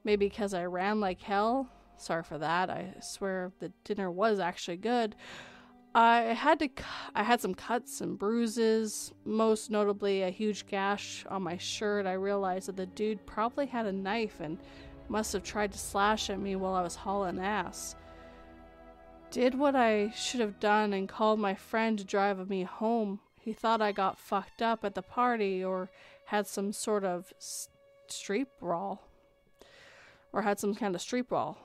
maybe 0.05 0.26
because 0.26 0.55
I 0.55 0.64
ran 0.64 1.01
like 1.01 1.20
hell. 1.20 1.68
Sorry 1.97 2.22
for 2.22 2.38
that. 2.38 2.70
I 2.70 2.95
swear 3.01 3.53
the 3.59 3.72
dinner 3.84 4.11
was 4.11 4.38
actually 4.38 4.78
good. 4.78 5.14
I 5.95 6.20
had 6.20 6.59
to 6.61 6.70
I 7.14 7.22
had 7.22 7.40
some 7.40 7.55
cuts 7.55 8.01
and 8.01 8.18
bruises, 8.18 9.12
most 9.24 9.70
notably 9.70 10.22
a 10.22 10.30
huge 10.30 10.66
gash 10.66 11.26
on 11.28 11.43
my 11.43 11.59
shirt. 11.59 12.07
I 12.07 12.14
realized 12.14 12.68
that 12.68 12.76
the 12.76 12.86
dude 12.86 13.24
probably 13.26 13.66
had 13.66 13.84
a 13.84 13.93
knife 13.93 14.40
and 14.40 14.59
must 15.09 15.32
have 15.32 15.42
tried 15.42 15.72
to 15.72 15.78
slash 15.78 16.30
at 16.30 16.38
me 16.38 16.57
while 16.57 16.74
I 16.74 16.82
was 16.82 16.96
hauling 16.96 17.38
ass. 17.38 17.94
Did 19.30 19.55
what 19.55 19.74
I 19.74 20.11
should 20.11 20.40
have 20.40 20.61
done 20.61 20.92
and 20.92 21.09
called 21.09 21.38
my 21.38 21.55
friend 21.55 21.98
to 21.98 22.05
drive 22.05 22.48
me 22.48 22.64
home. 22.64 23.20
He 23.40 23.53
thought 23.53 23.80
I 23.80 23.92
got 23.92 24.18
fucked 24.18 24.62
up 24.62 24.84
at 24.84 24.94
the 24.94 25.03
party 25.03 25.64
or 25.64 25.90
had 26.26 26.46
some 26.46 26.72
sort 26.72 27.05
of 27.05 27.32
street 28.07 28.48
brawl. 28.61 29.09
Or 30.32 30.42
had 30.42 30.59
some 30.59 30.74
kind 30.74 30.94
of 30.94 31.00
street 31.00 31.28
brawl. 31.28 31.59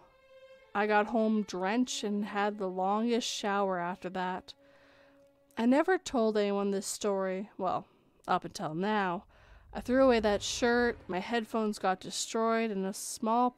I 0.75 0.87
got 0.87 1.07
home 1.07 1.43
drenched 1.43 2.03
and 2.03 2.25
had 2.25 2.57
the 2.57 2.67
longest 2.67 3.27
shower 3.27 3.79
after 3.79 4.09
that. 4.09 4.53
I 5.57 5.65
never 5.65 5.97
told 5.97 6.37
anyone 6.37 6.71
this 6.71 6.85
story, 6.85 7.49
well, 7.57 7.87
up 8.27 8.45
until 8.45 8.75
now, 8.75 9.25
I 9.73 9.81
threw 9.81 10.05
away 10.05 10.19
that 10.19 10.41
shirt, 10.41 10.97
my 11.07 11.19
headphones 11.19 11.77
got 11.77 11.99
destroyed, 11.99 12.71
and 12.71 12.85
a 12.85 12.93
small 12.93 13.55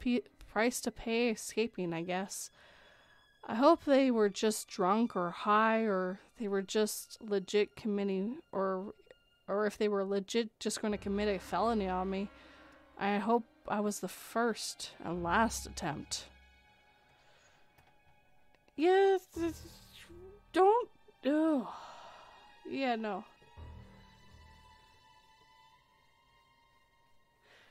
price 0.48 0.80
to 0.82 0.90
pay 0.90 1.30
escaping, 1.30 1.92
I 1.92 2.02
guess. 2.02 2.50
I 3.46 3.54
hope 3.54 3.84
they 3.84 4.10
were 4.10 4.28
just 4.28 4.68
drunk 4.68 5.16
or 5.16 5.30
high, 5.30 5.80
or 5.80 6.20
they 6.38 6.48
were 6.48 6.62
just 6.62 7.18
legit 7.22 7.74
committing, 7.74 8.38
or, 8.52 8.94
or 9.48 9.66
if 9.66 9.78
they 9.78 9.88
were 9.88 10.04
legit 10.04 10.50
just 10.60 10.82
going 10.82 10.92
to 10.92 10.98
commit 10.98 11.34
a 11.34 11.38
felony 11.38 11.88
on 11.88 12.10
me. 12.10 12.28
I 12.98 13.16
hope 13.16 13.44
I 13.66 13.80
was 13.80 14.00
the 14.00 14.08
first 14.08 14.92
and 15.02 15.22
last 15.22 15.66
attempt. 15.66 16.26
Yeah, 18.76 19.18
don't. 20.52 20.88
Oh. 21.24 21.74
Yeah, 22.68 22.96
no. 22.96 23.24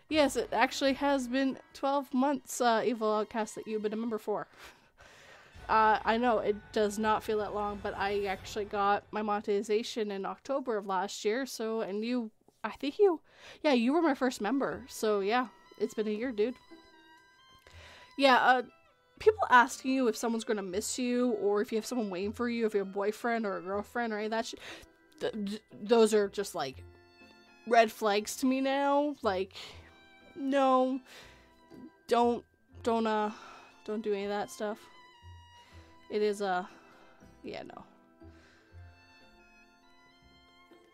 Yes, 0.10 0.36
it 0.36 0.50
actually 0.52 0.94
has 0.94 1.28
been 1.28 1.60
12 1.74 2.14
months, 2.14 2.60
uh, 2.60 2.82
Evil 2.84 3.14
Outcast, 3.14 3.56
that 3.56 3.68
you've 3.68 3.84
been 3.84 3.94
a 3.94 3.98
member 3.98 4.18
for. 4.18 4.48
Uh, 5.70 6.00
I 6.04 6.18
know 6.18 6.40
it 6.40 6.56
does 6.72 6.98
not 6.98 7.22
feel 7.22 7.38
that 7.38 7.54
long, 7.54 7.80
but 7.84 7.96
I 7.96 8.26
actually 8.26 8.66
got 8.66 9.04
my 9.12 9.22
monetization 9.22 10.10
in 10.10 10.26
October 10.26 10.78
of 10.78 10.88
last 10.88 11.24
year. 11.24 11.46
So, 11.46 11.82
and 11.82 12.04
you, 12.04 12.32
I 12.64 12.72
think 12.72 12.98
you, 12.98 13.20
yeah, 13.62 13.74
you 13.74 13.94
were 13.94 14.02
my 14.02 14.16
first 14.16 14.42
member. 14.42 14.84
So, 14.88 15.20
yeah, 15.20 15.46
it's 15.78 15.94
been 15.94 16.08
a 16.08 16.12
year, 16.12 16.32
dude. 16.32 16.56
Yeah, 18.18 18.38
uh, 18.38 18.62
people 19.20 19.46
asking 19.52 19.92
you 19.92 20.08
if 20.08 20.18
someone's 20.18 20.44
gonna 20.44 20.64
miss 20.64 20.98
you, 20.98 21.34
or 21.34 21.62
if 21.62 21.72
you 21.72 21.78
have 21.78 21.86
someone 21.86 22.10
waiting 22.10 22.34
for 22.34 22.50
you, 22.50 22.66
if 22.66 22.74
you 22.74 22.80
have 22.80 22.88
a 22.88 22.92
boyfriend 22.92 23.46
or 23.46 23.58
a 23.58 23.62
girlfriend 23.62 24.12
or 24.12 24.18
any 24.18 24.26
of 24.26 24.32
that 24.32 24.48
shit, 24.48 24.60
th- 25.20 25.62
those 25.84 26.16
are 26.16 26.30
just 26.30 26.56
like 26.56 26.84
red 27.68 27.92
flags 27.92 28.36
to 28.38 28.48
me 28.48 28.60
now. 28.60 29.16
Like, 29.22 29.54
no, 30.40 31.00
don't, 32.08 32.44
don't, 32.84 33.06
uh, 33.06 33.32
don't 33.86 34.02
do 34.02 34.14
any 34.14 34.24
of 34.24 34.30
that 34.30 34.50
stuff. 34.50 34.80
It 36.10 36.22
is, 36.22 36.42
uh, 36.42 36.66
yeah, 37.44 37.64
no. 37.64 37.84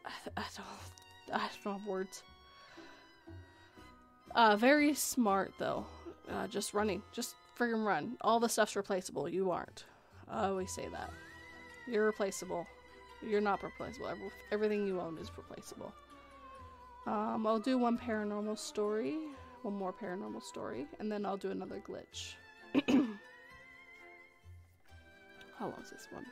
I, 0.06 0.10
I 0.38 0.44
don't, 0.56 1.42
I 1.42 1.50
don't 1.64 1.80
have 1.80 1.88
words. 1.88 2.24
Uh, 4.36 4.58
very 4.58 4.94
smart 4.94 5.54
though. 5.58 5.86
Uh, 6.30 6.48
just 6.48 6.74
running, 6.74 7.02
just 7.14 7.36
friggin' 7.58 7.86
run. 7.86 8.18
All 8.22 8.40
the 8.40 8.50
stuff's 8.50 8.76
replaceable. 8.76 9.30
You 9.30 9.52
aren't. 9.52 9.86
I 10.30 10.48
always 10.48 10.72
say 10.72 10.88
that. 10.92 11.12
You're 11.88 12.06
replaceable. 12.06 12.68
You're 13.26 13.42
not 13.42 13.64
replaceable. 13.64 14.12
Everything 14.52 14.86
you 14.86 15.00
own 15.00 15.18
is 15.20 15.30
replaceable. 15.38 15.94
Um, 17.08 17.46
I'll 17.46 17.60
do 17.60 17.78
one 17.78 17.98
paranormal 17.98 18.58
story, 18.58 19.18
one 19.62 19.76
more 19.76 19.94
paranormal 19.94 20.42
story, 20.42 20.88
and 21.00 21.12
then 21.12 21.26
I'll 21.26 21.38
do 21.38 21.52
another 21.52 21.82
glitch. 21.88 22.34
How 25.58 25.68
long 25.68 25.80
is 25.82 25.92
this 25.92 26.08
one? 26.12 26.26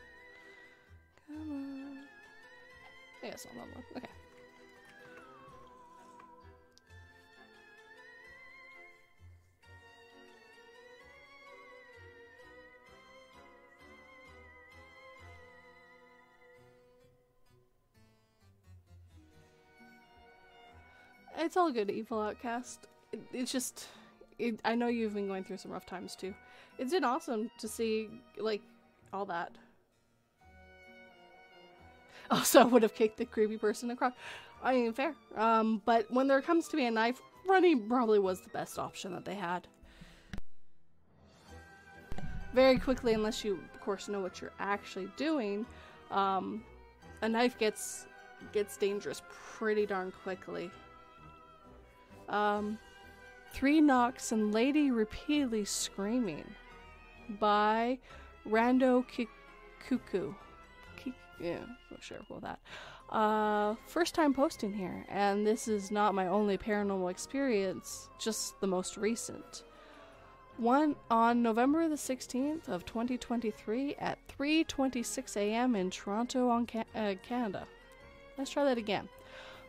Come 1.27 1.51
on. 1.51 1.99
Yeah, 3.23 3.29
it's 3.29 3.45
not 3.45 3.55
one. 3.55 3.83
Okay. 3.97 4.07
It's 21.53 21.57
all 21.59 21.71
good, 21.71 21.91
Evil 21.91 22.19
Outcast. 22.19 22.87
It, 23.11 23.21
it's 23.31 23.51
just, 23.51 23.85
it, 24.39 24.59
I 24.65 24.73
know 24.73 24.87
you've 24.87 25.13
been 25.13 25.27
going 25.27 25.43
through 25.43 25.57
some 25.57 25.69
rough 25.69 25.85
times 25.85 26.15
too. 26.15 26.33
It's 26.79 26.91
been 26.91 27.03
awesome 27.03 27.51
to 27.59 27.67
see, 27.67 28.09
like, 28.39 28.63
all 29.13 29.23
that. 29.25 29.51
Also, 32.31 32.59
I 32.59 32.63
would 32.63 32.81
have 32.81 32.95
kicked 32.95 33.17
the 33.17 33.25
creepy 33.25 33.57
person 33.57 33.91
across. 33.91 34.13
I 34.63 34.73
mean, 34.73 34.93
fair. 34.93 35.13
Um, 35.35 35.83
but 35.85 36.11
when 36.11 36.27
there 36.27 36.41
comes 36.41 36.67
to 36.69 36.75
be 36.75 36.85
a 36.85 36.91
knife, 36.91 37.21
running 37.47 37.87
probably 37.87 38.17
was 38.17 38.41
the 38.41 38.49
best 38.49 38.79
option 38.79 39.13
that 39.13 39.23
they 39.23 39.35
had. 39.35 39.67
Very 42.51 42.79
quickly, 42.79 43.13
unless 43.13 43.45
you, 43.45 43.59
of 43.75 43.79
course, 43.79 44.07
know 44.07 44.21
what 44.21 44.41
you're 44.41 44.53
actually 44.59 45.07
doing, 45.17 45.67
um, 46.09 46.63
a 47.21 47.29
knife 47.29 47.59
gets 47.59 48.07
gets 48.51 48.75
dangerous 48.75 49.21
pretty 49.29 49.85
darn 49.85 50.11
quickly. 50.23 50.71
Um, 52.29 52.77
three 53.51 53.81
knocks 53.81 54.31
and 54.31 54.53
lady 54.53 54.91
repeatedly 54.91 55.65
screaming 55.65 56.45
by 57.39 57.99
Rando 58.47 59.05
Kikuku. 59.05 60.35
Yeah, 61.39 61.59
not 61.91 62.01
sure 62.01 62.19
about 62.29 62.41
that. 62.41 62.59
Uh, 63.15 63.75
first 63.85 64.15
time 64.15 64.33
posting 64.33 64.73
here, 64.73 65.05
and 65.09 65.45
this 65.45 65.67
is 65.67 65.91
not 65.91 66.15
my 66.15 66.27
only 66.27 66.57
paranormal 66.57 67.11
experience, 67.11 68.09
just 68.17 68.59
the 68.61 68.67
most 68.67 68.97
recent. 68.97 69.63
One 70.57 70.95
on 71.09 71.41
November 71.41 71.89
the 71.89 71.95
16th 71.95 72.69
of 72.69 72.85
2023 72.85 73.95
at 73.95 74.19
3:26 74.27 75.35
a.m. 75.35 75.75
in 75.75 75.89
Toronto, 75.89 76.49
on 76.49 76.65
Ca- 76.65 76.85
uh, 76.95 77.15
Canada. 77.27 77.67
Let's 78.37 78.51
try 78.51 78.63
that 78.63 78.77
again. 78.77 79.09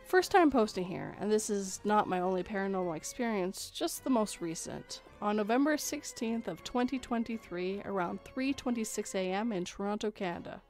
First 0.05 0.29
time 0.29 0.51
posting 0.51 0.85
here, 0.85 1.15
and 1.19 1.31
this 1.31 1.49
is 1.49 1.79
not 1.83 2.07
my 2.07 2.19
only 2.19 2.43
paranormal 2.43 2.95
experience, 2.95 3.71
just 3.71 4.03
the 4.03 4.09
most 4.11 4.39
recent. 4.39 5.01
on 5.19 5.37
November 5.37 5.75
16th 5.77 6.47
of 6.47 6.63
2023 6.63 7.81
around 7.83 8.23
3:26 8.23 9.15
a.m. 9.15 9.51
in 9.51 9.65
Toronto, 9.65 10.11
Canada. 10.11 10.61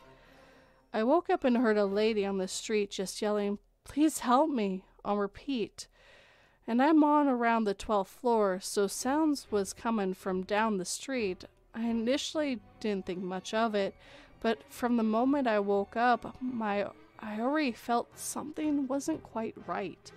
I 0.94 1.04
woke 1.04 1.30
up 1.30 1.44
and 1.44 1.58
heard 1.58 1.78
a 1.78 1.86
lady 1.86 2.26
on 2.26 2.38
the 2.38 2.48
street 2.48 2.92
just 2.92 3.22
yelling, 3.22 3.60
"Please 3.84 4.20
help 4.20 4.50
me!" 4.50 4.84
on 5.04 5.18
repeat. 5.18 5.88
And 6.66 6.82
I'm 6.82 7.04
on 7.04 7.28
around 7.28 7.66
the 7.66 7.76
12th 7.76 8.08
floor, 8.08 8.62
so 8.62 8.88
sounds 8.88 9.52
was 9.52 9.74
coming 9.74 10.14
from 10.14 10.44
down 10.44 10.78
the 10.78 10.86
street. 10.86 11.44
I 11.74 11.88
initially 11.88 12.62
didn't 12.80 13.06
think 13.06 13.22
much 13.22 13.54
of 13.54 13.76
it, 13.76 13.96
but 14.40 14.64
from 14.72 14.96
the 14.96 15.04
moment 15.04 15.46
I 15.46 15.60
woke 15.60 15.98
up, 15.98 16.42
my 16.42 16.88
I 17.20 17.40
already 17.40 17.72
felt 17.72 18.18
something 18.18 18.88
wasn't 18.88 19.24
quite 19.24 19.56
right. 19.68 20.12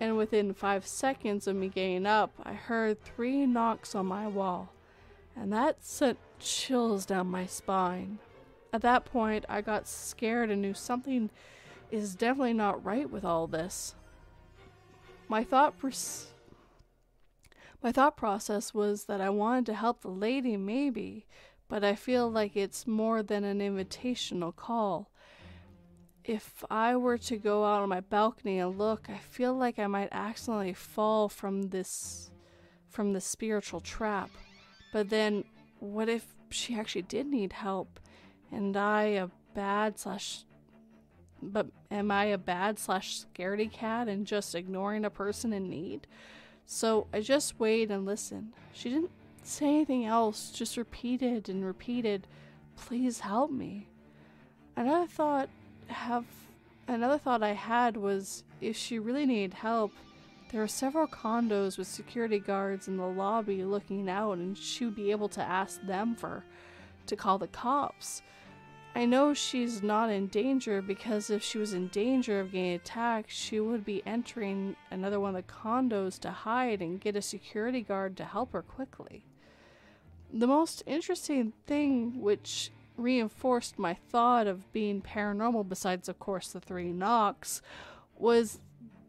And 0.00 0.16
within 0.16 0.54
five 0.54 0.86
seconds 0.86 1.46
of 1.46 1.56
me 1.56 1.68
getting 1.68 2.06
up, 2.06 2.32
I 2.42 2.54
heard 2.54 3.02
three 3.02 3.46
knocks 3.46 3.94
on 3.94 4.06
my 4.06 4.26
wall, 4.26 4.72
and 5.36 5.52
that 5.52 5.84
sent 5.84 6.18
chills 6.40 7.06
down 7.06 7.28
my 7.28 7.46
spine. 7.46 8.18
At 8.72 8.82
that 8.82 9.04
point, 9.04 9.44
I 9.48 9.60
got 9.60 9.86
scared 9.86 10.50
and 10.50 10.62
knew 10.62 10.74
something 10.74 11.30
is 11.90 12.14
definitely 12.14 12.54
not 12.54 12.84
right 12.84 13.08
with 13.08 13.24
all 13.24 13.46
this. 13.46 13.94
My 15.28 15.44
thought 15.44 15.78
pers- 15.78 16.32
my 17.82 17.92
thought 17.92 18.16
process 18.16 18.72
was 18.72 19.04
that 19.04 19.20
I 19.20 19.28
wanted 19.30 19.66
to 19.66 19.74
help 19.74 20.00
the 20.00 20.08
lady 20.08 20.56
maybe, 20.56 21.26
but 21.68 21.84
I 21.84 21.94
feel 21.94 22.30
like 22.30 22.56
it's 22.56 22.86
more 22.86 23.22
than 23.22 23.44
an 23.44 23.60
invitational 23.60 24.54
call. 24.54 25.11
If 26.24 26.64
I 26.70 26.96
were 26.96 27.18
to 27.18 27.36
go 27.36 27.64
out 27.64 27.82
on 27.82 27.88
my 27.88 28.00
balcony 28.00 28.58
and 28.58 28.78
look, 28.78 29.08
I 29.08 29.18
feel 29.18 29.54
like 29.54 29.78
I 29.78 29.88
might 29.88 30.08
accidentally 30.12 30.72
fall 30.72 31.28
from 31.28 31.62
this 31.70 32.30
from 32.88 33.12
the 33.12 33.20
spiritual 33.20 33.80
trap. 33.80 34.30
But 34.92 35.08
then 35.08 35.44
what 35.78 36.08
if 36.08 36.26
she 36.50 36.76
actually 36.76 37.02
did 37.02 37.26
need 37.26 37.54
help 37.54 37.98
and 38.52 38.76
I 38.76 39.02
a 39.02 39.30
bad 39.54 39.98
slash 39.98 40.44
but 41.42 41.66
am 41.90 42.12
I 42.12 42.26
a 42.26 42.38
bad 42.38 42.78
slash 42.78 43.24
scaredy 43.24 43.70
cat 43.70 44.06
and 44.06 44.26
just 44.26 44.54
ignoring 44.54 45.04
a 45.04 45.10
person 45.10 45.52
in 45.52 45.68
need? 45.68 46.06
So 46.66 47.08
I 47.12 47.20
just 47.20 47.58
waited 47.58 47.90
and 47.90 48.06
listened. 48.06 48.52
She 48.72 48.90
didn't 48.90 49.10
say 49.42 49.66
anything 49.66 50.04
else, 50.04 50.52
just 50.52 50.76
repeated 50.76 51.48
and 51.48 51.64
repeated, 51.64 52.28
Please 52.76 53.20
help 53.20 53.50
me. 53.50 53.88
And 54.76 54.88
I 54.88 55.06
thought 55.06 55.48
have 55.92 56.24
another 56.88 57.18
thought 57.18 57.42
I 57.42 57.52
had 57.52 57.96
was 57.96 58.44
if 58.60 58.76
she 58.76 58.98
really 58.98 59.26
needed 59.26 59.54
help, 59.54 59.92
there 60.50 60.62
are 60.62 60.68
several 60.68 61.06
condos 61.06 61.78
with 61.78 61.86
security 61.86 62.38
guards 62.38 62.88
in 62.88 62.96
the 62.96 63.06
lobby 63.06 63.64
looking 63.64 64.08
out 64.08 64.38
and 64.38 64.56
she 64.56 64.84
would 64.84 64.94
be 64.94 65.10
able 65.10 65.28
to 65.30 65.42
ask 65.42 65.80
them 65.82 66.14
for 66.14 66.44
to 67.06 67.16
call 67.16 67.38
the 67.38 67.46
cops. 67.48 68.22
I 68.94 69.06
know 69.06 69.32
she's 69.32 69.82
not 69.82 70.10
in 70.10 70.26
danger 70.26 70.82
because 70.82 71.30
if 71.30 71.42
she 71.42 71.56
was 71.56 71.72
in 71.72 71.88
danger 71.88 72.40
of 72.40 72.52
getting 72.52 72.74
attacked, 72.74 73.30
she 73.30 73.58
would 73.58 73.86
be 73.86 74.02
entering 74.04 74.76
another 74.90 75.18
one 75.18 75.34
of 75.34 75.46
the 75.46 75.52
condos 75.52 76.18
to 76.20 76.30
hide 76.30 76.82
and 76.82 77.00
get 77.00 77.16
a 77.16 77.22
security 77.22 77.80
guard 77.80 78.18
to 78.18 78.24
help 78.24 78.52
her 78.52 78.60
quickly. 78.60 79.24
The 80.30 80.46
most 80.46 80.82
interesting 80.86 81.54
thing, 81.66 82.20
which 82.20 82.70
reinforced 82.96 83.78
my 83.78 83.94
thought 83.94 84.46
of 84.46 84.72
being 84.72 85.02
paranormal, 85.02 85.68
besides, 85.68 86.08
of 86.08 86.18
course, 86.18 86.48
the 86.48 86.60
three 86.60 86.92
knocks, 86.92 87.62
was 88.16 88.60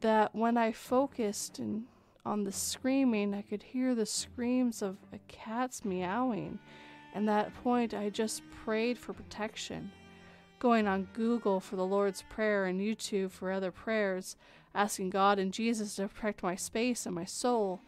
that 0.02 0.34
when 0.34 0.58
I 0.58 0.72
focused 0.72 1.60
and 1.60 1.84
on 2.26 2.44
the 2.44 2.52
screaming, 2.52 3.34
I 3.34 3.42
could 3.42 3.64
hear 3.64 3.94
the 3.94 4.06
screams 4.06 4.82
of 4.82 4.98
a 5.12 5.18
cat's 5.28 5.84
meowing 5.84 6.60
and 7.14 7.30
that 7.30 7.54
point, 7.64 7.94
I 7.94 8.10
just 8.10 8.42
prayed 8.66 8.98
for 8.98 9.14
protection. 9.14 9.92
Going 10.60 10.88
on 10.88 11.08
Google 11.14 11.60
for 11.60 11.76
the 11.76 11.86
Lord's 11.86 12.24
Prayer 12.24 12.66
and 12.66 12.82
YouTube 12.82 13.32
for 13.32 13.52
other 13.52 13.72
prayers, 13.72 14.36
asking 14.74 15.12
God 15.12 15.38
and 15.38 15.54
Jesus 15.54 15.96
to 15.98 16.08
protect 16.08 16.42
my 16.42 16.56
space 16.56 17.06
and 17.06 17.14
my 17.14 17.26
soul. 17.26 17.82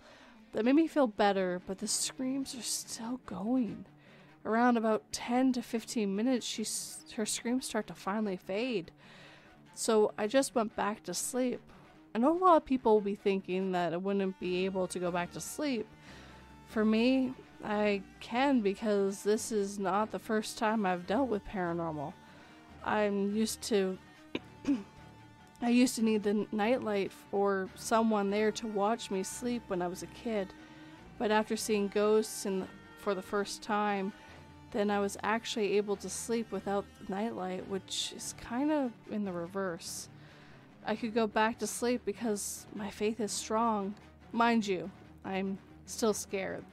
That 0.52 0.64
made 0.64 0.76
me 0.76 0.88
feel 0.88 1.08
better, 1.08 1.62
but 1.66 1.80
the 1.80 1.88
screams 1.88 2.56
are 2.56 2.62
still 2.62 3.20
going. 3.26 3.86
Around 4.46 4.78
about 4.78 5.12
10 5.12 5.54
to 5.54 5.62
15 5.62 6.16
minutes, 6.16 6.46
she, 6.46 6.66
her 7.16 7.26
screams 7.26 7.66
start 7.66 7.88
to 7.88 7.94
finally 7.94 8.38
fade. 8.38 8.92
So 9.74 10.14
I 10.18 10.28
just 10.28 10.54
went 10.54 10.76
back 10.76 11.04
to 11.04 11.14
sleep. 11.14 11.60
I 12.14 12.20
know 12.20 12.32
a 12.32 12.38
lot 12.38 12.58
of 12.58 12.66
people 12.66 12.94
will 12.94 13.02
be 13.02 13.16
thinking 13.16 13.72
that 13.72 13.94
I 13.94 13.98
wouldn't 13.98 14.40
be 14.40 14.66
able 14.66 14.88
to 14.88 15.00
go 15.00 15.12
back 15.12 15.32
to 15.34 15.42
sleep. 15.42 15.88
For 16.68 16.86
me, 16.86 17.34
I 17.64 18.04
can 18.20 18.62
because 18.62 19.24
this 19.24 19.52
is 19.52 19.80
not 19.80 20.12
the 20.12 20.20
first 20.20 20.58
time 20.58 20.86
I've 20.86 21.08
dealt 21.08 21.28
with 21.28 21.46
paranormal. 21.46 22.14
I'm 22.86 23.36
used 23.36 23.62
to. 23.64 23.98
I 25.62 25.70
used 25.70 25.96
to 25.96 26.04
need 26.04 26.24
the 26.24 26.46
nightlight 26.52 27.12
or 27.32 27.70
someone 27.76 28.30
there 28.30 28.52
to 28.52 28.68
watch 28.68 29.10
me 29.10 29.24
sleep 29.24 29.64
when 29.68 29.82
I 29.82 29.88
was 29.88 30.04
a 30.04 30.08
kid, 30.08 30.54
but 31.18 31.32
after 31.32 31.56
seeing 31.56 31.88
ghosts 31.88 32.46
in, 32.46 32.68
for 33.00 33.16
the 33.16 33.22
first 33.22 33.64
time, 33.64 34.14
then 34.72 34.90
I 34.90 35.00
was 35.00 35.18
actually 35.24 35.78
able 35.78 35.96
to 35.98 36.10
sleep 36.10 36.52
without 36.52 36.86
the 37.00 37.14
nightlight, 37.14 37.68
which 37.70 38.14
is 38.16 38.36
kind 38.40 38.72
of 38.72 38.92
in 39.10 39.24
the 39.26 39.32
reverse. 39.32 40.10
I 40.86 40.96
could 40.96 41.14
go 41.14 41.28
back 41.28 41.60
to 41.60 41.68
sleep 41.68 42.02
because 42.06 42.68
my 42.76 42.90
faith 42.90 43.20
is 43.20 43.32
strong. 43.32 43.96
Mind 44.32 44.68
you, 44.68 44.92
I'm 45.24 45.58
still 45.86 46.14
scared. 46.14 46.64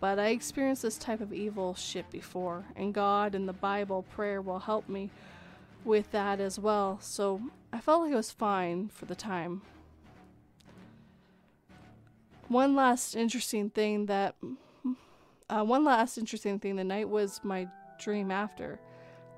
But 0.00 0.18
I 0.18 0.28
experienced 0.28 0.82
this 0.82 0.98
type 0.98 1.20
of 1.20 1.32
evil 1.32 1.74
shit 1.74 2.10
before, 2.10 2.64
and 2.76 2.94
God 2.94 3.34
and 3.34 3.48
the 3.48 3.52
Bible 3.52 4.04
prayer 4.14 4.40
will 4.40 4.60
help 4.60 4.88
me 4.88 5.10
with 5.84 6.10
that 6.12 6.40
as 6.40 6.58
well. 6.58 6.98
So 7.00 7.40
I 7.72 7.80
felt 7.80 8.02
like 8.02 8.12
it 8.12 8.16
was 8.16 8.30
fine 8.30 8.88
for 8.88 9.06
the 9.06 9.14
time. 9.14 9.62
One 12.48 12.74
last 12.74 13.16
interesting 13.16 13.70
thing 13.70 14.06
that 14.06 14.34
uh, 15.50 15.64
one 15.64 15.84
last 15.84 16.18
interesting 16.18 16.58
thing 16.58 16.76
the 16.76 16.84
night 16.84 17.08
was 17.08 17.40
my 17.44 17.68
dream 17.98 18.30
after. 18.30 18.80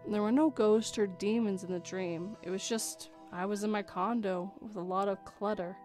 There 0.08 0.22
were 0.22 0.32
no 0.32 0.50
ghosts 0.50 0.98
or 0.98 1.06
demons 1.06 1.64
in 1.64 1.72
the 1.72 1.80
dream. 1.80 2.36
It 2.42 2.50
was 2.50 2.68
just 2.68 3.10
I 3.32 3.44
was 3.44 3.64
in 3.64 3.70
my 3.70 3.82
condo 3.82 4.52
with 4.60 4.76
a 4.76 4.80
lot 4.80 5.08
of 5.08 5.24
clutter. 5.24 5.76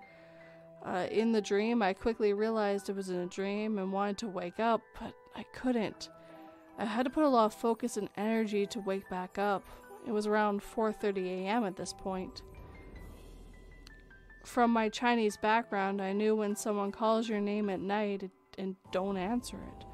Uh, 0.86 1.08
in 1.12 1.32
the 1.32 1.42
dream, 1.42 1.82
I 1.82 1.94
quickly 1.94 2.34
realized 2.34 2.90
it 2.90 2.96
was 2.96 3.10
in 3.10 3.18
a 3.18 3.28
dream 3.28 3.78
and 3.78 3.92
wanted 3.92 4.18
to 4.20 4.28
wake 4.28 4.60
up, 4.60 4.82
but 5.00 5.14
I 5.36 5.44
couldn't. 5.54 6.10
I 6.78 6.86
had 6.86 7.04
to 7.04 7.10
put 7.10 7.24
a 7.24 7.30
lot 7.30 7.46
of 7.46 7.54
focus 7.54 7.98
and 7.98 8.10
energy 8.18 8.66
to 8.68 8.80
wake 8.80 9.08
back 9.10 9.38
up. 9.38 9.64
It 10.08 10.12
was 10.12 10.28
around 10.28 10.62
4:30 10.62 11.44
a.m. 11.44 11.66
at 11.66 11.76
this 11.76 11.94
point. 11.94 12.42
From 14.44 14.72
my 14.72 14.90
Chinese 14.90 15.38
background, 15.38 16.02
I 16.02 16.14
knew 16.14 16.36
when 16.36 16.56
someone 16.56 16.92
calls 16.92 17.30
your 17.30 17.40
name 17.40 17.70
at 17.70 17.80
night 17.80 18.30
and 18.58 18.76
don't 18.92 19.18
answer 19.18 19.58
it. 19.58 19.86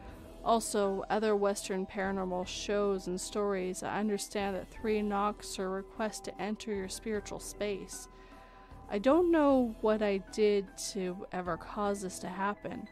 Also, 0.47 1.03
other 1.09 1.35
Western 1.35 1.85
paranormal 1.85 2.47
shows 2.47 3.07
and 3.07 3.19
stories, 3.19 3.83
I 3.83 3.99
understand 3.99 4.55
that 4.55 4.71
three 4.71 5.01
knocks 5.01 5.59
are 5.59 5.69
requests 5.69 6.21
to 6.21 6.41
enter 6.41 6.73
your 6.73 6.87
spiritual 6.87 7.41
space. 7.41 8.07
I 8.89 8.97
don't 8.97 9.29
know 9.29 9.75
what 9.81 10.01
I 10.01 10.19
did 10.31 10.65
to 10.93 11.27
ever 11.33 11.57
cause 11.57 12.03
this 12.03 12.19
to 12.19 12.29
happen. 12.29 12.87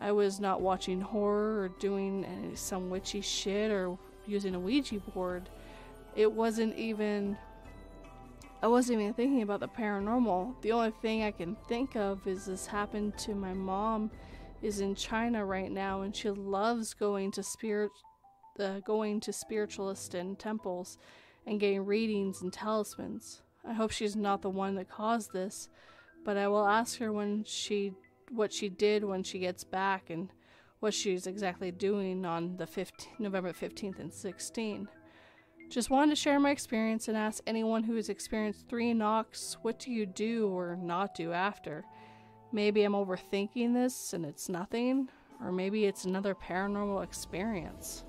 I 0.00 0.12
was 0.12 0.38
not 0.38 0.60
watching 0.60 1.00
horror 1.00 1.62
or 1.62 1.68
doing 1.80 2.24
any, 2.24 2.54
some 2.54 2.88
witchy 2.88 3.20
shit 3.20 3.72
or 3.72 3.98
using 4.24 4.54
a 4.54 4.60
Ouija 4.60 5.00
board. 5.12 5.48
It 6.14 6.30
wasn't 6.30 6.76
even. 6.76 7.36
I 8.62 8.68
wasn't 8.68 9.00
even 9.00 9.12
thinking 9.12 9.42
about 9.42 9.58
the 9.58 9.68
paranormal. 9.68 10.62
The 10.62 10.70
only 10.70 10.92
thing 11.02 11.24
I 11.24 11.32
can 11.32 11.56
think 11.68 11.96
of 11.96 12.24
is 12.28 12.46
this 12.46 12.66
happened 12.66 13.18
to 13.18 13.34
my 13.34 13.52
mom. 13.52 14.12
Is 14.62 14.80
in 14.80 14.94
China 14.94 15.44
right 15.44 15.70
now, 15.70 16.02
and 16.02 16.16
she 16.16 16.30
loves 16.30 16.94
going 16.94 17.30
to 17.32 17.42
spirit, 17.42 17.90
uh, 18.58 18.80
going 18.80 19.20
to 19.20 19.32
spiritualist 19.32 20.14
and 20.14 20.38
temples, 20.38 20.98
and 21.46 21.60
getting 21.60 21.84
readings 21.84 22.42
and 22.42 22.52
talismans. 22.52 23.42
I 23.68 23.74
hope 23.74 23.90
she's 23.90 24.16
not 24.16 24.42
the 24.42 24.50
one 24.50 24.74
that 24.76 24.88
caused 24.88 25.32
this, 25.32 25.68
but 26.24 26.36
I 26.36 26.48
will 26.48 26.66
ask 26.66 26.98
her 26.98 27.12
when 27.12 27.44
she 27.44 27.92
what 28.30 28.52
she 28.52 28.68
did 28.68 29.04
when 29.04 29.22
she 29.22 29.38
gets 29.38 29.62
back 29.62 30.10
and 30.10 30.30
what 30.80 30.94
she's 30.94 31.26
exactly 31.26 31.70
doing 31.70 32.24
on 32.24 32.56
the 32.56 32.66
15, 32.66 33.12
November 33.18 33.52
15th 33.52 33.98
and 33.98 34.10
16th. 34.10 34.88
Just 35.70 35.90
wanted 35.90 36.10
to 36.10 36.16
share 36.16 36.38
my 36.38 36.50
experience 36.50 37.08
and 37.08 37.16
ask 37.16 37.42
anyone 37.46 37.82
who 37.82 37.96
has 37.96 38.08
experienced 38.08 38.68
three 38.68 38.94
knocks, 38.94 39.56
what 39.62 39.78
do 39.78 39.90
you 39.90 40.06
do 40.06 40.48
or 40.48 40.76
not 40.76 41.14
do 41.14 41.32
after? 41.32 41.84
Maybe 42.52 42.84
I'm 42.84 42.92
overthinking 42.92 43.74
this 43.74 44.12
and 44.12 44.24
it's 44.24 44.48
nothing, 44.48 45.08
or 45.42 45.52
maybe 45.52 45.84
it's 45.84 46.04
another 46.04 46.34
paranormal 46.34 47.04
experience. 47.04 48.04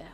Yeah. 0.00 0.06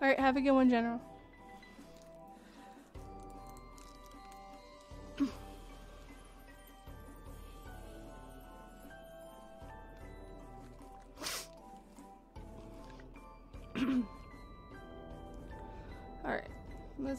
Alright, 0.00 0.20
have 0.20 0.36
a 0.36 0.40
good 0.40 0.52
one, 0.52 0.70
General. 0.70 1.00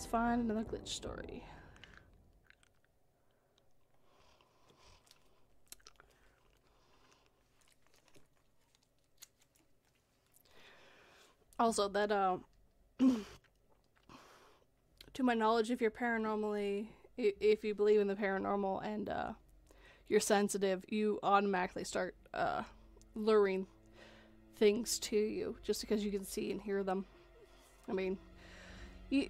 Find 0.06 0.50
another 0.50 0.64
glitch 0.64 0.88
story. 0.88 1.44
Also, 11.58 11.88
that, 11.88 12.12
uh, 12.12 12.38
to 13.00 13.24
my 15.24 15.34
knowledge, 15.34 15.72
if 15.72 15.80
you're 15.80 15.90
paranormally, 15.90 16.88
if 17.18 17.64
you 17.64 17.74
believe 17.74 18.02
in 18.02 18.08
the 18.08 18.16
paranormal 18.16 18.86
and, 18.86 19.10
uh, 19.10 19.32
you're 20.10 20.20
sensitive, 20.20 20.84
you 20.90 21.20
automatically 21.24 21.86
start, 21.86 22.14
uh, 22.34 22.64
luring 23.16 23.66
things 24.58 25.00
to 25.00 25.16
you 25.16 25.56
just 25.64 25.82
because 25.82 26.04
you 26.04 26.12
can 26.12 26.26
see 26.26 26.52
and 26.52 26.62
hear 26.62 26.84
them. 26.84 27.06
I 27.90 27.94
mean, 27.94 28.18
you, 29.10 29.30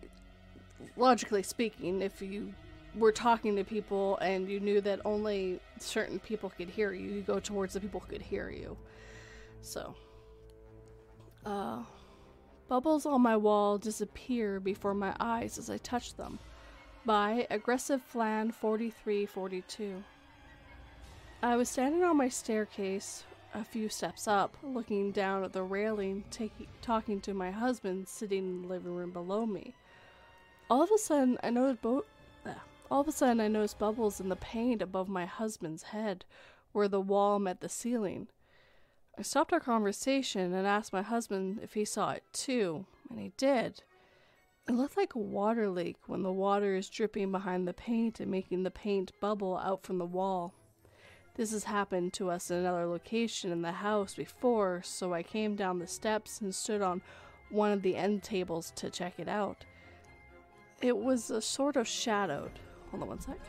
logically 0.97 1.43
speaking, 1.43 2.01
if 2.01 2.21
you 2.21 2.53
were 2.95 3.11
talking 3.11 3.55
to 3.55 3.63
people 3.63 4.17
and 4.17 4.49
you 4.49 4.59
knew 4.59 4.81
that 4.81 5.01
only 5.05 5.59
certain 5.79 6.19
people 6.19 6.49
could 6.49 6.69
hear 6.69 6.93
you, 6.93 7.09
you 7.09 7.21
go 7.21 7.39
towards 7.39 7.73
the 7.73 7.79
people 7.79 7.99
who 7.99 8.07
could 8.07 8.21
hear 8.21 8.49
you. 8.49 8.77
So, 9.61 9.95
uh, 11.45 11.83
bubbles 12.67 13.05
on 13.05 13.21
my 13.21 13.37
wall 13.37 13.77
disappear 13.77 14.59
before 14.59 14.93
my 14.93 15.15
eyes 15.19 15.57
as 15.57 15.69
I 15.69 15.77
touch 15.77 16.15
them. 16.15 16.39
By 17.05 17.45
Aggressive 17.51 18.01
Flan 18.01 18.51
4342. 18.51 20.03
I 21.43 21.55
was 21.55 21.69
standing 21.69 22.03
on 22.03 22.17
my 22.17 22.29
staircase 22.29 23.25
a 23.53 23.63
few 23.63 23.87
steps 23.87 24.27
up, 24.27 24.57
looking 24.63 25.11
down 25.11 25.43
at 25.43 25.53
the 25.53 25.63
railing, 25.63 26.23
talking 26.81 27.21
to 27.21 27.33
my 27.33 27.51
husband 27.51 28.07
sitting 28.07 28.39
in 28.39 28.61
the 28.63 28.67
living 28.67 28.93
room 28.93 29.11
below 29.11 29.45
me. 29.45 29.75
All 30.69 30.81
of 30.81 30.89
a 30.91 30.97
sudden, 30.97 31.37
I 31.43 31.51
noticed 31.51 31.81
bo- 31.83 32.05
all 32.89 33.01
of 33.01 33.07
a 33.07 33.11
sudden 33.11 33.39
I 33.39 33.47
noticed 33.47 33.77
bubbles 33.77 34.19
in 34.19 34.29
the 34.29 34.35
paint 34.35 34.81
above 34.81 35.07
my 35.07 35.25
husband's 35.25 35.83
head, 35.83 36.25
where 36.71 36.87
the 36.87 37.01
wall 37.01 37.39
met 37.39 37.61
the 37.61 37.69
ceiling. 37.69 38.27
I 39.17 39.21
stopped 39.21 39.53
our 39.53 39.59
conversation 39.59 40.53
and 40.53 40.67
asked 40.67 40.91
my 40.91 41.01
husband 41.01 41.59
if 41.61 41.73
he 41.73 41.85
saw 41.85 42.11
it 42.11 42.23
too, 42.33 42.85
and 43.09 43.19
he 43.19 43.31
did. 43.37 43.83
It 44.67 44.73
looked 44.73 44.97
like 44.97 45.13
a 45.13 45.19
water 45.19 45.69
leak 45.69 45.97
when 46.07 46.23
the 46.23 46.31
water 46.31 46.75
is 46.75 46.89
dripping 46.89 47.31
behind 47.31 47.67
the 47.67 47.73
paint 47.73 48.19
and 48.19 48.31
making 48.31 48.63
the 48.63 48.71
paint 48.71 49.11
bubble 49.19 49.57
out 49.57 49.83
from 49.83 49.99
the 49.99 50.05
wall. 50.05 50.53
This 51.35 51.51
has 51.51 51.65
happened 51.65 52.13
to 52.13 52.29
us 52.31 52.49
in 52.49 52.57
another 52.57 52.87
location 52.87 53.51
in 53.51 53.61
the 53.61 53.71
house 53.71 54.15
before, 54.15 54.81
so 54.83 55.13
I 55.13 55.21
came 55.21 55.55
down 55.55 55.77
the 55.79 55.87
steps 55.87 56.41
and 56.41 56.55
stood 56.55 56.81
on 56.81 57.01
one 57.49 57.71
of 57.71 57.83
the 57.83 57.95
end 57.95 58.23
tables 58.23 58.71
to 58.77 58.89
check 58.89 59.19
it 59.19 59.27
out. 59.27 59.65
It 60.81 60.97
was 60.97 61.31
a 61.31 61.41
sort 61.41 61.75
of 61.75 61.87
shadowed. 61.87 62.51
Hold 62.91 63.03
on 63.03 63.09
one 63.09 63.19
sec. 63.19 63.39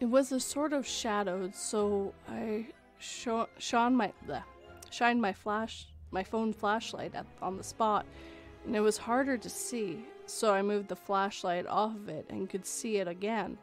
It 0.00 0.06
was 0.06 0.32
a 0.32 0.40
sort 0.40 0.72
of 0.72 0.86
shadowed, 0.86 1.54
so 1.54 2.12
I 2.28 2.66
sh- 2.98 3.28
shone 3.58 3.94
my 3.94 4.12
bleh, 4.26 4.42
shined 4.90 5.20
my 5.20 5.32
flash, 5.32 5.86
my 6.10 6.22
phone 6.22 6.52
flashlight 6.52 7.14
at, 7.14 7.26
on 7.40 7.56
the 7.56 7.64
spot, 7.64 8.04
and 8.66 8.76
it 8.76 8.80
was 8.80 8.98
harder 8.98 9.38
to 9.38 9.48
see 9.48 10.04
so 10.26 10.52
I 10.52 10.62
moved 10.62 10.88
the 10.88 10.96
flashlight 10.96 11.66
off 11.66 11.94
of 11.94 12.08
it 12.08 12.26
and 12.28 12.48
could 12.48 12.66
see 12.66 12.96
it 12.96 13.08
again. 13.08 13.58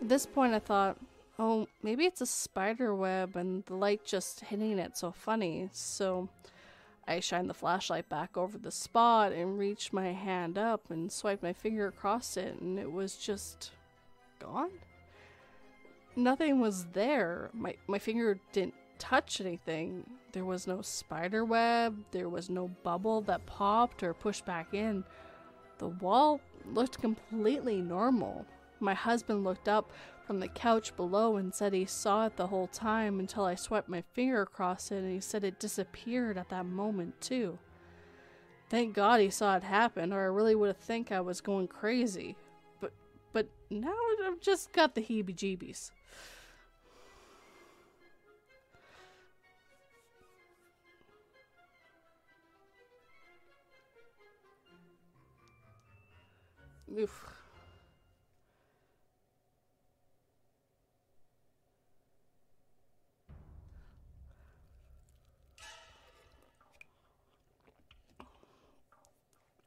At 0.00 0.08
this 0.08 0.26
point, 0.26 0.54
I 0.54 0.58
thought, 0.58 0.96
oh, 1.38 1.66
maybe 1.82 2.04
it's 2.04 2.20
a 2.20 2.26
spider 2.26 2.94
web 2.94 3.36
and 3.36 3.64
the 3.66 3.74
light 3.74 4.04
just 4.04 4.40
hitting 4.40 4.78
it 4.78 4.96
so 4.96 5.10
funny. 5.10 5.68
So 5.72 6.28
I 7.08 7.20
shined 7.20 7.48
the 7.48 7.54
flashlight 7.54 8.10
back 8.10 8.36
over 8.36 8.58
the 8.58 8.70
spot 8.70 9.32
and 9.32 9.58
reached 9.58 9.94
my 9.94 10.12
hand 10.12 10.58
up 10.58 10.90
and 10.90 11.10
swiped 11.10 11.42
my 11.42 11.54
finger 11.54 11.86
across 11.86 12.36
it, 12.36 12.60
and 12.60 12.78
it 12.78 12.92
was 12.92 13.16
just 13.16 13.72
gone. 14.38 14.72
Nothing 16.14 16.60
was 16.60 16.84
there. 16.92 17.48
My 17.54 17.76
my 17.86 17.98
finger 17.98 18.38
didn't 18.52 18.74
touch 18.98 19.40
anything. 19.40 20.04
There 20.32 20.44
was 20.44 20.66
no 20.66 20.82
spider 20.82 21.46
web. 21.46 21.96
There 22.10 22.28
was 22.28 22.50
no 22.50 22.68
bubble 22.82 23.22
that 23.22 23.46
popped 23.46 24.02
or 24.02 24.12
pushed 24.12 24.44
back 24.44 24.74
in. 24.74 25.02
The 25.78 25.88
wall 25.88 26.40
looked 26.66 27.00
completely 27.00 27.80
normal. 27.80 28.44
My 28.80 28.94
husband 28.94 29.44
looked 29.44 29.68
up 29.68 29.90
from 30.26 30.40
the 30.40 30.48
couch 30.48 30.94
below 30.96 31.36
and 31.36 31.54
said 31.54 31.72
he 31.72 31.86
saw 31.86 32.26
it 32.26 32.36
the 32.36 32.48
whole 32.48 32.66
time 32.66 33.18
until 33.18 33.44
I 33.44 33.54
swept 33.54 33.88
my 33.88 34.02
finger 34.12 34.42
across 34.42 34.90
it 34.92 34.98
and 34.98 35.12
he 35.12 35.20
said 35.20 35.42
it 35.42 35.58
disappeared 35.58 36.36
at 36.36 36.50
that 36.50 36.66
moment 36.66 37.20
too. 37.20 37.58
Thank 38.68 38.94
God 38.94 39.20
he 39.20 39.30
saw 39.30 39.56
it 39.56 39.62
happen 39.62 40.12
or 40.12 40.20
I 40.20 40.26
really 40.26 40.54
would 40.54 40.68
have 40.68 40.76
think 40.76 41.10
I 41.10 41.20
was 41.20 41.40
going 41.40 41.68
crazy. 41.68 42.36
But 42.80 42.92
but 43.32 43.48
now 43.70 43.94
I've 44.26 44.40
just 44.40 44.72
got 44.72 44.94
the 44.94 45.00
heebie-jeebies. 45.00 45.90
Oof. 56.98 57.37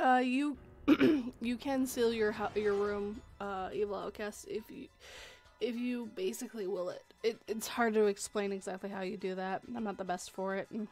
Uh, 0.02 0.18
you 0.18 0.58
you 1.42 1.58
can 1.58 1.86
seal 1.86 2.12
your 2.12 2.34
your 2.56 2.74
room, 2.74 3.22
uh, 3.40 3.70
Evil 3.72 3.96
Outcast, 3.96 4.48
if 4.50 4.64
you 4.70 4.88
if 5.60 5.76
you 5.76 6.10
basically 6.16 6.66
will 6.66 6.90
it. 6.90 7.04
it. 7.24 7.38
It's 7.48 7.68
hard 7.68 7.94
to 7.94 8.06
explain 8.06 8.52
exactly 8.52 8.90
how 8.90 9.02
you 9.02 9.16
do 9.16 9.36
that. 9.36 9.62
I'm 9.76 9.84
not 9.84 9.98
the 9.98 10.04
best 10.04 10.32
for 10.32 10.56
it. 10.56 10.68
And 10.72 10.88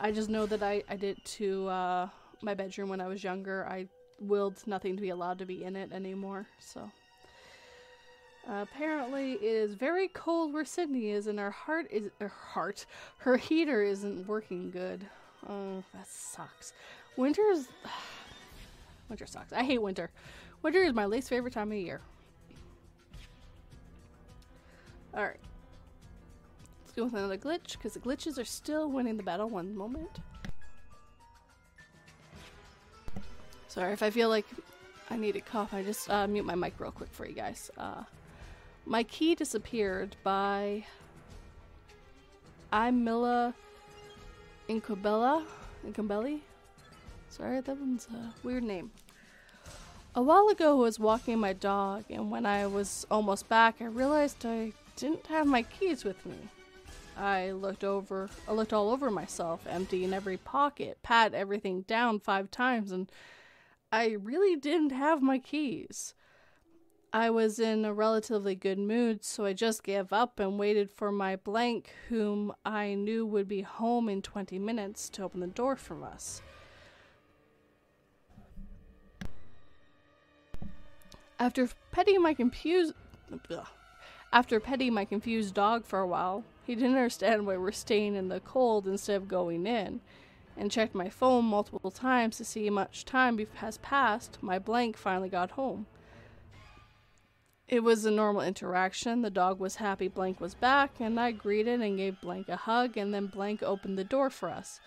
I 0.00 0.10
just 0.10 0.28
know 0.28 0.46
that 0.46 0.64
I 0.64 0.82
I 0.88 0.96
did 0.96 1.24
to 1.24 1.68
uh, 1.68 2.08
my 2.42 2.54
bedroom 2.54 2.88
when 2.88 3.00
I 3.00 3.06
was 3.06 3.22
younger. 3.22 3.66
I 3.68 3.86
willed 4.20 4.66
nothing 4.66 4.96
to 4.96 5.02
be 5.02 5.10
allowed 5.10 5.38
to 5.38 5.46
be 5.46 5.62
in 5.62 5.76
it 5.76 5.92
anymore. 5.92 6.46
So 6.58 6.90
uh, 8.50 8.62
apparently, 8.62 9.34
it 9.34 9.42
is 9.42 9.74
very 9.74 10.08
cold 10.08 10.52
where 10.52 10.64
Sydney 10.64 11.10
is, 11.10 11.28
and 11.28 11.38
her 11.38 11.52
heart 11.52 11.86
is 11.88 12.10
her 12.20 12.26
heart. 12.28 12.84
Her 13.18 13.36
heater 13.36 13.80
isn't 13.80 14.26
working 14.26 14.72
good. 14.72 15.06
Oh, 15.48 15.84
that 15.92 16.08
sucks. 16.08 16.72
Winter 17.16 17.42
is 17.50 17.68
winter 19.08 19.26
sucks. 19.26 19.52
I 19.52 19.62
hate 19.62 19.82
winter. 19.82 20.10
Winter 20.62 20.82
is 20.82 20.94
my 20.94 21.06
least 21.06 21.28
favorite 21.28 21.52
time 21.52 21.68
of 21.68 21.72
the 21.72 21.80
year. 21.80 22.00
All 25.14 25.22
right. 25.22 25.40
Let's 26.82 26.92
go 26.96 27.04
with 27.04 27.14
another 27.14 27.36
glitch 27.36 27.72
because 27.72 27.94
the 27.94 28.00
glitches 28.00 28.38
are 28.38 28.44
still 28.44 28.90
winning 28.90 29.16
the 29.16 29.22
battle. 29.22 29.48
One 29.48 29.76
moment. 29.76 30.20
Sorry 33.68 33.92
if 33.92 34.02
I 34.02 34.10
feel 34.10 34.28
like 34.28 34.46
I 35.10 35.16
need 35.16 35.36
a 35.36 35.40
cough. 35.40 35.74
I 35.74 35.82
just 35.82 36.08
uh, 36.10 36.26
mute 36.26 36.44
my 36.44 36.54
mic 36.54 36.74
real 36.78 36.90
quick 36.90 37.10
for 37.10 37.26
you 37.26 37.34
guys. 37.34 37.70
Uh, 37.76 38.04
my 38.86 39.02
key 39.04 39.34
disappeared 39.34 40.16
by 40.22 40.84
I'm 42.70 43.04
Mila 43.04 43.54
Incabella. 44.68 45.44
Incabelli? 45.86 46.40
Sorry, 47.32 47.62
that 47.62 47.80
one's 47.80 48.06
a 48.12 48.46
weird 48.46 48.62
name. 48.62 48.90
A 50.14 50.22
while 50.22 50.48
ago, 50.48 50.72
I 50.72 50.82
was 50.82 51.00
walking 51.00 51.38
my 51.38 51.54
dog, 51.54 52.04
and 52.10 52.30
when 52.30 52.44
I 52.44 52.66
was 52.66 53.06
almost 53.10 53.48
back, 53.48 53.76
I 53.80 53.86
realized 53.86 54.44
I 54.44 54.74
didn't 54.96 55.26
have 55.28 55.46
my 55.46 55.62
keys 55.62 56.04
with 56.04 56.26
me. 56.26 56.36
I 57.16 57.52
looked 57.52 57.84
over, 57.84 58.28
I 58.46 58.52
looked 58.52 58.74
all 58.74 58.90
over 58.90 59.10
myself, 59.10 59.66
empty 59.66 60.04
in 60.04 60.12
every 60.12 60.36
pocket, 60.36 60.98
pat 61.02 61.32
everything 61.32 61.82
down 61.82 62.20
five 62.20 62.50
times, 62.50 62.92
and 62.92 63.10
I 63.90 64.10
really 64.10 64.54
didn't 64.54 64.92
have 64.92 65.22
my 65.22 65.38
keys. 65.38 66.12
I 67.14 67.30
was 67.30 67.58
in 67.58 67.86
a 67.86 67.94
relatively 67.94 68.54
good 68.54 68.78
mood, 68.78 69.24
so 69.24 69.46
I 69.46 69.54
just 69.54 69.82
gave 69.82 70.12
up 70.12 70.38
and 70.38 70.58
waited 70.58 70.90
for 70.90 71.10
my 71.10 71.36
blank, 71.36 71.94
whom 72.10 72.52
I 72.62 72.92
knew 72.92 73.24
would 73.24 73.48
be 73.48 73.62
home 73.62 74.10
in 74.10 74.20
20 74.20 74.58
minutes, 74.58 75.08
to 75.10 75.22
open 75.22 75.40
the 75.40 75.46
door 75.46 75.76
for 75.76 76.04
us. 76.04 76.42
After 81.42 81.68
petting 81.90 82.22
my 82.22 82.34
confused 82.34 82.94
after 84.32 84.60
petting 84.60 84.94
my 84.94 85.04
confused 85.04 85.54
dog 85.54 85.84
for 85.84 85.98
a 85.98 86.06
while, 86.06 86.44
he 86.62 86.76
didn't 86.76 86.94
understand 86.94 87.44
why 87.48 87.56
we're 87.56 87.72
staying 87.72 88.14
in 88.14 88.28
the 88.28 88.38
cold 88.38 88.86
instead 88.86 89.16
of 89.16 89.26
going 89.26 89.66
in 89.66 90.02
and 90.56 90.70
checked 90.70 90.94
my 90.94 91.08
phone 91.08 91.46
multiple 91.46 91.90
times 91.90 92.36
to 92.36 92.44
see 92.44 92.66
how 92.66 92.72
much 92.72 93.04
time 93.04 93.44
has 93.54 93.78
passed, 93.78 94.38
my 94.40 94.60
blank 94.60 94.96
finally 94.96 95.28
got 95.28 95.50
home. 95.50 95.86
It 97.66 97.82
was 97.82 98.04
a 98.04 98.12
normal 98.12 98.42
interaction. 98.42 99.22
The 99.22 99.28
dog 99.30 99.58
was 99.58 99.76
happy 99.76 100.06
Blank 100.06 100.40
was 100.40 100.54
back, 100.54 101.00
and 101.00 101.18
I 101.18 101.32
greeted 101.32 101.80
and 101.80 101.96
gave 101.96 102.20
Blank 102.20 102.50
a 102.50 102.56
hug, 102.56 102.96
and 102.96 103.12
then 103.12 103.26
Blank 103.26 103.64
opened 103.64 103.98
the 103.98 104.04
door 104.04 104.30
for 104.30 104.48
us. 104.48 104.78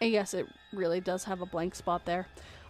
And 0.00 0.10
yes, 0.10 0.32
it 0.32 0.46
really 0.72 1.00
does 1.00 1.24
have 1.24 1.42
a 1.42 1.46
blank 1.46 1.74
spot 1.74 2.06
there. 2.06 2.28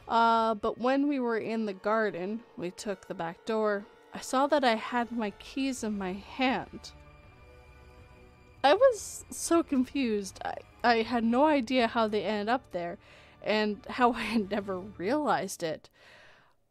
Uh, 0.09 0.55
but 0.55 0.79
when 0.79 1.07
we 1.07 1.21
were 1.21 1.37
in 1.37 1.67
the 1.67 1.75
garden, 1.75 2.41
we 2.57 2.71
took 2.71 3.07
the 3.07 3.15
back 3.15 3.45
door. 3.45 3.85
I 4.15 4.21
saw 4.21 4.47
that 4.47 4.65
I 4.65 4.75
had 4.75 5.13
my 5.13 5.31
keys 5.33 5.85
in 5.85 5.99
my 5.99 6.13
hand. 6.13 6.93
I 8.65 8.73
was 8.73 9.27
so 9.31 9.63
confused. 9.63 10.41
I, 10.45 10.55
I 10.83 11.03
had 11.03 11.25
no 11.25 11.45
idea 11.45 11.87
how 11.87 12.09
they 12.09 12.25
ended 12.25 12.49
up 12.49 12.73
there 12.73 12.97
and 13.43 13.85
how 13.89 14.13
I 14.13 14.23
had 14.23 14.51
never 14.51 14.79
realized 14.79 15.63
it. 15.63 15.91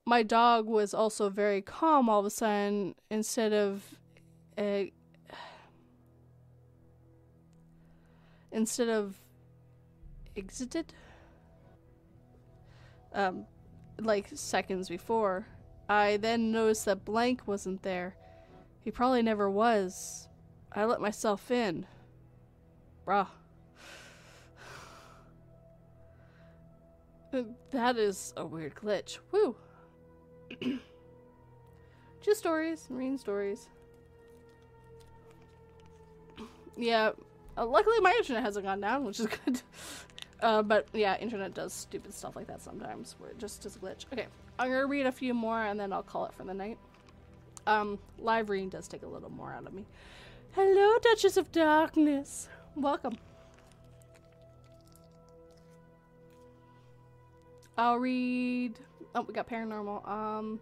My 0.04 0.24
dog 0.24 0.66
was 0.66 0.94
also 0.94 1.30
very 1.30 1.62
calm 1.62 2.10
all 2.10 2.22
of 2.22 2.26
a 2.26 2.30
sudden 2.32 2.96
instead 3.12 3.54
of 3.54 3.84
a, 4.58 4.92
instead 8.52 8.90
of 8.90 9.16
exited 10.36 10.94
um 13.18 13.45
like 13.99 14.30
seconds 14.34 14.88
before. 14.88 15.47
I 15.89 16.18
then 16.18 16.51
noticed 16.51 16.86
that 16.86 17.03
Blank 17.03 17.41
wasn't 17.47 17.82
there. 17.82 18.15
He 18.82 18.91
probably 18.91 19.22
never 19.22 19.49
was. 19.49 20.30
I 20.72 20.86
let 20.86 21.01
myself 21.01 21.51
in. 21.51 21.86
Bruh. 23.05 23.28
That 27.72 27.97
is 27.97 28.34
a 28.38 28.45
weird 28.45 28.76
glitch. 28.76 29.18
Woo! 29.32 29.55
Just 32.22 32.39
stories, 32.39 32.88
marine 32.89 33.18
stories. 33.18 33.68
Yeah, 36.78 37.11
uh, 37.57 37.65
luckily 37.65 37.99
my 37.99 38.11
internet 38.18 38.43
hasn't 38.43 38.65
gone 38.65 38.80
down, 38.80 39.03
which 39.05 39.20
is 39.20 39.28
good. 39.45 39.61
Uh, 40.42 40.62
but 40.62 40.88
yeah, 40.94 41.18
internet 41.18 41.54
does 41.54 41.74
stupid 41.74 42.14
stuff 42.14 42.36
like 42.36 42.48
that 42.48 42.62
sometimes, 42.62 43.16
where 43.18 43.30
it 43.30 43.40
just 43.40 43.64
does 43.64 43.76
a 43.76 43.80
glitch. 43.80 44.06
Okay, 44.14 44.28
I'm 44.60 44.70
gonna 44.70 44.86
read 44.86 45.08
a 45.08 45.12
few 45.12 45.34
more 45.34 45.64
and 45.64 45.80
then 45.80 45.92
I'll 45.92 46.04
call 46.04 46.26
it 46.26 46.34
for 46.34 46.44
the 46.44 46.54
night. 46.54 46.78
Um, 47.66 48.00
live 48.20 48.50
reading 48.50 48.70
does 48.70 48.88
take 48.88 49.04
a 49.04 49.08
little 49.08 49.32
more 49.32 49.52
out 49.54 49.66
of 49.66 49.74
me. 49.74 49.86
Hello, 50.52 50.98
Duchess 51.02 51.38
of 51.38 51.52
Darkness. 51.52 52.48
Welcome. 52.76 53.18
I'll 57.78 57.98
read. 57.98 58.80
Oh, 59.14 59.22
we 59.22 59.34
got 59.34 59.48
paranormal. 59.48 60.08
Um, 60.08 60.60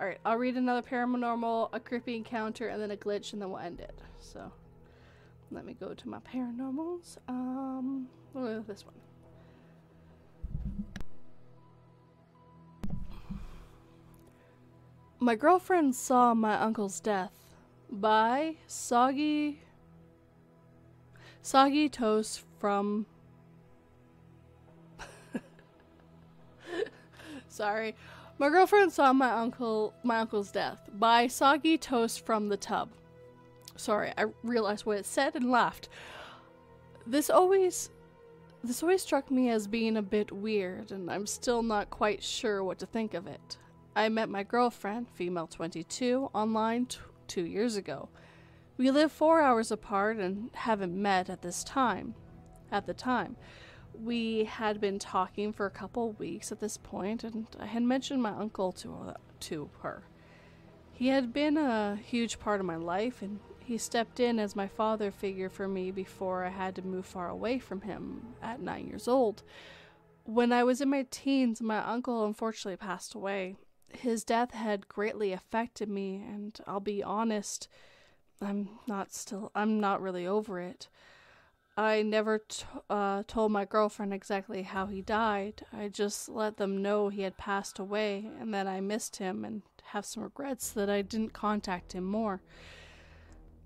all 0.00 0.06
right. 0.06 0.18
I'll 0.24 0.38
read 0.38 0.56
another 0.56 0.80
paranormal, 0.80 1.70
a 1.72 1.80
creepy 1.80 2.16
encounter, 2.16 2.68
and 2.68 2.80
then 2.80 2.90
a 2.90 2.96
glitch, 2.96 3.32
and 3.32 3.42
then 3.42 3.50
we'll 3.50 3.60
end 3.60 3.80
it. 3.80 3.98
So, 4.18 4.50
let 5.50 5.66
me 5.66 5.74
go 5.78 5.92
to 5.92 6.08
my 6.08 6.18
paranormals. 6.20 7.18
Um, 7.28 8.08
oh, 8.34 8.60
this 8.60 8.84
one. 8.86 8.94
My 15.20 15.34
girlfriend 15.34 15.94
saw 15.94 16.34
my 16.34 16.54
uncle's 16.60 17.00
death 17.00 17.32
by 17.90 18.56
soggy 18.66 19.60
soggy 21.40 21.88
toast 21.88 22.42
from 22.58 23.06
Sorry. 27.48 27.94
My 28.38 28.48
girlfriend 28.48 28.92
saw 28.92 29.12
my 29.12 29.30
uncle 29.30 29.94
my 30.02 30.18
uncle's 30.18 30.50
death 30.50 30.78
by 30.94 31.28
soggy 31.28 31.78
toast 31.78 32.26
from 32.26 32.48
the 32.48 32.56
tub. 32.56 32.90
Sorry, 33.76 34.12
I 34.18 34.26
realized 34.42 34.86
what 34.86 34.98
it 34.98 35.06
said 35.06 35.36
and 35.36 35.50
laughed. 35.50 35.88
This 37.06 37.30
always 37.30 37.90
this 38.64 38.82
always 38.82 39.02
struck 39.02 39.30
me 39.30 39.50
as 39.50 39.66
being 39.66 39.96
a 39.96 40.02
bit 40.02 40.32
weird, 40.32 40.90
and 40.90 41.10
I'm 41.10 41.26
still 41.26 41.62
not 41.62 41.90
quite 41.90 42.22
sure 42.22 42.64
what 42.64 42.78
to 42.80 42.86
think 42.86 43.14
of 43.14 43.26
it. 43.26 43.58
I 43.96 44.08
met 44.08 44.28
my 44.28 44.42
girlfriend, 44.42 45.08
female 45.10 45.46
22, 45.46 46.30
online 46.34 46.86
t- 46.86 46.98
two 47.28 47.44
years 47.44 47.76
ago. 47.76 48.08
We 48.76 48.90
live 48.90 49.12
four 49.12 49.40
hours 49.40 49.70
apart 49.70 50.16
and 50.16 50.50
haven't 50.52 51.00
met 51.00 51.30
at 51.30 51.42
this 51.42 51.62
time. 51.62 52.16
At 52.72 52.86
the 52.86 52.94
time, 52.94 53.36
we 53.94 54.44
had 54.44 54.80
been 54.80 54.98
talking 54.98 55.52
for 55.52 55.66
a 55.66 55.70
couple 55.70 56.10
weeks 56.12 56.50
at 56.50 56.58
this 56.58 56.76
point, 56.76 57.22
and 57.22 57.46
I 57.60 57.66
had 57.66 57.84
mentioned 57.84 58.20
my 58.20 58.30
uncle 58.30 58.72
to 58.72 58.94
uh, 58.94 59.14
to 59.40 59.70
her. 59.82 60.02
He 60.90 61.08
had 61.08 61.32
been 61.32 61.56
a 61.56 61.94
huge 61.94 62.40
part 62.40 62.58
of 62.58 62.66
my 62.66 62.76
life, 62.76 63.22
and 63.22 63.38
he 63.60 63.78
stepped 63.78 64.18
in 64.18 64.40
as 64.40 64.56
my 64.56 64.66
father 64.66 65.12
figure 65.12 65.48
for 65.48 65.68
me 65.68 65.92
before 65.92 66.44
I 66.44 66.50
had 66.50 66.74
to 66.76 66.82
move 66.82 67.06
far 67.06 67.28
away 67.28 67.60
from 67.60 67.82
him 67.82 68.34
at 68.42 68.60
nine 68.60 68.88
years 68.88 69.06
old. 69.06 69.44
When 70.24 70.52
I 70.52 70.64
was 70.64 70.80
in 70.80 70.90
my 70.90 71.06
teens, 71.12 71.60
my 71.60 71.78
uncle 71.78 72.24
unfortunately 72.24 72.76
passed 72.76 73.14
away. 73.14 73.56
His 73.96 74.24
death 74.24 74.52
had 74.52 74.88
greatly 74.88 75.32
affected 75.32 75.88
me, 75.88 76.16
and 76.16 76.58
I'll 76.66 76.80
be 76.80 77.02
honest, 77.02 77.68
I'm 78.40 78.68
not 78.86 79.12
still, 79.12 79.50
I'm 79.54 79.80
not 79.80 80.02
really 80.02 80.26
over 80.26 80.60
it. 80.60 80.88
I 81.76 82.02
never 82.02 82.38
t- 82.38 82.64
uh, 82.88 83.24
told 83.26 83.50
my 83.50 83.64
girlfriend 83.64 84.12
exactly 84.14 84.62
how 84.62 84.86
he 84.86 85.02
died. 85.02 85.64
I 85.72 85.88
just 85.88 86.28
let 86.28 86.56
them 86.56 86.82
know 86.82 87.08
he 87.08 87.22
had 87.22 87.36
passed 87.36 87.78
away 87.78 88.28
and 88.38 88.54
that 88.54 88.68
I 88.68 88.80
missed 88.80 89.16
him 89.16 89.44
and 89.44 89.62
have 89.86 90.04
some 90.04 90.22
regrets 90.22 90.70
that 90.70 90.88
I 90.88 91.02
didn't 91.02 91.32
contact 91.32 91.92
him 91.92 92.04
more 92.04 92.40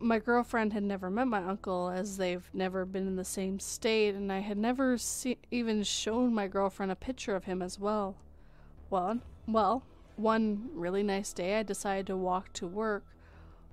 my 0.00 0.18
girlfriend 0.18 0.72
had 0.72 0.82
never 0.82 1.10
met 1.10 1.26
my 1.26 1.42
uncle 1.44 1.90
as 1.90 2.16
they've 2.16 2.48
never 2.52 2.84
been 2.84 3.06
in 3.06 3.16
the 3.16 3.24
same 3.24 3.58
state 3.58 4.14
and 4.14 4.32
i 4.32 4.38
had 4.38 4.56
never 4.56 4.96
see- 4.96 5.38
even 5.50 5.82
shown 5.82 6.32
my 6.32 6.46
girlfriend 6.46 6.92
a 6.92 6.96
picture 6.96 7.34
of 7.34 7.44
him 7.44 7.60
as 7.60 7.78
well 7.78 8.16
well 8.90 9.18
well 9.46 9.82
one 10.18 10.68
really 10.72 11.02
nice 11.02 11.32
day 11.32 11.58
i 11.58 11.62
decided 11.62 12.06
to 12.06 12.16
walk 12.16 12.52
to 12.52 12.66
work 12.66 13.04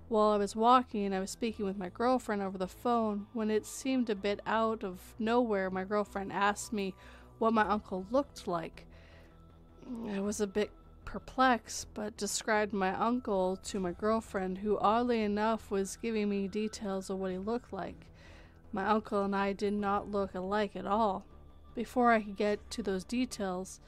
while 0.08 0.30
i 0.30 0.38
was 0.38 0.56
walking 0.56 1.14
i 1.14 1.20
was 1.20 1.32
speaking 1.32 1.66
with 1.66 1.78
my 1.78 1.90
girlfriend 1.90 2.42
over 2.42 2.58
the 2.58 2.68
phone 2.68 3.26
when 3.34 3.50
it 3.50 3.66
seemed 3.66 4.10
a 4.10 4.16
bit 4.16 4.40
out 4.46 4.84
of 4.84 5.16
nowhere 5.20 5.70
my 5.70 5.84
girlfriend 5.84 6.32
asked 6.32 6.72
me 6.72 6.94
what 7.40 7.54
my 7.54 7.68
uncle 7.68 8.06
looked 8.12 8.48
like 8.48 8.86
i 10.10 10.20
was 10.20 10.40
a 10.40 10.48
bit 10.48 10.72
perplexed, 11.06 11.88
but 11.94 12.18
described 12.18 12.74
my 12.74 12.94
uncle 12.94 13.56
to 13.56 13.80
my 13.80 13.94
girlfriend, 13.94 14.58
who 14.58 14.78
oddly 14.80 15.22
enough 15.22 15.72
was 15.72 15.98
giving 16.02 16.28
me 16.28 16.48
details 16.48 17.10
of 17.10 17.20
what 17.20 17.32
he 17.32 17.38
looked 17.38 17.72
like. 17.72 18.08
My 18.74 18.86
uncle 18.88 19.24
and 19.24 19.34
I 19.34 19.54
did 19.54 19.74
not 19.74 20.12
look 20.12 20.36
alike 20.36 20.76
at 20.76 20.86
all. 20.86 21.24
Before 21.74 22.12
I 22.12 22.22
could 22.22 22.36
get 22.36 22.70
to 22.72 22.84
those 22.84 23.06
details, 23.06 23.80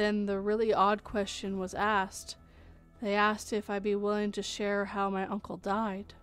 then 0.00 0.24
the 0.24 0.40
really 0.40 0.72
odd 0.72 1.04
question 1.04 1.58
was 1.58 1.74
asked. 1.74 2.36
They 3.02 3.14
asked 3.14 3.52
if 3.52 3.68
I'd 3.68 3.82
be 3.82 3.94
willing 3.94 4.32
to 4.32 4.42
share 4.42 4.86
how 4.86 5.10
my 5.10 5.26
uncle 5.26 5.58
died. 5.58 6.14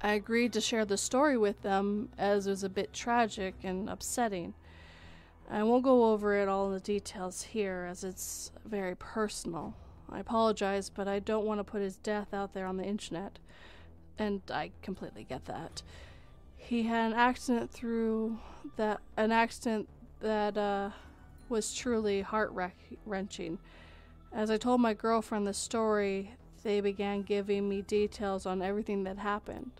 I 0.00 0.12
agreed 0.12 0.52
to 0.52 0.60
share 0.60 0.84
the 0.84 0.96
story 0.96 1.36
with 1.36 1.62
them 1.62 2.10
as 2.18 2.46
it 2.46 2.50
was 2.50 2.64
a 2.64 2.68
bit 2.68 2.92
tragic 2.92 3.54
and 3.64 3.88
upsetting. 3.88 4.54
I 5.50 5.62
won't 5.62 5.82
go 5.82 6.12
over 6.12 6.34
it 6.34 6.48
all 6.48 6.66
in 6.66 6.74
the 6.74 6.80
details 6.80 7.42
here 7.42 7.88
as 7.90 8.04
it's 8.04 8.52
very 8.66 8.94
personal. 8.94 9.74
I 10.10 10.20
apologize, 10.20 10.90
but 10.90 11.08
I 11.08 11.18
don't 11.18 11.46
want 11.46 11.60
to 11.60 11.64
put 11.64 11.80
his 11.80 11.96
death 11.96 12.32
out 12.34 12.52
there 12.52 12.66
on 12.66 12.76
the 12.76 12.84
internet. 12.84 13.38
And 14.18 14.42
I 14.50 14.70
completely 14.82 15.24
get 15.24 15.46
that. 15.46 15.82
He 16.68 16.82
had 16.82 17.12
an 17.12 17.18
accident 17.18 17.70
through 17.70 18.38
that 18.76 19.00
an 19.16 19.32
accident 19.32 19.88
that 20.20 20.58
uh, 20.58 20.90
was 21.48 21.74
truly 21.74 22.20
heart 22.20 22.52
wrenching. 23.06 23.58
As 24.34 24.50
I 24.50 24.58
told 24.58 24.82
my 24.82 24.92
girlfriend 24.92 25.46
the 25.46 25.54
story, 25.54 26.34
they 26.62 26.82
began 26.82 27.22
giving 27.22 27.70
me 27.70 27.80
details 27.80 28.44
on 28.44 28.60
everything 28.60 29.04
that 29.04 29.16
happened. 29.16 29.70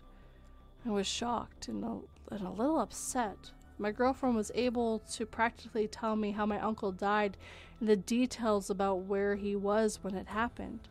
I 0.83 0.89
was 0.89 1.05
shocked 1.05 1.67
and 1.67 1.83
a, 1.83 1.99
and 2.33 2.47
a 2.47 2.49
little 2.49 2.79
upset. 2.79 3.51
My 3.77 3.91
girlfriend 3.91 4.35
was 4.35 4.51
able 4.55 4.97
to 5.11 5.27
practically 5.27 5.87
tell 5.87 6.15
me 6.15 6.31
how 6.31 6.47
my 6.47 6.59
uncle 6.59 6.91
died 6.91 7.37
and 7.79 7.87
the 7.87 7.97
details 7.97 8.71
about 8.71 9.01
where 9.01 9.35
he 9.35 9.55
was 9.55 9.99
when 10.01 10.15
it 10.15 10.29
happened. 10.29 10.87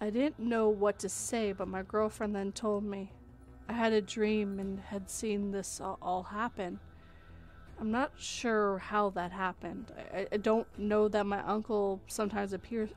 I 0.00 0.10
didn't 0.10 0.38
know 0.38 0.68
what 0.68 1.00
to 1.00 1.08
say, 1.08 1.50
but 1.50 1.66
my 1.66 1.82
girlfriend 1.82 2.36
then 2.36 2.52
told 2.52 2.84
me. 2.84 3.10
I 3.70 3.72
had 3.72 3.92
a 3.92 4.00
dream 4.00 4.58
and 4.58 4.80
had 4.80 5.08
seen 5.08 5.52
this 5.52 5.80
all 5.80 6.24
happen. 6.24 6.80
I'm 7.78 7.92
not 7.92 8.10
sure 8.18 8.78
how 8.78 9.10
that 9.10 9.30
happened. 9.30 9.92
I, 10.12 10.26
I 10.32 10.38
don't 10.38 10.66
know 10.76 11.06
that 11.06 11.24
my 11.24 11.40
uncle 11.44 12.00
sometimes 12.08 12.52
appears. 12.52 12.90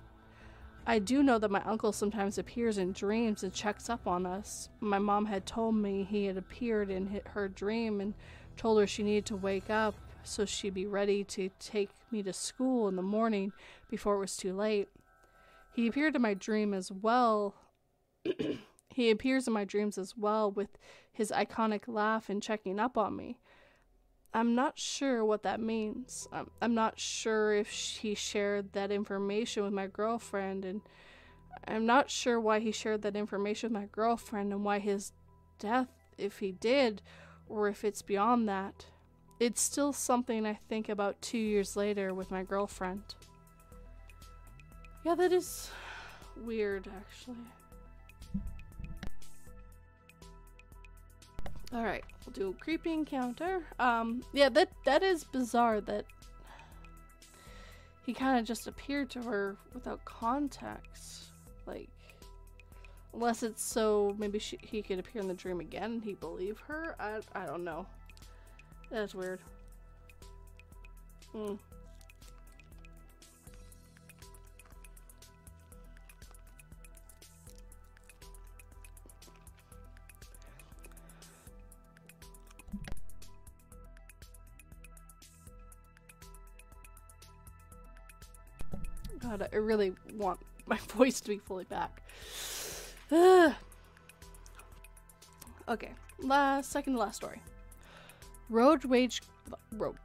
I 0.87 0.97
do 0.97 1.21
know 1.21 1.37
that 1.37 1.51
my 1.51 1.61
uncle 1.61 1.91
sometimes 1.91 2.39
appears 2.39 2.79
in 2.79 2.91
dreams 2.91 3.43
and 3.43 3.53
checks 3.53 3.87
up 3.87 4.07
on 4.07 4.25
us. 4.25 4.69
My 4.79 4.97
mom 4.97 5.27
had 5.27 5.45
told 5.45 5.75
me 5.75 6.07
he 6.09 6.25
had 6.25 6.37
appeared 6.37 6.89
in 6.89 7.21
her 7.35 7.47
dream 7.47 8.01
and 8.01 8.15
told 8.57 8.79
her 8.79 8.87
she 8.87 9.03
needed 9.03 9.27
to 9.27 9.35
wake 9.35 9.69
up 9.69 9.93
so 10.23 10.43
she'd 10.43 10.73
be 10.73 10.87
ready 10.87 11.23
to 11.25 11.51
take 11.59 11.91
me 12.09 12.23
to 12.23 12.33
school 12.33 12.87
in 12.87 12.95
the 12.95 13.03
morning 13.03 13.53
before 13.91 14.15
it 14.15 14.21
was 14.21 14.35
too 14.35 14.55
late. 14.55 14.89
He 15.75 15.85
appeared 15.85 16.15
in 16.15 16.23
my 16.23 16.33
dream 16.33 16.73
as 16.73 16.91
well. 16.91 17.53
he 18.93 19.09
appears 19.09 19.47
in 19.47 19.53
my 19.53 19.65
dreams 19.65 19.97
as 19.97 20.15
well 20.15 20.51
with 20.51 20.77
his 21.11 21.31
iconic 21.31 21.83
laugh 21.87 22.29
and 22.29 22.41
checking 22.41 22.79
up 22.79 22.97
on 22.97 23.15
me. 23.15 23.39
I'm 24.33 24.55
not 24.55 24.79
sure 24.79 25.23
what 25.23 25.43
that 25.43 25.59
means. 25.59 26.27
I'm, 26.31 26.49
I'm 26.61 26.73
not 26.73 26.99
sure 26.99 27.53
if 27.53 27.69
he 27.69 28.15
shared 28.15 28.73
that 28.73 28.91
information 28.91 29.63
with 29.63 29.73
my 29.73 29.87
girlfriend, 29.87 30.65
and 30.65 30.81
I'm 31.67 31.85
not 31.85 32.09
sure 32.09 32.39
why 32.39 32.59
he 32.59 32.71
shared 32.71 33.03
that 33.03 33.15
information 33.15 33.71
with 33.71 33.81
my 33.81 33.87
girlfriend 33.91 34.51
and 34.51 34.63
why 34.63 34.79
his 34.79 35.11
death, 35.59 35.89
if 36.17 36.39
he 36.39 36.51
did, 36.51 37.01
or 37.47 37.67
if 37.67 37.83
it's 37.83 38.01
beyond 38.01 38.49
that. 38.49 38.87
It's 39.39 39.61
still 39.61 39.93
something 39.93 40.45
I 40.45 40.59
think 40.67 40.89
about 40.89 41.21
two 41.21 41.37
years 41.37 41.75
later 41.75 42.13
with 42.13 42.31
my 42.31 42.43
girlfriend. 42.43 43.03
Yeah, 45.03 45.15
that 45.15 45.31
is 45.31 45.69
weird, 46.37 46.87
actually. 46.87 47.35
All 51.73 51.83
right, 51.83 52.03
we'll 52.25 52.33
do 52.33 52.49
a 52.49 52.63
creepy 52.63 52.93
encounter. 52.93 53.63
Um, 53.79 54.23
yeah, 54.31 54.49
that 54.49 54.69
that 54.85 55.01
is 55.01 55.23
bizarre 55.23 55.81
that 55.81 56.05
he 58.05 58.13
kind 58.13 58.37
of 58.37 58.45
just 58.45 58.67
appeared 58.67 59.09
to 59.11 59.23
her 59.23 59.55
without 59.73 60.03
context. 60.05 61.31
Like, 61.65 61.89
unless 63.13 63.41
it's 63.41 63.63
so 63.63 64.15
maybe 64.19 64.37
she, 64.37 64.59
he 64.61 64.83
could 64.83 64.99
appear 64.99 65.21
in 65.21 65.27
the 65.27 65.33
dream 65.33 65.61
again 65.61 65.93
and 65.93 66.03
he 66.03 66.13
believe 66.13 66.59
her. 66.67 66.95
I 66.99 67.21
I 67.33 67.47
don't 67.47 67.63
know. 67.63 67.87
That's 68.91 69.15
weird. 69.15 69.39
Hmm. 71.31 71.55
God, 89.23 89.47
I 89.51 89.55
really 89.55 89.93
want 90.15 90.39
my 90.65 90.77
voice 90.77 91.21
to 91.21 91.29
be 91.29 91.37
fully 91.37 91.65
back. 91.65 92.01
okay, 93.11 93.55
last 96.19 96.71
second 96.71 96.93
to 96.93 96.99
last 96.99 97.15
story. 97.15 97.41
Road 98.49 98.85
rage, 98.85 99.21
road, 99.71 99.97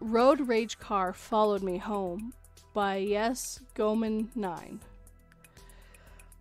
road 0.00 0.48
rage 0.48 0.78
car 0.78 1.12
followed 1.12 1.62
me 1.62 1.78
home 1.78 2.32
by 2.74 2.96
Yes 2.96 3.60
Goman 3.74 4.30
Nine. 4.34 4.80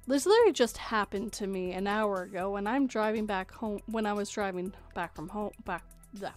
This 0.08 0.26
literally 0.26 0.54
just 0.54 0.78
happened 0.78 1.34
to 1.34 1.48
me 1.48 1.74
an 1.74 1.86
hour 1.86 2.24
ago 2.24 2.52
when 2.52 2.66
I'm 2.66 2.88
driving 2.88 3.26
back 3.26 3.52
home. 3.52 3.82
When 3.88 4.06
I 4.06 4.14
was 4.14 4.30
driving 4.30 4.74
back 4.96 5.14
from 5.14 5.28
home, 5.28 5.52
back. 5.66 5.84
Bleh. 6.16 6.32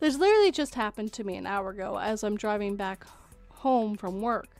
This 0.00 0.16
literally 0.16 0.50
just 0.50 0.74
happened 0.74 1.12
to 1.12 1.24
me 1.24 1.36
an 1.36 1.46
hour 1.46 1.70
ago 1.70 1.98
as 1.98 2.24
I'm 2.24 2.36
driving 2.36 2.74
back 2.74 3.06
home 3.50 3.96
from 3.96 4.20
work. 4.20 4.57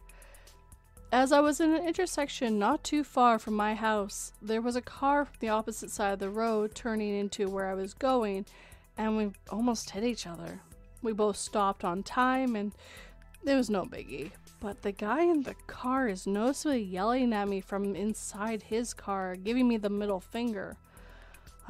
As 1.11 1.33
I 1.33 1.41
was 1.41 1.59
in 1.59 1.73
an 1.73 1.89
intersection 1.89 2.59
not 2.59 2.85
too 2.85 3.03
far 3.03 3.39
from 3.39 3.55
my 3.55 3.75
house, 3.75 4.33
there 4.43 4.61
was 4.61 4.77
a 4.77 4.83
car 4.83 5.25
from 5.25 5.37
the 5.41 5.49
opposite 5.49 5.91
side 5.91 6.13
of 6.13 6.19
the 6.19 6.29
road 6.29 6.75
turning 6.75 7.17
into 7.17 7.49
where 7.49 7.71
I 7.71 7.75
was 7.75 7.95
going, 7.95 8.45
and 8.99 9.17
we 9.17 9.31
almost 9.49 9.89
hit 9.89 10.05
each 10.05 10.27
other. 10.27 10.61
We 11.01 11.15
both 11.15 11.37
stopped 11.37 11.83
on 11.83 12.03
time, 12.03 12.55
and 12.55 12.73
it 13.43 13.55
was 13.55 13.71
no 13.71 13.85
biggie. 13.85 14.33
But 14.61 14.83
the 14.83 14.93
guy 14.93 15.23
in 15.23 15.45
the 15.45 15.55
car 15.67 16.09
is 16.09 16.27
noticeably 16.27 16.83
yelling 16.83 17.33
at 17.33 17.49
me 17.49 17.63
from 17.63 17.97
inside 17.97 18.65
his 18.65 18.93
car, 18.93 19.35
giving 19.35 19.67
me 19.67 19.79
the 19.79 19.89
middle 19.89 20.21
finger. 20.21 20.77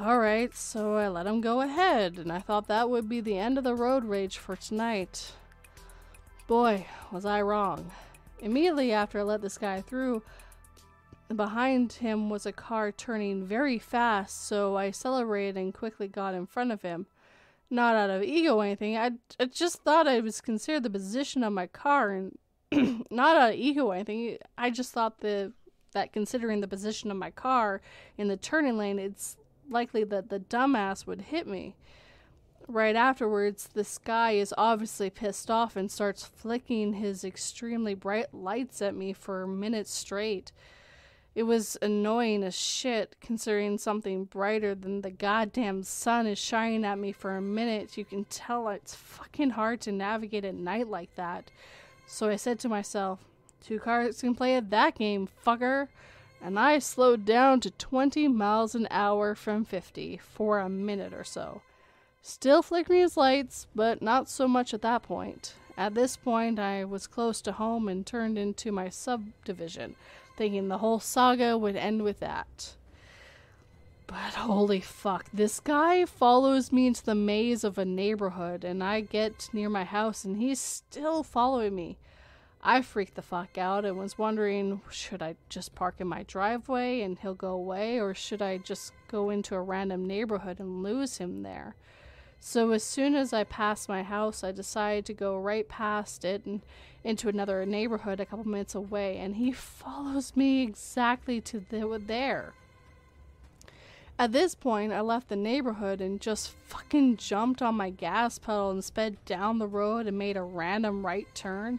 Alright, 0.01 0.57
so 0.57 0.97
I 0.97 1.07
let 1.07 1.29
him 1.29 1.41
go 1.41 1.61
ahead, 1.61 2.19
and 2.19 2.33
I 2.33 2.41
thought 2.41 2.67
that 2.67 2.91
would 2.91 3.09
be 3.09 3.21
the 3.21 3.39
end 3.39 3.57
of 3.57 3.63
the 3.63 3.77
road 3.77 4.05
rage 4.05 4.37
for 4.37 4.57
tonight. 4.57 5.33
Boy, 6.49 6.87
was 7.13 7.25
I 7.25 7.41
wrong. 7.41 7.93
Immediately 8.41 8.93
after 8.93 9.21
I 9.21 9.23
let 9.23 9.43
this 9.43 9.59
guy 9.59 9.81
through, 9.81 10.23
behind 11.35 11.95
him 11.95 12.31
was 12.31 12.47
a 12.47 12.53
car 12.53 12.93
turning 12.93 13.45
very 13.45 13.79
fast, 13.79 14.47
so 14.47 14.77
I 14.77 14.87
accelerated 14.87 15.57
and 15.57 15.75
quickly 15.75 16.09
got 16.09 16.35
in 16.35 16.47
front 16.47 16.73
of 16.73 16.83
him. 16.83 17.07
Not 17.71 17.97
out 17.97 18.11
of 18.11 18.23
ego 18.23 18.57
or 18.57 18.65
anything, 18.65 18.97
I, 18.97 19.13
I 19.39 19.45
just 19.45 19.83
thought 19.83 20.09
I 20.09 20.21
was 20.21 20.41
considered 20.41 20.85
the 20.85 20.91
position 20.91 21.43
of 21.43 21.53
my 21.53 21.67
car, 21.67 22.11
and 22.11 22.39
not 23.11 23.37
out 23.37 23.51
of 23.51 23.57
ego 23.57 23.87
or 23.87 23.95
anything. 23.95 24.39
I 24.57 24.71
just 24.71 24.93
thought 24.93 25.21
the 25.21 25.53
that 25.93 26.13
considering 26.13 26.61
the 26.61 26.69
position 26.69 27.11
of 27.11 27.17
my 27.17 27.31
car 27.31 27.81
in 28.17 28.29
the 28.29 28.37
turning 28.37 28.77
lane, 28.77 28.99
it's 28.99 29.37
likely 29.71 30.05
that 30.05 30.29
the 30.29 30.39
dumbass 30.39 31.07
would 31.07 31.23
hit 31.23 31.47
me. 31.47 31.77
Right 32.71 32.97
afterwards, 32.97 33.71
this 33.73 33.97
guy 33.97 34.33
is 34.33 34.53
obviously 34.59 35.09
pissed 35.09 35.51
off 35.51 35.75
and 35.75 35.91
starts 35.91 36.27
flicking 36.27 36.93
his 36.93 37.25
extremely 37.25 37.95
bright 37.95 38.35
lights 38.35 38.83
at 38.83 38.95
me 38.95 39.15
for 39.15 39.47
minutes 39.47 39.91
straight. 39.91 40.53
It 41.35 41.45
was 41.45 41.79
annoying 41.81 42.43
as 42.45 42.55
shit, 42.55 43.17
considering 43.23 43.79
something 43.79 44.25
brighter 44.25 44.75
than 44.75 45.01
the 45.01 45.11
goddamn 45.11 45.83
sun 45.83 46.27
is 46.27 46.39
shining 46.39 46.85
at 46.85 46.99
me 46.99 47.11
for 47.11 47.39
a 47.39 47.41
minute. 47.41 47.97
You 47.97 48.05
can 48.05 48.25
tell 48.25 48.69
it's 48.69 48.95
fucking 48.95 49.51
hard 49.51 49.81
to 49.83 49.93
navigate 49.93 50.45
at 50.45 50.55
night 50.55 50.89
like 50.89 51.15
that. 51.15 51.51
So 52.07 52.29
I 52.29 52.37
said 52.37 52.59
to 52.61 52.69
myself, 52.69 53.21
two 53.63 53.79
cars 53.79 54.21
can 54.21 54.35
play 54.35 54.57
at 54.57 54.69
that 54.69 54.99
game, 54.99 55.27
fucker. 55.47 55.89
And 56.43 56.59
I 56.59 56.81
slowed 56.81 57.25
down 57.25 57.61
to 57.61 57.71
20 57.71 58.29
miles 58.29 58.75
an 58.75 58.89
hour 58.91 59.35
from 59.35 59.65
50 59.65 60.19
for 60.19 60.59
a 60.59 60.69
minute 60.69 61.15
or 61.15 61.25
so. 61.25 61.63
Still 62.23 62.63
flickering 62.63 63.01
his 63.01 63.17
lights, 63.17 63.67
but 63.75 64.03
not 64.03 64.29
so 64.29 64.47
much 64.47 64.75
at 64.75 64.83
that 64.83 65.03
point. 65.03 65.55
At 65.77 65.95
this 65.95 66.17
point, 66.17 66.59
I 66.59 66.85
was 66.85 67.07
close 67.07 67.41
to 67.43 67.53
home 67.53 67.89
and 67.89 68.05
turned 68.05 68.37
into 68.37 68.73
my 68.73 68.89
subdivision, 68.89 69.95
thinking 70.37 70.69
the 70.69 70.79
whole 70.79 71.01
saga 71.01 71.57
would 71.57 71.77
end 71.77 72.03
with 72.03 72.21
that. 72.21 72.75
But 74.09 74.35
holy 74.35 74.81
fuck, 74.81 75.27
this 75.33 75.61
guy 75.61 76.05
follows 76.07 76.73
me 76.73 76.87
into 76.87 77.05
the 77.05 77.15
maze 77.15 77.63
of 77.63 77.79
a 77.79 77.85
neighborhood, 77.85 78.65
and 78.65 78.83
I 78.83 79.03
get 79.03 79.51
near 79.53 79.69
my 79.69 79.85
house 79.85 80.25
and 80.25 80.39
he's 80.39 80.59
still 80.59 81.23
following 81.23 81.75
me. 81.75 81.99
I 82.63 82.83
freaked 82.83 83.15
the 83.15 83.23
fuck 83.23 83.57
out 83.57 83.85
and 83.85 83.97
was 83.99 84.19
wondering 84.19 84.81
should 84.91 85.23
I 85.23 85.37
just 85.49 85.75
park 85.75 85.97
in 85.99 86.09
my 86.09 86.25
driveway 86.25 87.03
and 87.03 87.19
he'll 87.19 87.35
go 87.35 87.53
away, 87.53 88.01
or 88.01 88.15
should 88.15 88.43
I 88.43 88.59
just 88.59 88.93
go 89.09 89.31
into 89.31 89.55
a 89.55 89.63
random 89.63 90.07
neighborhood 90.07 90.59
and 90.59 90.83
lose 90.83 91.19
him 91.19 91.43
there? 91.43 91.77
So 92.41 92.71
as 92.71 92.83
soon 92.83 93.15
as 93.15 93.33
I 93.33 93.45
passed 93.45 93.89
my 93.89 94.03
house, 94.03 94.45
I 94.45 94.53
decided 94.53 95.05
to 95.07 95.13
go 95.13 95.39
right 95.39 95.69
past 95.69 96.25
it 96.25 96.47
and 96.47 96.63
into 97.05 97.29
another 97.29 97.65
neighborhood 97.65 98.21
a 98.21 98.27
couple 98.27 98.47
minutes 98.47 98.75
away, 98.75 99.19
and 99.19 99.37
he 99.37 99.53
follows 99.53 100.35
me 100.37 100.63
exactly 100.63 101.41
to 101.43 101.61
the, 101.69 102.01
there. 102.05 102.55
At 104.19 104.33
this 104.33 104.55
point, 104.57 104.93
I 104.93 105.01
left 105.01 105.29
the 105.29 105.37
neighborhood 105.37 106.01
and 106.01 106.21
just 106.21 106.51
fucking 106.51 107.19
jumped 107.19 107.63
on 107.63 107.77
my 107.77 107.91
gas 107.91 108.39
pedal 108.39 108.71
and 108.71 108.85
sped 108.85 109.25
down 109.25 109.59
the 109.59 109.69
road 109.69 110.07
and 110.07 110.19
made 110.19 110.37
a 110.37 110.43
random 110.43 111.07
right 111.07 111.33
turn. 111.35 111.79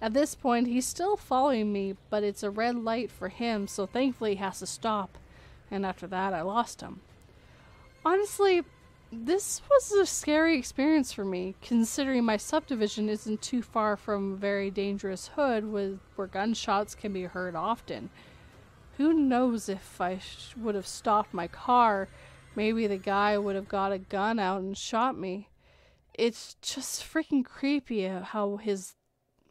At 0.00 0.14
this 0.14 0.34
point, 0.34 0.66
he's 0.66 0.86
still 0.86 1.16
following 1.16 1.72
me, 1.72 1.96
but 2.08 2.24
it's 2.24 2.42
a 2.42 2.50
red 2.50 2.76
light 2.76 3.10
for 3.10 3.28
him, 3.28 3.66
so 3.68 3.86
thankfully 3.86 4.30
he 4.30 4.36
has 4.36 4.60
to 4.60 4.66
stop. 4.66 5.18
And 5.70 5.84
after 5.84 6.06
that, 6.06 6.32
I 6.32 6.40
lost 6.40 6.80
him. 6.80 7.00
Honestly, 8.04 8.62
this 9.22 9.62
was 9.70 9.92
a 9.92 10.06
scary 10.06 10.58
experience 10.58 11.12
for 11.12 11.24
me, 11.24 11.54
considering 11.62 12.24
my 12.24 12.36
subdivision 12.36 13.08
isn't 13.08 13.42
too 13.42 13.62
far 13.62 13.96
from 13.96 14.32
a 14.32 14.36
very 14.36 14.70
dangerous 14.70 15.28
hood 15.28 15.64
with, 15.64 16.00
where 16.16 16.26
gunshots 16.26 16.94
can 16.94 17.12
be 17.12 17.22
heard 17.24 17.54
often. 17.54 18.10
Who 18.96 19.12
knows 19.12 19.68
if 19.68 20.00
I 20.00 20.18
sh- 20.18 20.54
would 20.56 20.74
have 20.74 20.86
stopped 20.86 21.34
my 21.34 21.48
car, 21.48 22.08
maybe 22.54 22.86
the 22.86 22.96
guy 22.96 23.38
would 23.38 23.56
have 23.56 23.68
got 23.68 23.92
a 23.92 23.98
gun 23.98 24.38
out 24.38 24.60
and 24.60 24.76
shot 24.76 25.18
me. 25.18 25.48
It's 26.12 26.54
just 26.62 27.02
freaking 27.02 27.44
creepy 27.44 28.06
how 28.06 28.56
his. 28.56 28.94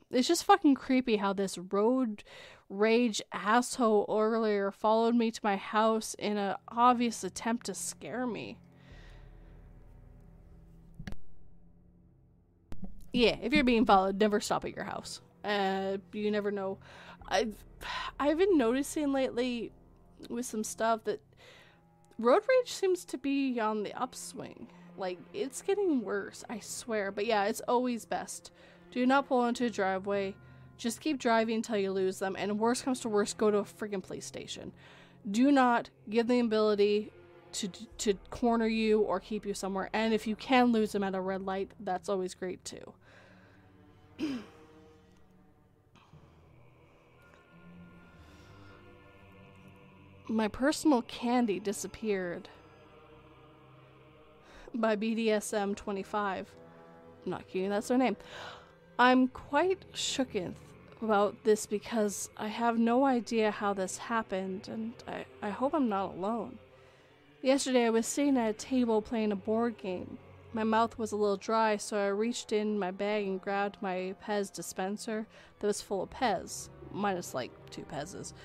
It's 0.10 0.28
just 0.28 0.44
fucking 0.44 0.76
creepy 0.76 1.18
how 1.18 1.34
this 1.34 1.58
road 1.58 2.24
rage 2.70 3.22
asshole 3.32 4.06
earlier 4.10 4.72
followed 4.72 5.16
me 5.16 5.32
to 5.32 5.40
my 5.44 5.58
house 5.58 6.16
in 6.20 6.38
an 6.38 6.56
obvious 6.70 7.24
attempt 7.24 7.66
to 7.66 7.74
scare 7.74 8.28
me. 8.28 8.58
Yeah, 13.14 13.38
if 13.42 13.54
you're 13.54 13.64
being 13.64 13.86
followed, 13.86 14.20
never 14.20 14.40
stop 14.40 14.66
at 14.66 14.76
your 14.76 14.86
house. 14.86 15.22
Uh, 15.46 15.98
you 16.12 16.32
never 16.32 16.52
know. 16.52 16.80
I've 17.28 17.56
I've 18.20 18.38
been 18.38 18.58
noticing 18.58 19.14
lately 19.14 19.72
with 20.30 20.46
some 20.46 20.64
stuff 20.64 21.04
that 21.04 21.22
road 22.18 22.44
rage 22.48 22.72
seems 22.72 23.06
to 23.06 23.18
be 23.18 23.60
on 23.60 23.84
the 23.84 23.94
upswing. 23.94 24.68
Like 24.98 25.20
it's 25.34 25.62
getting 25.62 26.02
worse, 26.02 26.44
I 26.50 26.60
swear. 26.60 27.12
But 27.12 27.28
yeah, 27.28 27.46
it's 27.46 27.62
always 27.68 28.06
best. 28.06 28.52
Do 28.92 29.06
not 29.06 29.28
pull 29.28 29.46
into 29.46 29.66
a 29.66 29.70
driveway. 29.70 30.36
Just 30.78 31.00
keep 31.00 31.20
driving 31.20 31.58
until 31.58 31.78
you 31.78 31.92
lose 31.92 32.18
them, 32.20 32.36
and 32.38 32.60
worst 32.60 32.84
comes 32.84 33.00
to 33.02 33.10
worst, 33.10 33.38
go 33.38 33.52
to 33.52 33.60
a 33.60 33.64
freaking 33.64 34.04
police 34.04 34.26
station. 34.26 34.72
Do 35.30 35.52
not 35.52 35.92
give 36.10 36.28
the 36.28 36.40
ability 36.40 37.12
to 37.54 37.68
to 38.00 38.16
corner 38.32 38.68
you 38.68 39.02
or 39.02 39.20
keep 39.20 39.46
you 39.46 39.54
somewhere. 39.54 39.90
And 39.94 40.14
if 40.14 40.26
you 40.26 40.36
can 40.36 40.72
lose 40.72 40.92
them 40.94 41.04
at 41.04 41.14
a 41.14 41.22
red 41.22 41.44
light, 41.44 41.72
that's 41.80 42.10
always 42.10 42.34
great 42.34 42.66
too. 42.66 42.94
My 50.28 50.48
personal 50.48 51.02
candy 51.04 51.60
disappeared 51.60 52.50
by 54.74 54.96
BDSM 54.96 55.76
25. 55.76 56.48
I'm 57.26 57.32
not 57.32 57.48
kidding, 57.48 57.70
that's 57.70 57.88
their 57.88 57.98
name. 57.98 58.18
I'm 58.98 59.28
quite 59.28 59.86
shooketh 59.94 60.56
about 61.02 61.44
this 61.44 61.66
because 61.66 62.30
I 62.38 62.48
have 62.48 62.78
no 62.80 63.06
idea 63.06 63.52
how 63.52 63.74
this 63.74 63.98
happened, 63.98 64.70
and 64.70 64.94
I, 65.08 65.26
I 65.42 65.50
hope 65.50 65.74
I'm 65.74 65.90
not 65.90 66.16
alone. 66.16 66.58
Yesterday, 67.42 67.86
I 67.86 67.90
was 67.90 68.08
sitting 68.08 68.38
at 68.38 68.50
a 68.50 68.54
table 68.54 69.02
playing 69.02 69.32
a 69.34 69.36
board 69.36 69.78
game. 69.78 70.18
My 70.56 70.64
mouth 70.64 71.00
was 71.00 71.12
a 71.12 71.16
little 71.16 71.38
dry, 71.38 71.78
so 71.78 71.98
I 71.98 72.08
reached 72.10 72.54
in 72.54 72.78
my 72.78 72.92
bag 72.92 73.26
and 73.26 73.42
grabbed 73.42 73.78
my 73.82 74.14
Pez 74.24 74.54
dispenser 74.54 75.26
that 75.60 75.68
was 75.68 75.82
full 75.82 76.04
of 76.04 76.12
Pez, 76.12 76.70
minus 76.92 77.34
like 77.34 77.52
two 77.72 77.82
Pez's. 77.82 78.36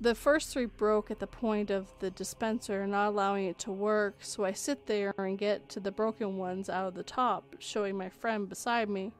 The 0.00 0.14
first 0.14 0.50
three 0.52 0.66
broke 0.66 1.10
at 1.10 1.18
the 1.18 1.26
point 1.26 1.70
of 1.70 1.92
the 1.98 2.10
dispenser, 2.10 2.86
not 2.86 3.08
allowing 3.08 3.46
it 3.46 3.58
to 3.60 3.72
work, 3.72 4.16
so 4.20 4.44
I 4.44 4.52
sit 4.52 4.86
there 4.86 5.12
and 5.18 5.36
get 5.36 5.68
to 5.70 5.80
the 5.80 5.90
broken 5.90 6.38
ones 6.38 6.68
out 6.68 6.86
of 6.86 6.94
the 6.94 7.02
top, 7.02 7.56
showing 7.58 7.96
my 7.96 8.08
friend 8.08 8.48
beside 8.48 8.88
me. 8.88 9.12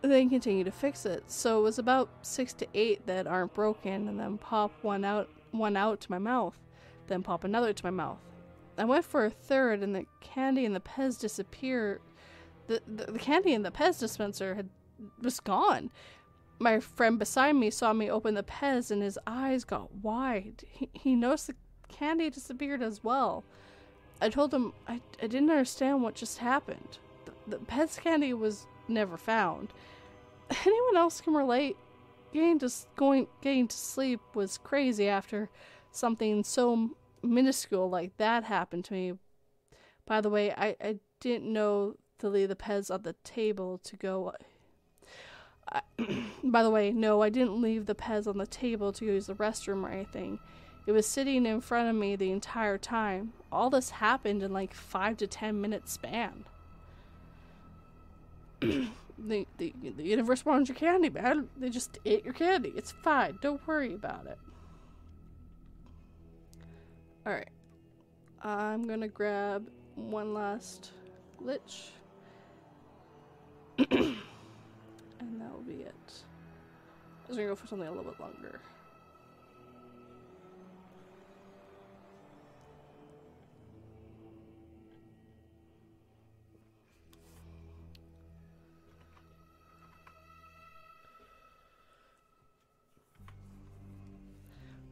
Then 0.00 0.30
continue 0.30 0.62
to 0.62 0.70
fix 0.70 1.06
it. 1.06 1.24
So 1.26 1.58
it 1.58 1.62
was 1.62 1.80
about 1.80 2.08
six 2.22 2.52
to 2.54 2.68
eight 2.72 3.04
that 3.06 3.26
aren't 3.26 3.54
broken, 3.54 4.08
and 4.08 4.18
then 4.18 4.38
pop 4.38 4.72
one 4.82 5.04
out, 5.04 5.28
one 5.50 5.76
out 5.76 6.00
to 6.02 6.10
my 6.10 6.18
mouth, 6.18 6.56
then 7.08 7.24
pop 7.24 7.42
another 7.42 7.72
to 7.72 7.84
my 7.84 7.90
mouth. 7.90 8.27
I 8.78 8.84
went 8.84 9.04
for 9.04 9.24
a 9.24 9.30
third, 9.30 9.82
and 9.82 9.94
the 9.94 10.06
candy 10.20 10.64
and 10.64 10.74
the 10.74 10.80
Pez 10.80 11.18
disappeared. 11.18 12.00
The, 12.68 12.80
the, 12.86 13.12
the 13.12 13.18
candy 13.18 13.52
in 13.52 13.62
the 13.62 13.70
Pez 13.70 13.98
dispenser 13.98 14.54
had 14.54 14.68
was 15.22 15.40
gone 15.40 15.90
my 16.58 16.80
friend 16.80 17.18
beside 17.18 17.54
me 17.54 17.70
saw 17.70 17.92
me 17.92 18.10
open 18.10 18.34
the 18.34 18.42
Pez 18.42 18.90
and 18.90 19.02
his 19.02 19.18
eyes 19.26 19.64
got 19.64 19.94
wide. 19.96 20.64
He, 20.68 20.88
he 20.92 21.14
noticed 21.14 21.48
the 21.48 21.54
candy 21.88 22.30
disappeared 22.30 22.82
as 22.82 23.04
well. 23.04 23.44
I 24.20 24.28
told 24.28 24.52
him 24.52 24.72
I, 24.86 25.00
I 25.22 25.26
didn't 25.26 25.50
understand 25.50 26.02
what 26.02 26.14
just 26.14 26.38
happened. 26.38 26.98
The, 27.24 27.56
the 27.56 27.64
Pez 27.64 28.00
candy 28.00 28.34
was 28.34 28.66
never 28.88 29.16
found. 29.16 29.72
Anyone 30.66 30.96
else 30.96 31.20
can 31.20 31.34
relate? 31.34 31.76
Getting 32.32 32.58
to 32.58 32.70
going 32.96 33.26
getting 33.40 33.68
to 33.68 33.76
sleep 33.76 34.20
was 34.34 34.58
crazy 34.58 35.08
after 35.08 35.48
something 35.92 36.44
so 36.44 36.90
minuscule 37.22 37.88
like 37.88 38.16
that 38.16 38.44
happened 38.44 38.84
to 38.86 38.94
me. 38.94 39.12
By 40.06 40.20
the 40.20 40.30
way, 40.30 40.52
I, 40.52 40.76
I 40.80 40.96
didn't 41.20 41.52
know 41.52 41.96
to 42.18 42.28
leave 42.28 42.48
the 42.48 42.56
Pez 42.56 42.92
on 42.92 43.02
the 43.02 43.14
table 43.24 43.78
to 43.84 43.96
go 43.96 44.32
uh, 45.72 45.80
by 46.44 46.62
the 46.62 46.70
way, 46.70 46.92
no, 46.92 47.22
I 47.22 47.28
didn't 47.28 47.60
leave 47.60 47.86
the 47.86 47.94
Pez 47.94 48.26
on 48.26 48.38
the 48.38 48.46
table 48.46 48.92
to 48.92 49.04
use 49.04 49.26
the 49.26 49.34
restroom 49.34 49.84
or 49.84 49.90
anything. 49.90 50.38
It 50.86 50.92
was 50.92 51.06
sitting 51.06 51.44
in 51.44 51.60
front 51.60 51.90
of 51.90 51.96
me 51.96 52.16
the 52.16 52.32
entire 52.32 52.78
time. 52.78 53.34
All 53.52 53.68
this 53.68 53.90
happened 53.90 54.42
in 54.42 54.52
like 54.52 54.72
five 54.72 55.18
to 55.18 55.26
ten 55.26 55.60
minute 55.60 55.88
span. 55.88 56.44
the, 58.60 58.88
the 59.18 59.46
the 59.58 60.02
universe 60.02 60.46
wants 60.46 60.70
your 60.70 60.76
candy, 60.76 61.10
man. 61.10 61.48
They 61.58 61.68
just 61.68 61.98
ate 62.06 62.24
your 62.24 62.34
candy. 62.34 62.72
It's 62.74 62.90
fine. 62.90 63.38
Don't 63.42 63.64
worry 63.66 63.92
about 63.92 64.26
it. 64.26 64.38
All 67.28 67.34
right, 67.34 67.50
I'm 68.40 68.88
gonna 68.88 69.06
grab 69.06 69.68
one 69.96 70.32
last 70.32 70.92
glitch. 71.38 71.90
And 75.20 75.40
that 75.42 75.52
will 75.52 75.60
be 75.60 75.82
it. 75.82 75.92
I 76.06 77.28
was 77.28 77.36
gonna 77.36 77.50
go 77.50 77.54
for 77.54 77.66
something 77.66 77.86
a 77.86 77.90
little 77.90 78.10
bit 78.10 78.18
longer. 78.18 78.60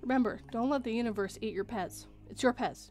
Remember, 0.03 0.41
don't 0.53 0.69
let 0.69 0.85
the 0.85 0.93
universe 0.93 1.39
eat 1.41 1.55
your 1.55 1.65
Pez. 1.65 2.05
It's 2.31 2.43
your 2.43 2.53
Pez. 2.53 2.91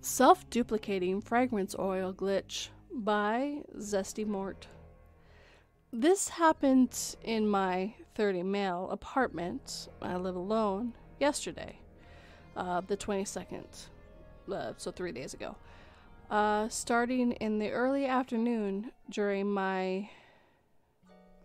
Self 0.00 0.48
Duplicating 0.48 1.20
Fragrance 1.20 1.74
Oil 1.78 2.12
Glitch 2.14 2.68
by 2.90 3.58
Zesty 3.76 4.26
Mort. 4.26 4.66
This 5.92 6.28
happened 6.28 7.16
in 7.22 7.46
my 7.48 7.94
30 8.14 8.42
male 8.42 8.88
apartment. 8.90 9.88
I 10.02 10.16
live 10.16 10.36
alone 10.36 10.94
yesterday, 11.20 11.78
uh, 12.56 12.80
the 12.80 12.96
22nd, 12.96 13.64
uh, 14.52 14.72
so 14.76 14.90
three 14.90 15.12
days 15.12 15.34
ago. 15.34 15.56
Uh, 16.30 16.68
starting 16.68 17.32
in 17.32 17.58
the 17.58 17.70
early 17.70 18.06
afternoon 18.06 18.92
during 19.10 19.50
my 19.50 20.10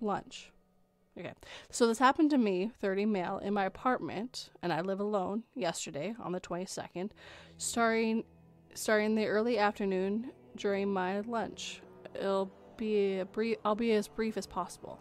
lunch. 0.04 0.52
Okay, 1.18 1.34
so 1.70 1.86
this 1.86 2.00
happened 2.00 2.32
to 2.32 2.40
me, 2.40 2.72
30 2.82 3.06
male, 3.06 3.38
in 3.38 3.54
my 3.54 3.66
apartment, 3.66 4.50
and 4.64 4.74
I 4.74 4.82
live 4.82 5.00
alone 5.00 5.44
yesterday 5.56 6.16
on 6.20 6.32
the 6.32 6.42
22nd, 6.42 7.12
starting 7.58 8.24
starting 8.74 9.14
the 9.14 9.28
early 9.28 9.60
afternoon 9.60 10.32
during 10.56 10.92
my 10.92 11.20
lunch. 11.22 11.82
It'll 12.16 12.52
be 12.78 13.20
a 13.20 13.26
brief, 13.26 13.58
I'll 13.64 13.76
be 13.76 13.94
as 13.94 14.08
brief 14.08 14.38
as 14.38 14.48
possible. 14.48 15.00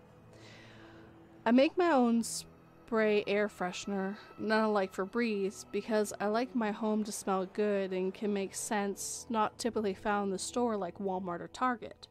I 1.45 1.51
make 1.51 1.77
my 1.77 1.91
own 1.91 2.23
spray 2.23 3.25
air 3.27 3.49
freshener, 3.49 4.17
not 4.39 4.67
unlike 4.67 4.95
Febreze, 4.95 5.65
because 5.73 6.13
I 6.21 6.27
like 6.27 6.55
my 6.55 6.71
home 6.71 7.05
to 7.05 7.13
smell 7.13 7.47
good 7.47 7.93
and 7.93 8.13
can 8.13 8.33
make 8.33 8.55
scents 8.55 9.27
not 9.31 9.59
typically 9.59 9.95
found 9.95 10.27
in 10.27 10.33
the 10.33 10.39
store 10.39 10.77
like 10.77 10.99
Walmart 10.99 11.41
or 11.41 11.49
Target. 11.49 12.07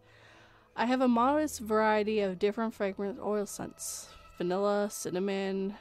I 0.76 0.86
have 0.86 1.02
a 1.02 1.08
modest 1.08 1.60
variety 1.60 2.22
of 2.22 2.40
different 2.40 2.74
fragrance 2.74 3.20
oil 3.22 3.46
scents 3.46 4.10
vanilla, 4.38 4.90
cinnamon, 4.90 5.76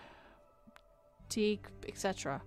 teak, 1.29 1.67
etc. 1.89 2.43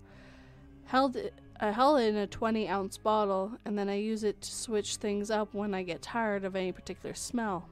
Held 0.85 1.17
I 1.59 1.71
held 1.71 1.99
it 2.01 2.09
in 2.09 2.17
a 2.17 2.27
20 2.27 2.67
ounce 2.67 2.97
bottle, 2.97 3.53
and 3.65 3.77
then 3.77 3.89
I 3.89 3.95
use 3.95 4.23
it 4.23 4.41
to 4.41 4.51
switch 4.51 4.97
things 4.97 5.31
up 5.31 5.53
when 5.53 5.73
I 5.73 5.83
get 5.83 6.01
tired 6.01 6.43
of 6.43 6.55
any 6.55 6.71
particular 6.71 7.15
smell. 7.15 7.69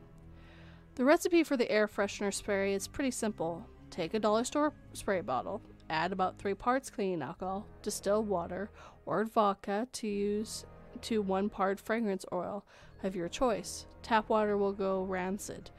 The 0.96 1.06
recipe 1.06 1.44
for 1.44 1.58
the 1.58 1.70
air 1.70 1.88
freshener 1.88 2.34
spray 2.34 2.74
is 2.74 2.88
pretty 2.88 3.12
simple. 3.12 3.66
Take 3.90 4.14
a 4.14 4.20
dollar 4.20 4.46
store 4.46 4.74
spray 4.94 5.22
bottle, 5.22 5.62
add 5.90 6.14
about 6.14 6.38
3 6.40 6.54
parts 6.54 6.90
cleaning 6.90 7.22
alcohol, 7.22 7.66
distilled 7.82 8.28
water, 8.28 8.70
or 9.06 9.26
vodka 9.26 9.88
to 9.94 10.08
use 10.08 10.66
to 11.04 11.22
1 11.22 11.50
part 11.50 11.80
fragrance 11.80 12.26
oil 12.32 12.66
of 13.04 13.16
your 13.16 13.30
choice. 13.30 13.86
Tap 14.02 14.30
water 14.30 14.58
will 14.58 14.74
go 14.74 15.04
rancid. 15.04 15.70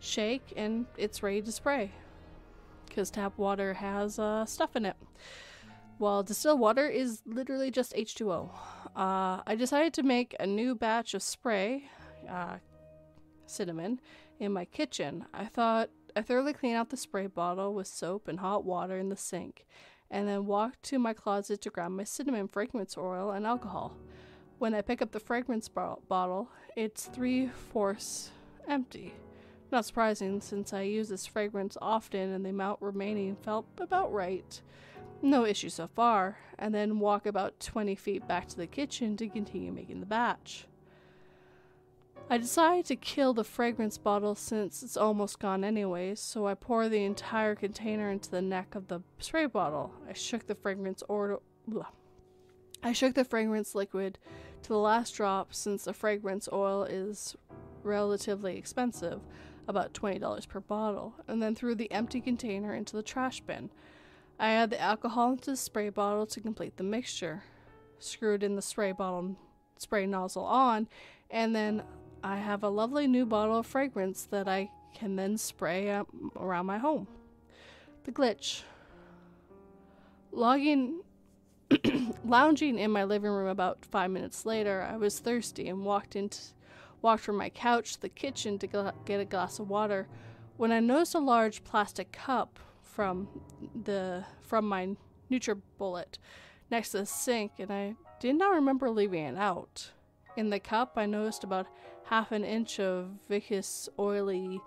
Shake 0.00 0.52
and 0.56 0.86
it's 0.96 1.22
ready 1.22 1.42
to 1.42 1.52
spray. 1.52 1.92
Because 2.86 3.10
tap 3.10 3.38
water 3.38 3.74
has 3.74 4.18
uh, 4.18 4.44
stuff 4.44 4.76
in 4.76 4.84
it. 4.84 4.96
Well, 5.98 6.22
distilled 6.22 6.60
water 6.60 6.88
is 6.88 7.22
literally 7.26 7.70
just 7.70 7.94
H2O. 7.94 8.50
Uh, 8.96 9.40
I 9.46 9.54
decided 9.56 9.94
to 9.94 10.02
make 10.02 10.34
a 10.40 10.46
new 10.46 10.74
batch 10.74 11.14
of 11.14 11.22
spray, 11.22 11.84
uh, 12.28 12.56
cinnamon, 13.46 14.00
in 14.40 14.52
my 14.52 14.64
kitchen. 14.64 15.24
I 15.32 15.44
thought 15.44 15.90
I 16.16 16.22
thoroughly 16.22 16.52
clean 16.52 16.74
out 16.74 16.90
the 16.90 16.96
spray 16.96 17.26
bottle 17.26 17.72
with 17.72 17.86
soap 17.86 18.28
and 18.28 18.40
hot 18.40 18.64
water 18.64 18.98
in 18.98 19.08
the 19.08 19.16
sink, 19.16 19.64
and 20.10 20.28
then 20.28 20.46
walked 20.46 20.82
to 20.84 20.98
my 20.98 21.14
closet 21.14 21.62
to 21.62 21.70
grab 21.70 21.92
my 21.92 22.04
cinnamon 22.04 22.48
fragrance 22.48 22.98
oil 22.98 23.30
and 23.30 23.46
alcohol. 23.46 23.96
When 24.62 24.74
I 24.74 24.80
pick 24.80 25.02
up 25.02 25.10
the 25.10 25.18
fragrance 25.18 25.68
bo- 25.68 26.02
bottle, 26.06 26.48
it's 26.76 27.06
three 27.06 27.48
fourths 27.48 28.30
empty. 28.68 29.12
Not 29.72 29.84
surprising, 29.84 30.40
since 30.40 30.72
I 30.72 30.82
use 30.82 31.08
this 31.08 31.26
fragrance 31.26 31.76
often 31.82 32.30
and 32.30 32.44
the 32.44 32.50
amount 32.50 32.80
remaining 32.80 33.34
felt 33.34 33.66
about 33.78 34.12
right. 34.12 34.62
No 35.20 35.44
issue 35.44 35.68
so 35.68 35.88
far, 35.88 36.38
and 36.60 36.72
then 36.72 37.00
walk 37.00 37.26
about 37.26 37.58
20 37.58 37.96
feet 37.96 38.28
back 38.28 38.46
to 38.50 38.56
the 38.56 38.68
kitchen 38.68 39.16
to 39.16 39.28
continue 39.28 39.72
making 39.72 39.98
the 39.98 40.06
batch. 40.06 40.68
I 42.30 42.38
decide 42.38 42.84
to 42.84 42.94
kill 42.94 43.34
the 43.34 43.42
fragrance 43.42 43.98
bottle 43.98 44.36
since 44.36 44.84
it's 44.84 44.96
almost 44.96 45.40
gone 45.40 45.64
anyways, 45.64 46.20
so 46.20 46.46
I 46.46 46.54
pour 46.54 46.88
the 46.88 47.02
entire 47.02 47.56
container 47.56 48.12
into 48.12 48.30
the 48.30 48.40
neck 48.40 48.76
of 48.76 48.86
the 48.86 49.00
spray 49.18 49.46
bottle. 49.46 49.92
I 50.08 50.12
shook 50.12 50.46
the 50.46 50.54
fragrance 50.54 51.02
oil. 51.10 51.42
I 52.84 52.92
shook 52.92 53.14
the 53.14 53.24
fragrance 53.24 53.74
liquid 53.74 54.18
to 54.62 54.68
the 54.68 54.78
last 54.78 55.14
drop 55.14 55.54
since 55.54 55.84
the 55.84 55.92
fragrance 55.92 56.48
oil 56.52 56.84
is 56.84 57.36
relatively 57.82 58.56
expensive, 58.56 59.20
about 59.68 59.92
$20 59.92 60.48
per 60.48 60.60
bottle, 60.60 61.14
and 61.28 61.42
then 61.42 61.54
threw 61.54 61.74
the 61.74 61.90
empty 61.90 62.20
container 62.20 62.74
into 62.74 62.96
the 62.96 63.02
trash 63.02 63.40
bin. 63.40 63.70
I 64.38 64.50
add 64.50 64.70
the 64.70 64.80
alcohol 64.80 65.32
into 65.32 65.50
the 65.50 65.56
spray 65.56 65.88
bottle 65.88 66.26
to 66.26 66.40
complete 66.40 66.76
the 66.76 66.84
mixture, 66.84 67.42
screwed 67.98 68.42
in 68.42 68.56
the 68.56 68.62
spray 68.62 68.92
bottle 68.92 69.36
spray 69.78 70.06
nozzle 70.06 70.44
on, 70.44 70.88
and 71.30 71.54
then 71.54 71.82
I 72.22 72.36
have 72.36 72.62
a 72.62 72.68
lovely 72.68 73.06
new 73.06 73.26
bottle 73.26 73.58
of 73.58 73.66
fragrance 73.66 74.24
that 74.30 74.48
I 74.48 74.70
can 74.94 75.16
then 75.16 75.36
spray 75.36 76.02
around 76.36 76.66
my 76.66 76.78
home. 76.78 77.08
The 78.04 78.12
glitch. 78.12 78.62
Logging 80.30 81.00
lounging 82.24 82.78
in 82.78 82.90
my 82.90 83.04
living 83.04 83.30
room 83.30 83.48
about 83.48 83.84
5 83.84 84.10
minutes 84.10 84.46
later, 84.46 84.82
I 84.82 84.96
was 84.96 85.18
thirsty 85.18 85.68
and 85.68 85.84
walked 85.84 86.16
into 86.16 86.38
walked 87.00 87.24
from 87.24 87.36
my 87.36 87.50
couch 87.50 87.94
to 87.94 88.00
the 88.00 88.08
kitchen 88.08 88.58
to 88.60 88.92
get 89.04 89.20
a 89.20 89.24
glass 89.24 89.58
of 89.58 89.68
water 89.68 90.06
when 90.56 90.70
I 90.70 90.78
noticed 90.78 91.16
a 91.16 91.18
large 91.18 91.64
plastic 91.64 92.12
cup 92.12 92.60
from 92.80 93.28
the 93.84 94.24
from 94.40 94.68
my 94.68 94.96
NutriBullet 95.30 96.18
next 96.70 96.90
to 96.90 96.98
the 96.98 97.06
sink 97.06 97.52
and 97.58 97.72
I 97.72 97.96
did 98.20 98.36
not 98.36 98.54
remember 98.54 98.88
leaving 98.88 99.24
it 99.24 99.36
out. 99.36 99.90
In 100.36 100.50
the 100.50 100.60
cup, 100.60 100.92
I 100.96 101.06
noticed 101.06 101.44
about 101.44 101.66
half 102.04 102.32
an 102.32 102.44
inch 102.44 102.78
of 102.78 103.08
viscous, 103.28 103.88
oily, 103.98 104.60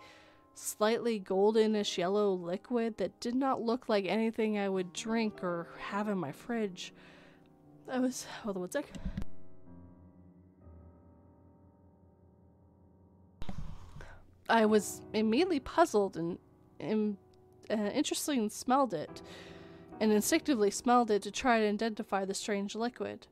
slightly 0.58 1.20
goldenish 1.20 1.98
yellow 1.98 2.34
liquid 2.34 2.98
that 2.98 3.20
did 3.20 3.36
not 3.36 3.62
look 3.62 3.90
like 3.90 4.06
anything 4.06 4.58
I 4.58 4.70
would 4.70 4.94
drink 4.94 5.44
or 5.44 5.68
have 5.78 6.08
in 6.08 6.18
my 6.18 6.32
fridge. 6.32 6.94
I 7.92 8.00
was. 8.00 8.26
Hold 8.44 8.58
on 8.58 8.62
one 8.62 8.72
sec. 8.72 8.86
I 14.48 14.66
was 14.66 15.02
immediately 15.14 15.60
puzzled 15.60 16.18
and, 16.18 16.38
and 16.80 17.18
uh, 17.70 17.90
interestingly 17.94 18.50
smelled 18.50 18.94
it, 18.94 19.22
and 20.00 20.12
instinctively 20.12 20.70
smelled 20.70 21.10
it 21.10 21.24
to 21.24 21.32
try 21.32 21.60
to 21.60 21.68
identify 21.68 22.26
the 22.26 22.34
strange 22.34 22.76
liquid. 22.76 23.28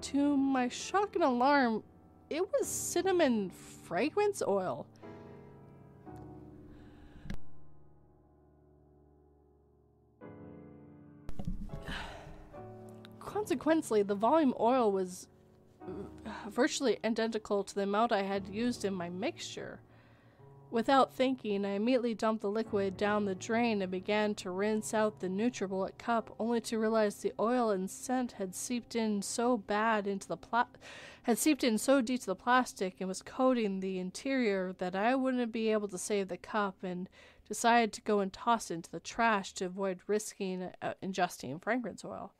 To 0.00 0.36
my 0.36 0.68
shock 0.68 1.14
and 1.16 1.24
alarm, 1.24 1.82
it 2.30 2.42
was 2.42 2.66
cinnamon 2.66 3.50
fragrance 3.50 4.42
oil. 4.46 4.86
Consequently, 13.34 14.04
the 14.04 14.14
volume 14.14 14.54
oil 14.60 14.92
was 14.92 15.26
virtually 16.48 17.00
identical 17.04 17.64
to 17.64 17.74
the 17.74 17.82
amount 17.82 18.12
I 18.12 18.22
had 18.22 18.46
used 18.46 18.84
in 18.84 18.94
my 18.94 19.08
mixture. 19.10 19.80
Without 20.70 21.12
thinking, 21.12 21.64
I 21.64 21.70
immediately 21.70 22.14
dumped 22.14 22.42
the 22.42 22.48
liquid 22.48 22.96
down 22.96 23.24
the 23.24 23.34
drain 23.34 23.82
and 23.82 23.90
began 23.90 24.36
to 24.36 24.52
rinse 24.52 24.94
out 24.94 25.18
the 25.18 25.26
NutriBullet 25.26 25.98
cup, 25.98 26.32
only 26.38 26.60
to 26.60 26.78
realize 26.78 27.16
the 27.16 27.32
oil 27.40 27.70
and 27.70 27.90
scent 27.90 28.32
had 28.32 28.54
seeped 28.54 28.94
in 28.94 29.20
so 29.20 29.58
bad 29.58 30.06
into 30.06 30.28
the 30.28 30.36
pla- 30.36 30.66
had 31.24 31.36
seeped 31.36 31.64
in 31.64 31.76
so 31.76 32.00
deep 32.00 32.20
to 32.20 32.26
the 32.26 32.36
plastic 32.36 33.00
and 33.00 33.08
was 33.08 33.20
coating 33.20 33.80
the 33.80 33.98
interior 33.98 34.76
that 34.78 34.94
I 34.94 35.16
wouldn't 35.16 35.50
be 35.50 35.72
able 35.72 35.88
to 35.88 35.98
save 35.98 36.28
the 36.28 36.36
cup, 36.36 36.84
and 36.84 37.08
decided 37.48 37.92
to 37.94 38.00
go 38.02 38.20
and 38.20 38.32
toss 38.32 38.70
it 38.70 38.74
into 38.74 38.92
the 38.92 39.00
trash 39.00 39.52
to 39.54 39.64
avoid 39.64 39.98
risking 40.06 40.70
uh, 40.80 40.94
ingesting 41.02 41.60
fragrance 41.60 42.04
oil. 42.04 42.32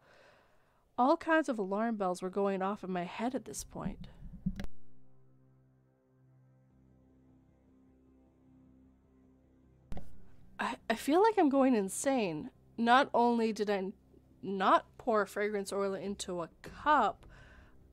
All 0.97 1.17
kinds 1.17 1.49
of 1.49 1.59
alarm 1.59 1.97
bells 1.97 2.23
were 2.23 2.31
going 2.31 2.63
off 2.63 2.85
in 2.85 2.91
my 2.91 3.05
head 3.05 3.35
at 3.35 3.45
this 3.45 3.65
point. 3.65 4.07
I, 10.59 10.77
I 10.89 10.95
feel 10.95 11.21
like 11.21 11.35
I'm 11.37 11.49
going 11.49 11.75
insane. 11.75 12.51
Not 12.79 13.11
only 13.13 13.53
did 13.53 13.69
I 13.69 13.93
not 14.43 14.87
pour 14.99 15.27
fragrance 15.27 15.73
oil 15.73 15.95
into 15.95 16.43
a 16.43 16.49
cup, 16.63 17.27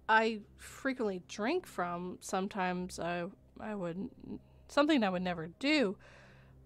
I 0.08 0.42
frequently 0.58 1.24
drink 1.28 1.66
from. 1.66 2.18
Sometimes 2.22 3.00
I 3.00 3.26
I 3.60 3.74
would 3.74 4.10
something 4.68 5.04
I 5.04 5.10
would 5.10 5.22
never 5.24 5.48
do, 5.60 5.98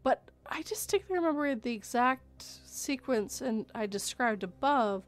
but 0.03 0.29
I 0.45 0.63
distinctly 0.63 1.15
remember 1.15 1.55
the 1.55 1.73
exact 1.73 2.43
sequence 2.65 3.41
and 3.41 3.65
I 3.73 3.85
described 3.85 4.43
above 4.43 5.05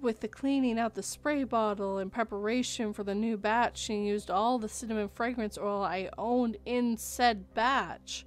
with 0.00 0.20
the 0.20 0.28
cleaning 0.28 0.78
out 0.78 0.94
the 0.94 1.02
spray 1.02 1.44
bottle 1.44 1.98
in 1.98 2.10
preparation 2.10 2.92
for 2.92 3.04
the 3.04 3.14
new 3.14 3.36
batch 3.36 3.88
and 3.88 4.06
used 4.06 4.30
all 4.30 4.58
the 4.58 4.68
cinnamon 4.68 5.08
fragrance 5.08 5.58
oil 5.58 5.82
I 5.82 6.10
owned 6.16 6.56
in 6.64 6.96
said 6.96 7.54
batch 7.54 8.24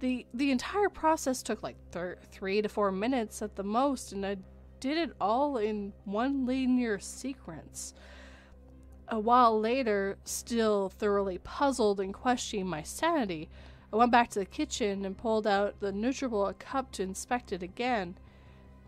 the 0.00 0.26
the 0.32 0.50
entire 0.50 0.88
process 0.88 1.42
took 1.42 1.62
like 1.62 1.76
thir- 1.90 2.18
three 2.30 2.62
to 2.62 2.68
four 2.68 2.92
minutes 2.92 3.42
at 3.42 3.56
the 3.56 3.62
most, 3.62 4.12
and 4.12 4.24
I 4.24 4.36
did 4.80 4.96
it 4.96 5.12
all 5.20 5.56
in 5.56 5.92
one 6.04 6.46
linear 6.46 6.98
sequence. 6.98 7.94
A 9.08 9.18
while 9.18 9.58
later, 9.58 10.18
still 10.24 10.90
thoroughly 10.90 11.38
puzzled 11.38 11.98
and 11.98 12.12
questioning 12.12 12.66
my 12.66 12.82
sanity, 12.82 13.48
I 13.92 13.96
went 13.96 14.12
back 14.12 14.28
to 14.30 14.38
the 14.38 14.44
kitchen 14.44 15.04
and 15.04 15.16
pulled 15.16 15.46
out 15.46 15.80
the 15.80 15.92
NutriBullet 15.92 16.58
cup 16.58 16.92
to 16.92 17.02
inspect 17.02 17.52
it 17.52 17.62
again. 17.62 18.16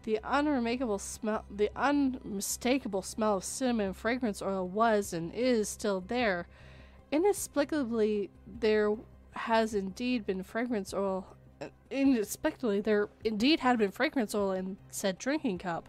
The 0.04 0.18
unremarkable 0.24 0.98
smell, 0.98 1.44
the 1.54 1.70
unmistakable 1.76 3.02
smell 3.02 3.36
of 3.36 3.44
cinnamon 3.44 3.92
fragrance 3.92 4.40
oil 4.40 4.66
was 4.66 5.12
and 5.12 5.32
is 5.34 5.68
still 5.68 6.00
there. 6.00 6.46
Inexplicably, 7.12 8.30
there 8.46 8.96
has 9.32 9.74
indeed 9.74 10.26
been 10.26 10.42
fragrance 10.42 10.94
oil. 10.94 11.26
Inexplicably, 11.90 12.80
there 12.80 13.08
indeed 13.24 13.60
had 13.60 13.78
been 13.78 13.90
fragrance 13.90 14.34
oil 14.34 14.52
in 14.52 14.78
said 14.90 15.18
drinking 15.18 15.58
cup. 15.58 15.88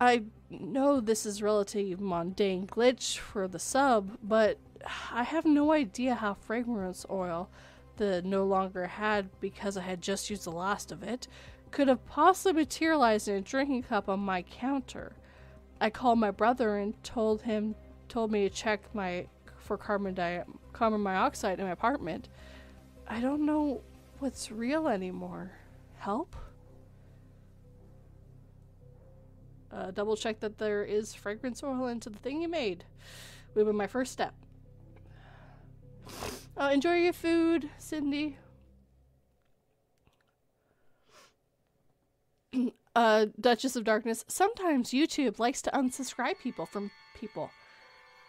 I 0.00 0.24
know 0.50 1.00
this 1.00 1.24
is 1.24 1.42
relatively 1.42 1.96
mundane 1.96 2.66
glitch 2.66 3.18
for 3.18 3.46
the 3.48 3.58
sub, 3.58 4.18
but 4.22 4.58
I 5.12 5.22
have 5.22 5.44
no 5.44 5.72
idea 5.72 6.14
how 6.14 6.34
fragrance 6.34 7.06
oil, 7.08 7.48
the 7.96 8.20
no 8.22 8.44
longer 8.44 8.86
had 8.86 9.28
because 9.40 9.76
I 9.76 9.82
had 9.82 10.02
just 10.02 10.28
used 10.28 10.44
the 10.44 10.52
last 10.52 10.92
of 10.92 11.02
it, 11.02 11.28
could 11.70 11.88
have 11.88 12.04
possibly 12.06 12.62
materialized 12.62 13.28
in 13.28 13.36
a 13.36 13.40
drinking 13.40 13.82
cup 13.82 14.08
on 14.08 14.20
my 14.20 14.42
counter. 14.42 15.12
I 15.80 15.90
called 15.90 16.18
my 16.18 16.30
brother 16.30 16.76
and 16.76 17.02
told 17.02 17.42
him 17.42 17.74
told 18.08 18.30
me 18.30 18.48
to 18.48 18.54
check 18.54 18.94
my 18.94 19.26
for 19.58 19.76
carbon 19.76 20.14
di- 20.14 20.44
carbon 20.72 21.00
in 21.00 21.02
my 21.02 21.70
apartment. 21.70 22.28
I 23.08 23.20
don't 23.20 23.44
know 23.44 23.82
what's 24.20 24.50
real 24.50 24.88
anymore. 24.88 25.50
Help? 25.98 26.36
Uh, 29.72 29.90
double 29.90 30.16
check 30.16 30.40
that 30.40 30.58
there 30.58 30.84
is 30.84 31.14
fragrance 31.14 31.62
oil 31.62 31.88
into 31.88 32.08
the 32.08 32.18
thing 32.18 32.40
you 32.40 32.48
made. 32.48 32.84
Would 33.54 33.66
be 33.66 33.72
my 33.72 33.86
first 33.86 34.12
step. 34.12 34.34
Uh, 36.56 36.70
enjoy 36.72 36.96
your 36.96 37.12
food, 37.12 37.68
Cindy. 37.78 38.38
Uh, 42.96 43.26
Duchess 43.40 43.76
of 43.76 43.84
Darkness. 43.84 44.24
Sometimes 44.28 44.90
YouTube 44.90 45.38
likes 45.38 45.62
to 45.62 45.70
unsubscribe 45.70 46.38
people 46.38 46.66
from 46.66 46.90
people. 47.18 47.50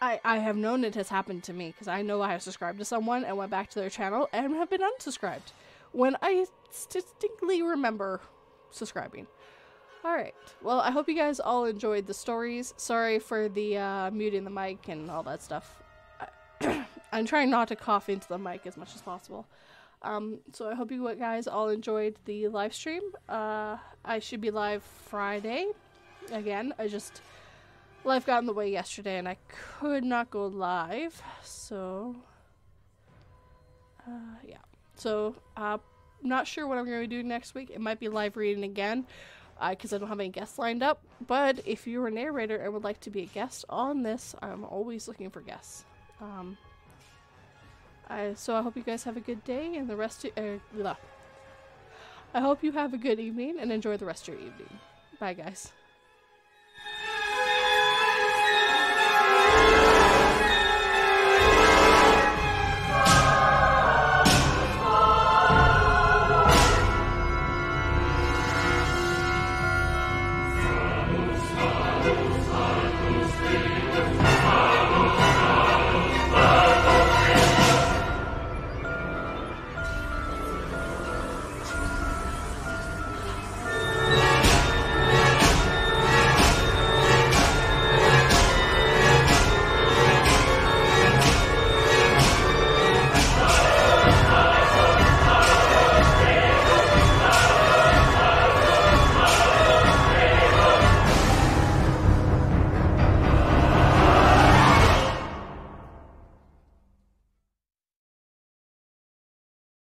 I, 0.00 0.20
I 0.24 0.38
have 0.38 0.56
known 0.56 0.84
it 0.84 0.94
has 0.94 1.08
happened 1.08 1.42
to 1.44 1.52
me 1.52 1.68
because 1.68 1.88
I 1.88 2.02
know 2.02 2.22
I 2.22 2.30
have 2.30 2.42
subscribed 2.42 2.78
to 2.78 2.84
someone 2.84 3.24
and 3.24 3.36
went 3.36 3.50
back 3.50 3.68
to 3.70 3.80
their 3.80 3.90
channel 3.90 4.28
and 4.32 4.54
have 4.54 4.70
been 4.70 4.80
unsubscribed 4.80 5.52
when 5.92 6.16
I 6.22 6.46
distinctly 6.70 7.62
remember 7.62 8.20
subscribing. 8.70 9.26
Alright, 10.04 10.34
well, 10.62 10.80
I 10.80 10.92
hope 10.92 11.08
you 11.08 11.16
guys 11.16 11.40
all 11.40 11.64
enjoyed 11.64 12.06
the 12.06 12.14
stories. 12.14 12.72
Sorry 12.76 13.18
for 13.18 13.48
the 13.48 13.78
uh, 13.78 14.10
muting 14.12 14.44
the 14.44 14.50
mic 14.50 14.88
and 14.88 15.10
all 15.10 15.24
that 15.24 15.42
stuff. 15.42 15.82
I'm 17.12 17.26
trying 17.26 17.50
not 17.50 17.68
to 17.68 17.76
cough 17.76 18.08
into 18.08 18.28
the 18.28 18.38
mic 18.38 18.66
as 18.66 18.76
much 18.76 18.94
as 18.94 19.02
possible. 19.02 19.46
Um, 20.02 20.38
so 20.52 20.70
I 20.70 20.74
hope 20.74 20.90
you 20.90 21.14
guys 21.18 21.46
all 21.46 21.68
enjoyed 21.68 22.16
the 22.24 22.48
live 22.48 22.74
stream. 22.74 23.02
Uh, 23.28 23.76
I 24.04 24.18
should 24.20 24.40
be 24.40 24.50
live 24.50 24.82
Friday. 25.06 25.66
Again, 26.32 26.72
I 26.78 26.88
just 26.88 27.20
life 28.04 28.24
got 28.26 28.38
in 28.38 28.46
the 28.46 28.52
way 28.52 28.70
yesterday 28.70 29.18
and 29.18 29.28
I 29.28 29.36
could 29.48 30.04
not 30.04 30.30
go 30.30 30.46
live. 30.46 31.20
So, 31.42 32.16
uh, 34.06 34.36
yeah. 34.46 34.56
So, 34.94 35.34
uh, 35.56 35.78
not 36.22 36.46
sure 36.46 36.66
what 36.66 36.78
I'm 36.78 36.86
going 36.86 37.00
to 37.00 37.06
do 37.06 37.22
next 37.22 37.54
week. 37.54 37.70
It 37.70 37.80
might 37.80 38.00
be 38.00 38.08
live 38.08 38.36
reading 38.36 38.64
again 38.64 39.06
because 39.70 39.92
uh, 39.92 39.96
I 39.96 39.98
don't 39.98 40.08
have 40.08 40.20
any 40.20 40.28
guests 40.28 40.58
lined 40.58 40.82
up. 40.82 41.02
But 41.26 41.60
if 41.66 41.86
you're 41.86 42.06
a 42.06 42.10
narrator 42.10 42.56
and 42.56 42.72
would 42.72 42.84
like 42.84 43.00
to 43.00 43.10
be 43.10 43.22
a 43.22 43.26
guest 43.26 43.64
on 43.68 44.02
this, 44.02 44.34
I'm 44.42 44.64
always 44.64 45.08
looking 45.08 45.30
for 45.30 45.40
guests. 45.40 45.84
Um, 46.20 46.56
I, 48.08 48.34
so 48.34 48.56
I 48.56 48.62
hope 48.62 48.76
you 48.76 48.82
guys 48.82 49.04
have 49.04 49.16
a 49.16 49.20
good 49.20 49.44
day 49.44 49.76
and 49.76 49.88
the 49.88 49.96
rest 49.96 50.24
of 50.24 50.32
uh, 50.36 50.94
I 52.34 52.40
hope 52.40 52.62
you 52.62 52.72
have 52.72 52.92
a 52.94 52.98
good 52.98 53.18
evening 53.18 53.58
and 53.58 53.72
enjoy 53.72 53.96
the 53.96 54.06
rest 54.06 54.28
of 54.28 54.34
your 54.34 54.42
evening. 54.42 54.78
Bye, 55.18 55.34
guys. 55.34 55.72